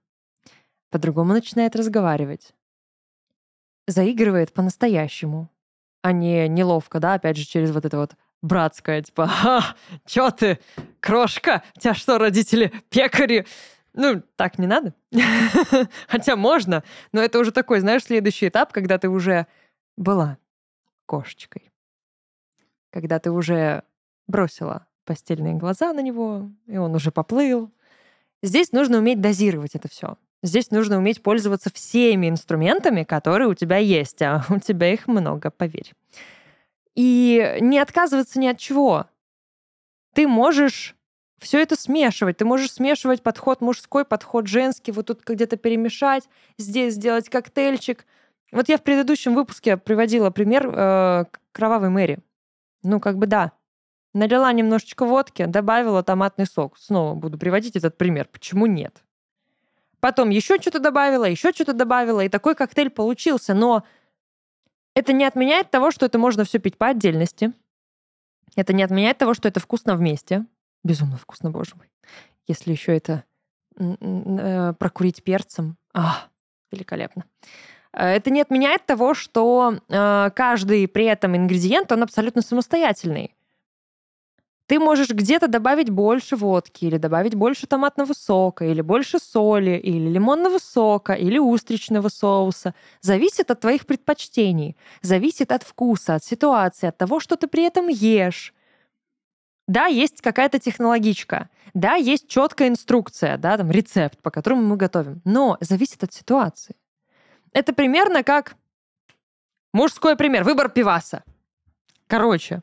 по-другому 0.90 1.34
начинает 1.34 1.76
разговаривать. 1.76 2.54
Заигрывает 3.88 4.54
по-настоящему, 4.54 5.50
а 6.02 6.12
не 6.12 6.48
неловко, 6.48 7.00
да, 7.00 7.16
опять 7.16 7.38
же, 7.38 7.46
через 7.46 7.72
вот 7.72 7.86
это 7.86 7.98
вот 7.98 8.16
братское, 8.46 9.02
типа, 9.02 9.28
«Ха, 9.28 9.76
чё 10.06 10.32
ты, 10.32 10.60
крошка? 11.00 11.64
У 11.76 11.80
тебя 11.80 11.94
что, 11.94 12.18
родители 12.18 12.72
пекари?» 12.90 13.46
Ну, 13.94 14.22
так 14.36 14.60
не 14.60 14.68
надо. 14.68 14.94
Хотя 16.08 16.36
можно, 16.36 16.84
но 17.14 17.22
это 17.22 17.40
уже 17.40 17.52
такой, 17.52 17.80
знаешь, 17.80 18.04
следующий 18.04 18.50
этап, 18.50 18.74
когда 18.74 18.98
ты 18.98 19.08
уже 19.08 19.48
была 19.96 20.38
кошечкой. 21.06 21.72
Когда 22.92 23.20
ты 23.20 23.32
уже 23.32 23.84
бросила 24.28 24.88
постельные 25.06 25.54
глаза 25.54 25.94
на 25.94 26.02
него, 26.02 26.50
и 26.68 26.78
он 26.78 26.94
уже 26.96 27.12
поплыл. 27.12 27.72
Здесь 28.42 28.74
нужно 28.74 28.98
уметь 28.98 29.22
дозировать 29.22 29.76
это 29.76 29.88
все. 29.88 30.18
Здесь 30.44 30.72
нужно 30.72 30.98
уметь 30.98 31.24
пользоваться 31.24 31.72
всеми 31.74 32.30
инструментами, 32.30 33.04
которые 33.04 33.48
у 33.48 33.54
тебя 33.54 33.78
есть, 33.78 34.22
а 34.22 34.44
у 34.50 34.60
тебя 34.60 34.92
их 34.92 35.08
много, 35.08 35.52
поверь. 35.52 35.94
И 36.96 37.58
не 37.60 37.78
отказываться 37.80 38.40
ни 38.40 38.48
от 38.48 38.58
чего. 38.58 39.08
Ты 40.14 40.28
можешь 40.28 40.96
все 41.40 41.62
это 41.62 41.76
смешивать. 41.76 42.38
Ты 42.38 42.46
можешь 42.46 42.72
смешивать 42.72 43.22
подход 43.22 43.62
мужской, 43.62 44.06
подход 44.06 44.48
женский, 44.48 44.92
вот 44.92 45.08
тут 45.08 45.24
где-то 45.26 45.58
перемешать, 45.58 46.24
здесь 46.58 46.96
сделать 46.96 47.30
коктейльчик. 47.30 48.06
Вот 48.52 48.70
я 48.70 48.78
в 48.78 48.84
предыдущем 48.84 49.36
выпуске 49.36 49.78
приводила 49.78 50.30
пример 50.30 50.68
э, 50.68 51.26
кровавой 51.52 51.90
Мэри. 51.90 52.20
Ну, 52.84 53.00
как 53.00 53.18
бы 53.18 53.28
да. 53.28 53.52
Налила 54.14 54.52
немножечко 54.54 55.06
водки, 55.06 55.46
добавила 55.46 56.02
томатный 56.02 56.46
сок. 56.46 56.78
Снова 56.78 57.16
буду 57.16 57.38
приводить 57.38 57.76
этот 57.76 57.98
пример. 57.98 58.30
Почему 58.32 58.66
нет? 58.66 59.04
Потом 60.00 60.30
еще 60.30 60.58
что-то 60.62 60.80
добавила, 60.80 61.26
еще 61.26 61.52
что-то 61.52 61.74
добавила, 61.74 62.22
и 62.22 62.30
такой 62.30 62.56
коктейль 62.56 62.92
получился. 62.92 63.54
Но 63.54 63.84
это 64.96 65.14
не 65.14 65.26
отменяет 65.26 65.70
того, 65.70 65.92
что 65.92 66.06
это 66.06 66.18
можно 66.18 66.46
все 66.46 66.58
пить 66.58 66.78
по 66.78 66.88
отдельности. 66.88 67.54
Это 68.56 68.74
не 68.74 68.82
отменяет 68.82 69.18
того, 69.18 69.34
что 69.34 69.48
это 69.48 69.60
вкусно 69.60 69.96
вместе. 69.96 70.46
Безумно 70.84 71.18
вкусно, 71.18 71.52
боже 71.52 71.76
мой. 71.76 71.92
Если 72.48 72.72
еще 72.72 72.96
это 72.96 73.26
э, 73.78 74.74
прокурить 74.80 75.24
перцем. 75.24 75.78
А, 75.94 76.28
великолепно. 76.72 77.26
Э, 77.92 78.08
это 78.08 78.30
не 78.30 78.42
отменяет 78.42 78.86
того, 78.86 79.14
что 79.14 79.80
э, 79.90 80.30
каждый 80.34 80.88
при 80.88 81.06
этом 81.06 81.36
ингредиент, 81.36 81.92
он 81.92 82.04
абсолютно 82.04 82.42
самостоятельный. 82.42 83.35
Ты 84.68 84.80
можешь 84.80 85.10
где-то 85.10 85.48
добавить 85.48 85.92
больше 85.92 86.36
водки, 86.36 86.86
или 86.86 86.98
добавить 86.98 87.36
больше 87.36 87.68
томатного 87.68 88.14
сока, 88.14 88.66
или 88.66 88.82
больше 88.82 89.20
соли, 89.20 89.78
или 89.78 90.10
лимонного 90.10 90.58
сока, 90.58 91.14
или 91.14 91.38
устричного 91.38 92.10
соуса. 92.10 92.74
Зависит 93.02 93.52
от 93.52 93.60
твоих 93.60 93.86
предпочтений, 93.86 94.76
зависит 95.04 95.52
от 95.52 95.62
вкуса, 95.62 96.16
от 96.16 96.24
ситуации, 96.24 96.88
от 96.88 96.98
того, 96.98 97.20
что 97.20 97.36
ты 97.36 97.48
при 97.48 97.64
этом 97.64 97.90
ешь. 97.90 98.54
Да, 99.68 99.86
есть 99.86 100.22
какая-то 100.22 100.60
технологичка, 100.60 101.50
да, 101.74 101.96
есть 101.96 102.28
четкая 102.28 102.70
инструкция, 102.70 103.38
да, 103.38 103.58
там 103.58 103.72
рецепт, 103.72 104.22
по 104.22 104.30
которому 104.30 104.62
мы 104.62 104.78
готовим, 104.78 105.22
но 105.26 105.58
зависит 105.60 106.04
от 106.04 106.14
ситуации. 106.14 106.76
Это 107.52 107.74
примерно 107.74 108.24
как 108.24 108.56
мужской 109.74 110.16
пример, 110.16 110.44
выбор 110.44 110.70
пиваса. 110.70 111.24
Короче, 112.08 112.62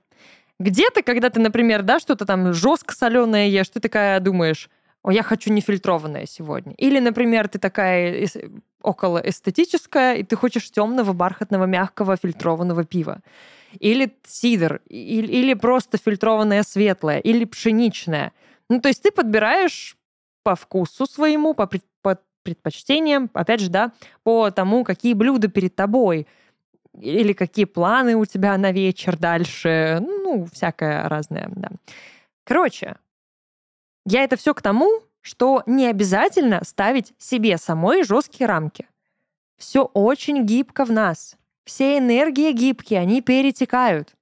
где-то, 0.63 1.03
когда 1.03 1.31
ты, 1.31 1.41
например, 1.41 1.83
да, 1.83 1.99
что-то 1.99 2.25
там 2.25 2.53
жестко 2.53 2.95
соленое 2.95 3.51
ешь, 3.51 3.69
ты 3.69 3.81
такая 3.81 4.21
думаешь, 4.21 4.71
о, 5.03 5.11
я 5.11 5.23
хочу 5.23 5.53
нефильтрованное 5.53 6.27
сегодня. 6.27 6.75
Или, 6.79 7.01
например, 7.01 7.49
ты 7.49 7.59
такая 7.59 8.29
около 8.81 9.19
эстетическая, 9.19 10.17
и 10.17 10.23
ты 10.23 10.37
хочешь 10.37 10.71
темного, 10.71 11.13
бархатного, 11.13 11.65
мягкого, 11.65 12.17
фильтрованного 12.17 12.85
пива 12.85 13.21
или 13.81 14.15
сидр, 14.27 14.81
или, 14.89 15.27
или 15.27 15.55
просто 15.55 15.99
фильтрованное 15.99 16.63
светлое, 16.63 17.19
или 17.19 17.45
пшеничное. 17.45 18.33
Ну, 18.69 18.81
то 18.81 18.89
есть 18.89 19.03
ты 19.03 19.11
подбираешь 19.11 19.97
по 20.43 20.55
вкусу 20.55 21.07
своему, 21.07 21.55
по, 21.55 21.69
по 22.03 22.19
предпочтениям, 22.43 23.31
опять 23.33 23.61
же, 23.61 23.71
да, 23.71 23.93
по 24.25 24.51
тому, 24.51 24.85
какие 24.85 25.15
блюда 25.15 25.49
перед 25.49 25.75
тобой, 25.75 26.27
или 26.99 27.33
какие 27.33 27.65
планы 27.65 28.17
у 28.17 28.25
тебя 28.25 28.57
на 28.59 28.73
вечер 28.73 29.17
дальше, 29.17 29.99
ну, 30.01 30.47
всякое 30.53 31.09
разное, 31.09 31.49
да. 31.55 31.71
Короче, 32.45 32.97
я 34.05 34.25
это 34.25 34.37
все 34.37 34.55
к 34.55 34.63
тому, 34.63 35.03
что 35.21 35.63
не 35.67 35.87
обязательно 35.87 36.63
ставить 36.65 37.15
себе 37.19 37.57
самой 37.57 38.03
жесткие 38.03 38.49
рамки. 38.49 38.89
Все 39.57 39.85
очень 39.85 40.45
гибко 40.45 40.85
в 40.85 40.91
нас. 40.91 41.37
Все 41.65 41.99
энергии 41.99 42.53
гибкие, 42.53 43.01
они 43.01 43.23
перетекают. 43.23 44.15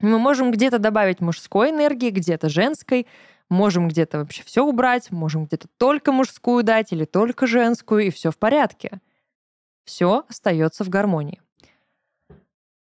Мы 0.00 0.18
можем 0.18 0.50
где-то 0.50 0.78
добавить 0.78 1.20
мужской 1.20 1.70
энергии, 1.70 2.10
где-то 2.10 2.48
женской, 2.48 3.06
можем 3.48 3.88
где-то 3.88 4.18
вообще 4.18 4.42
все 4.42 4.64
убрать, 4.64 5.10
можем 5.10 5.46
где-то 5.46 5.68
только 5.78 6.12
мужскую 6.12 6.62
дать 6.62 6.92
или 6.92 7.06
только 7.06 7.46
женскую, 7.46 8.06
и 8.06 8.10
все 8.10 8.30
в 8.30 8.36
порядке. 8.36 9.00
Все 9.84 10.24
остается 10.28 10.84
в 10.84 10.90
гармонии. 10.90 11.40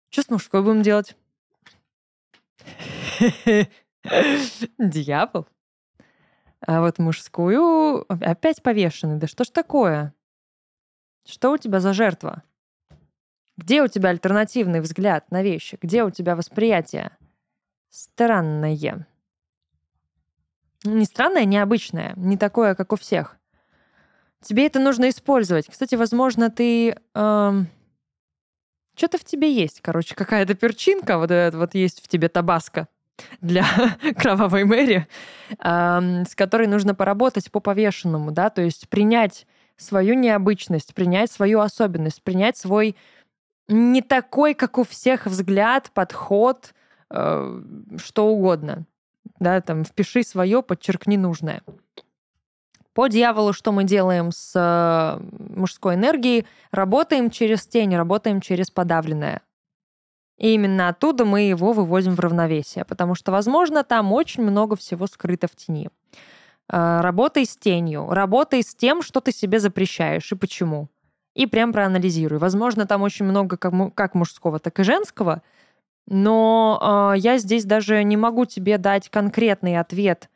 Что 0.09 0.23
с 0.23 0.29
мужской 0.29 0.63
будем 0.63 0.81
делать? 0.81 1.15
Дьявол. 4.77 5.47
А 6.61 6.81
вот 6.81 6.99
мужскую 6.99 8.05
опять 8.09 8.61
повешенный. 8.63 9.17
Да 9.17 9.27
что 9.27 9.43
ж 9.43 9.49
такое? 9.49 10.13
Что 11.25 11.51
у 11.51 11.57
тебя 11.57 11.79
за 11.79 11.93
жертва? 11.93 12.43
Где 13.55 13.83
у 13.83 13.87
тебя 13.87 14.09
альтернативный 14.09 14.81
взгляд 14.81 15.29
на 15.31 15.43
вещи? 15.43 15.77
Где 15.81 16.03
у 16.03 16.09
тебя 16.09 16.35
восприятие? 16.35 17.11
Странное. 17.89 19.05
Не 20.85 21.05
странное, 21.05 21.45
необычное, 21.45 22.13
не 22.15 22.37
такое, 22.37 22.73
как 22.73 22.93
у 22.93 22.95
всех. 22.95 23.37
Тебе 24.41 24.65
это 24.65 24.79
нужно 24.79 25.09
использовать. 25.09 25.67
Кстати, 25.67 25.95
возможно, 25.95 26.49
ты... 26.49 26.95
Эм... 27.13 27.67
Что-то 28.99 29.17
в 29.17 29.23
тебе 29.23 29.49
есть, 29.53 29.79
короче, 29.79 30.13
какая-то 30.13 30.55
перчинка, 30.55 31.17
вот 31.17 31.31
вот 31.53 31.73
есть 31.73 32.03
в 32.03 32.09
тебе 32.09 32.27
табаско 32.27 32.89
для 33.39 33.63
кровавой 34.17 34.65
мэри, 34.65 35.07
с 35.57 36.35
которой 36.35 36.67
нужно 36.67 36.93
поработать 36.93 37.49
по 37.49 37.61
повешенному, 37.61 38.31
да, 38.31 38.49
то 38.49 38.61
есть 38.61 38.89
принять 38.89 39.47
свою 39.77 40.15
необычность, 40.15 40.93
принять 40.93 41.31
свою 41.31 41.61
особенность, 41.61 42.21
принять 42.23 42.57
свой 42.57 42.97
не 43.69 44.01
такой, 44.01 44.53
как 44.53 44.77
у 44.77 44.83
всех 44.83 45.27
взгляд, 45.27 45.91
подход, 45.93 46.73
э, 47.09 47.61
что 48.03 48.27
угодно. 48.27 48.85
Да, 49.39 49.61
там 49.61 49.85
впиши 49.85 50.23
свое, 50.23 50.61
подчеркни 50.61 51.15
нужное. 51.15 51.61
По 52.93 53.07
дьяволу 53.07 53.53
что 53.53 53.71
мы 53.71 53.83
делаем 53.83 54.31
с 54.31 54.53
э, 54.55 55.21
мужской 55.55 55.95
энергией? 55.95 56.45
Работаем 56.71 57.29
через 57.29 57.65
тень, 57.65 57.95
работаем 57.95 58.41
через 58.41 58.71
подавленное. 58.71 59.41
И 60.37 60.53
именно 60.53 60.87
оттуда 60.87 61.25
мы 61.25 61.41
его 61.41 61.73
выводим 61.73 62.15
в 62.15 62.19
равновесие, 62.19 62.85
потому 62.85 63.13
что, 63.13 63.31
возможно, 63.31 63.83
там 63.83 64.13
очень 64.13 64.43
много 64.43 64.75
всего 64.75 65.05
скрыто 65.07 65.47
в 65.47 65.55
тени. 65.55 65.89
Э, 66.71 67.01
работай 67.01 67.45
с 67.45 67.55
тенью, 67.55 68.07
работай 68.09 68.63
с 68.63 68.73
тем, 68.75 69.01
что 69.01 69.21
ты 69.21 69.31
себе 69.31 69.59
запрещаешь 69.59 70.31
и 70.31 70.35
почему 70.35 70.89
и 71.39 71.45
прям 71.45 71.71
проанализируй. 71.71 72.37
Возможно, 72.37 72.85
там 72.85 73.01
очень 73.01 73.25
много 73.25 73.55
как, 73.55 74.13
мужского, 74.13 74.59
так 74.59 74.77
и 74.79 74.83
женского, 74.83 75.41
но 76.05 77.13
э, 77.15 77.19
я 77.19 77.37
здесь 77.37 77.63
даже 77.63 78.03
не 78.03 78.17
могу 78.17 78.45
тебе 78.45 78.77
дать 78.77 79.09
конкретный 79.09 79.77
ответ. 79.77 80.29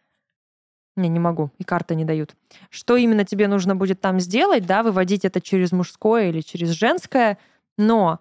Не, 0.96 1.10
не 1.10 1.20
могу, 1.20 1.52
и 1.58 1.64
карты 1.64 1.96
не 1.96 2.06
дают. 2.06 2.36
Что 2.70 2.96
именно 2.96 3.26
тебе 3.26 3.48
нужно 3.48 3.76
будет 3.76 4.00
там 4.00 4.20
сделать, 4.20 4.66
да, 4.66 4.84
выводить 4.84 5.26
это 5.26 5.42
через 5.42 5.72
мужское 5.72 6.30
или 6.30 6.42
через 6.42 6.70
женское, 6.70 7.40
но 7.78 8.20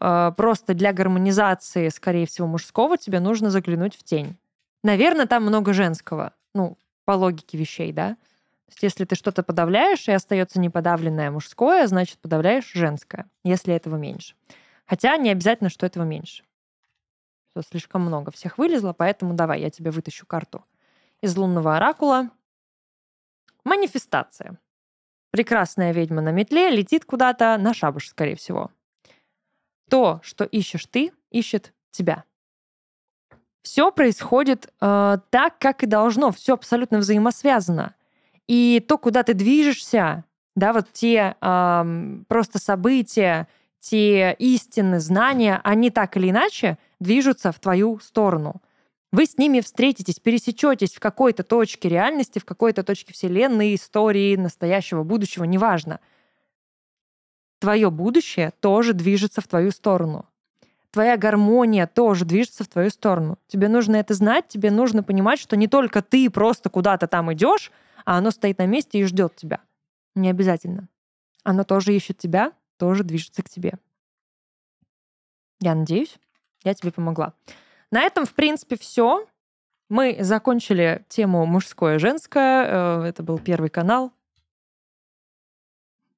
э, 0.00 0.32
просто 0.36 0.74
для 0.74 0.92
гармонизации, 0.92 1.88
скорее 1.88 2.26
всего, 2.26 2.46
мужского 2.46 2.96
тебе 2.96 3.18
нужно 3.18 3.50
заглянуть 3.50 3.96
в 3.96 4.04
тень. 4.04 4.36
Наверное, 4.84 5.26
там 5.26 5.42
много 5.42 5.72
женского, 5.72 6.32
ну, 6.54 6.78
по 7.04 7.12
логике 7.12 7.58
вещей, 7.58 7.92
да 7.92 8.16
есть 8.72 8.82
если 8.82 9.04
ты 9.04 9.14
что-то 9.14 9.42
подавляешь, 9.42 10.08
и 10.08 10.12
остается 10.12 10.60
неподавленное 10.60 11.30
мужское, 11.30 11.86
значит, 11.86 12.18
подавляешь 12.18 12.70
женское, 12.72 13.26
если 13.44 13.74
этого 13.74 13.96
меньше. 13.96 14.34
Хотя 14.86 15.16
не 15.16 15.30
обязательно, 15.30 15.70
что 15.70 15.86
этого 15.86 16.04
меньше. 16.04 16.44
Все 17.50 17.62
слишком 17.62 18.02
много 18.02 18.30
всех 18.30 18.58
вылезло, 18.58 18.92
поэтому 18.92 19.34
давай, 19.34 19.60
я 19.60 19.70
тебе 19.70 19.90
вытащу 19.90 20.26
карту 20.26 20.64
из 21.22 21.36
лунного 21.36 21.76
оракула. 21.76 22.30
Манифестация. 23.64 24.58
Прекрасная 25.30 25.92
ведьма 25.92 26.20
на 26.20 26.30
метле 26.30 26.68
летит 26.68 27.06
куда-то 27.06 27.56
на 27.56 27.72
шабаш, 27.72 28.08
скорее 28.08 28.36
всего. 28.36 28.70
То, 29.88 30.20
что 30.22 30.44
ищешь 30.44 30.86
ты, 30.86 31.12
ищет 31.30 31.72
тебя. 31.90 32.24
Все 33.62 33.92
происходит 33.92 34.72
э, 34.80 35.18
так, 35.30 35.58
как 35.58 35.84
и 35.84 35.86
должно. 35.86 36.32
Все 36.32 36.54
абсолютно 36.54 36.98
взаимосвязано. 36.98 37.94
И 38.48 38.84
то, 38.86 38.98
куда 38.98 39.22
ты 39.22 39.34
движешься, 39.34 40.24
Да, 40.56 40.72
вот 40.72 40.92
те 40.92 41.36
э, 41.40 41.84
просто 42.28 42.58
события, 42.58 43.48
те 43.80 44.34
истины, 44.38 45.00
знания, 45.00 45.60
они 45.64 45.90
так 45.90 46.16
или 46.16 46.30
иначе 46.30 46.78
движутся 47.00 47.52
в 47.52 47.58
твою 47.58 47.98
сторону. 48.00 48.60
Вы 49.12 49.26
с 49.26 49.36
ними 49.36 49.60
встретитесь, 49.60 50.18
пересечетесь 50.18 50.94
в 50.94 51.00
какой-то 51.00 51.42
точке 51.42 51.88
реальности, 51.88 52.38
в 52.38 52.44
какой-то 52.44 52.82
точке 52.82 53.12
Вселенной, 53.12 53.74
истории, 53.74 54.36
настоящего, 54.36 55.02
будущего, 55.02 55.44
неважно. 55.44 56.00
Твое 57.60 57.90
будущее 57.90 58.52
тоже 58.60 58.94
движется 58.94 59.40
в 59.40 59.46
твою 59.46 59.70
сторону 59.70 60.26
твоя 60.92 61.16
гармония 61.16 61.86
тоже 61.86 62.24
движется 62.24 62.62
в 62.62 62.68
твою 62.68 62.90
сторону. 62.90 63.38
Тебе 63.48 63.68
нужно 63.68 63.96
это 63.96 64.14
знать, 64.14 64.46
тебе 64.48 64.70
нужно 64.70 65.02
понимать, 65.02 65.40
что 65.40 65.56
не 65.56 65.66
только 65.66 66.02
ты 66.02 66.30
просто 66.30 66.70
куда-то 66.70 67.08
там 67.08 67.32
идешь, 67.32 67.72
а 68.04 68.18
оно 68.18 68.30
стоит 68.30 68.58
на 68.58 68.66
месте 68.66 68.98
и 68.98 69.04
ждет 69.04 69.34
тебя. 69.34 69.60
Не 70.14 70.30
обязательно. 70.30 70.88
Оно 71.42 71.64
тоже 71.64 71.96
ищет 71.96 72.18
тебя, 72.18 72.52
тоже 72.76 73.02
движется 73.02 73.42
к 73.42 73.48
тебе. 73.48 73.74
Я 75.60 75.74
надеюсь, 75.74 76.18
я 76.62 76.74
тебе 76.74 76.92
помогла. 76.92 77.32
На 77.92 78.00
этом, 78.02 78.24
в 78.24 78.32
принципе, 78.32 78.76
все. 78.76 79.26
Мы 79.90 80.16
закончили 80.20 81.04
тему 81.08 81.44
мужское 81.44 81.98
женское. 81.98 82.66
Э, 82.66 83.04
это 83.04 83.22
был 83.22 83.38
первый 83.38 83.68
канал. 83.68 84.12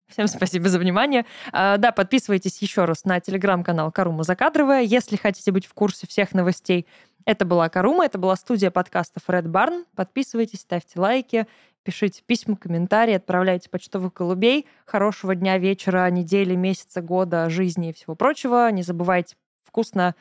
Всем 0.06 0.28
спасибо 0.28 0.68
за 0.68 0.78
внимание. 0.78 1.26
А, 1.50 1.76
да, 1.76 1.90
подписывайтесь 1.90 2.62
еще 2.62 2.84
раз 2.84 3.04
на 3.04 3.18
телеграм-канал 3.18 3.90
Карума 3.90 4.22
Закадровая, 4.22 4.82
если 4.82 5.16
хотите 5.16 5.50
быть 5.50 5.66
в 5.66 5.74
курсе 5.74 6.06
всех 6.06 6.32
новостей. 6.32 6.86
Это 7.24 7.44
была 7.44 7.68
Карума, 7.68 8.04
это 8.04 8.18
была 8.18 8.36
студия 8.36 8.70
подкастов 8.70 9.24
Red 9.28 9.46
Barn. 9.46 9.86
Подписывайтесь, 9.96 10.60
ставьте 10.60 11.00
лайки, 11.00 11.48
пишите 11.82 12.22
письма, 12.24 12.56
комментарии, 12.56 13.14
отправляйте 13.14 13.68
почтовых 13.68 14.12
голубей. 14.12 14.68
Хорошего 14.86 15.34
дня, 15.34 15.58
вечера, 15.58 16.08
недели, 16.10 16.54
месяца, 16.54 17.00
года, 17.00 17.50
жизни 17.50 17.90
и 17.90 17.92
всего 17.92 18.14
прочего. 18.14 18.70
Не 18.70 18.84
забывайте 18.84 19.34
вкусно 19.64 20.14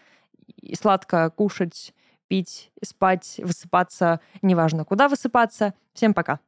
и 0.62 0.76
сладко 0.76 1.30
кушать, 1.30 1.94
пить, 2.28 2.72
спать, 2.84 3.40
высыпаться, 3.44 4.20
неважно 4.42 4.86
куда 4.86 5.08
высыпаться. 5.08 5.74
Всем 5.94 6.14
пока. 6.14 6.40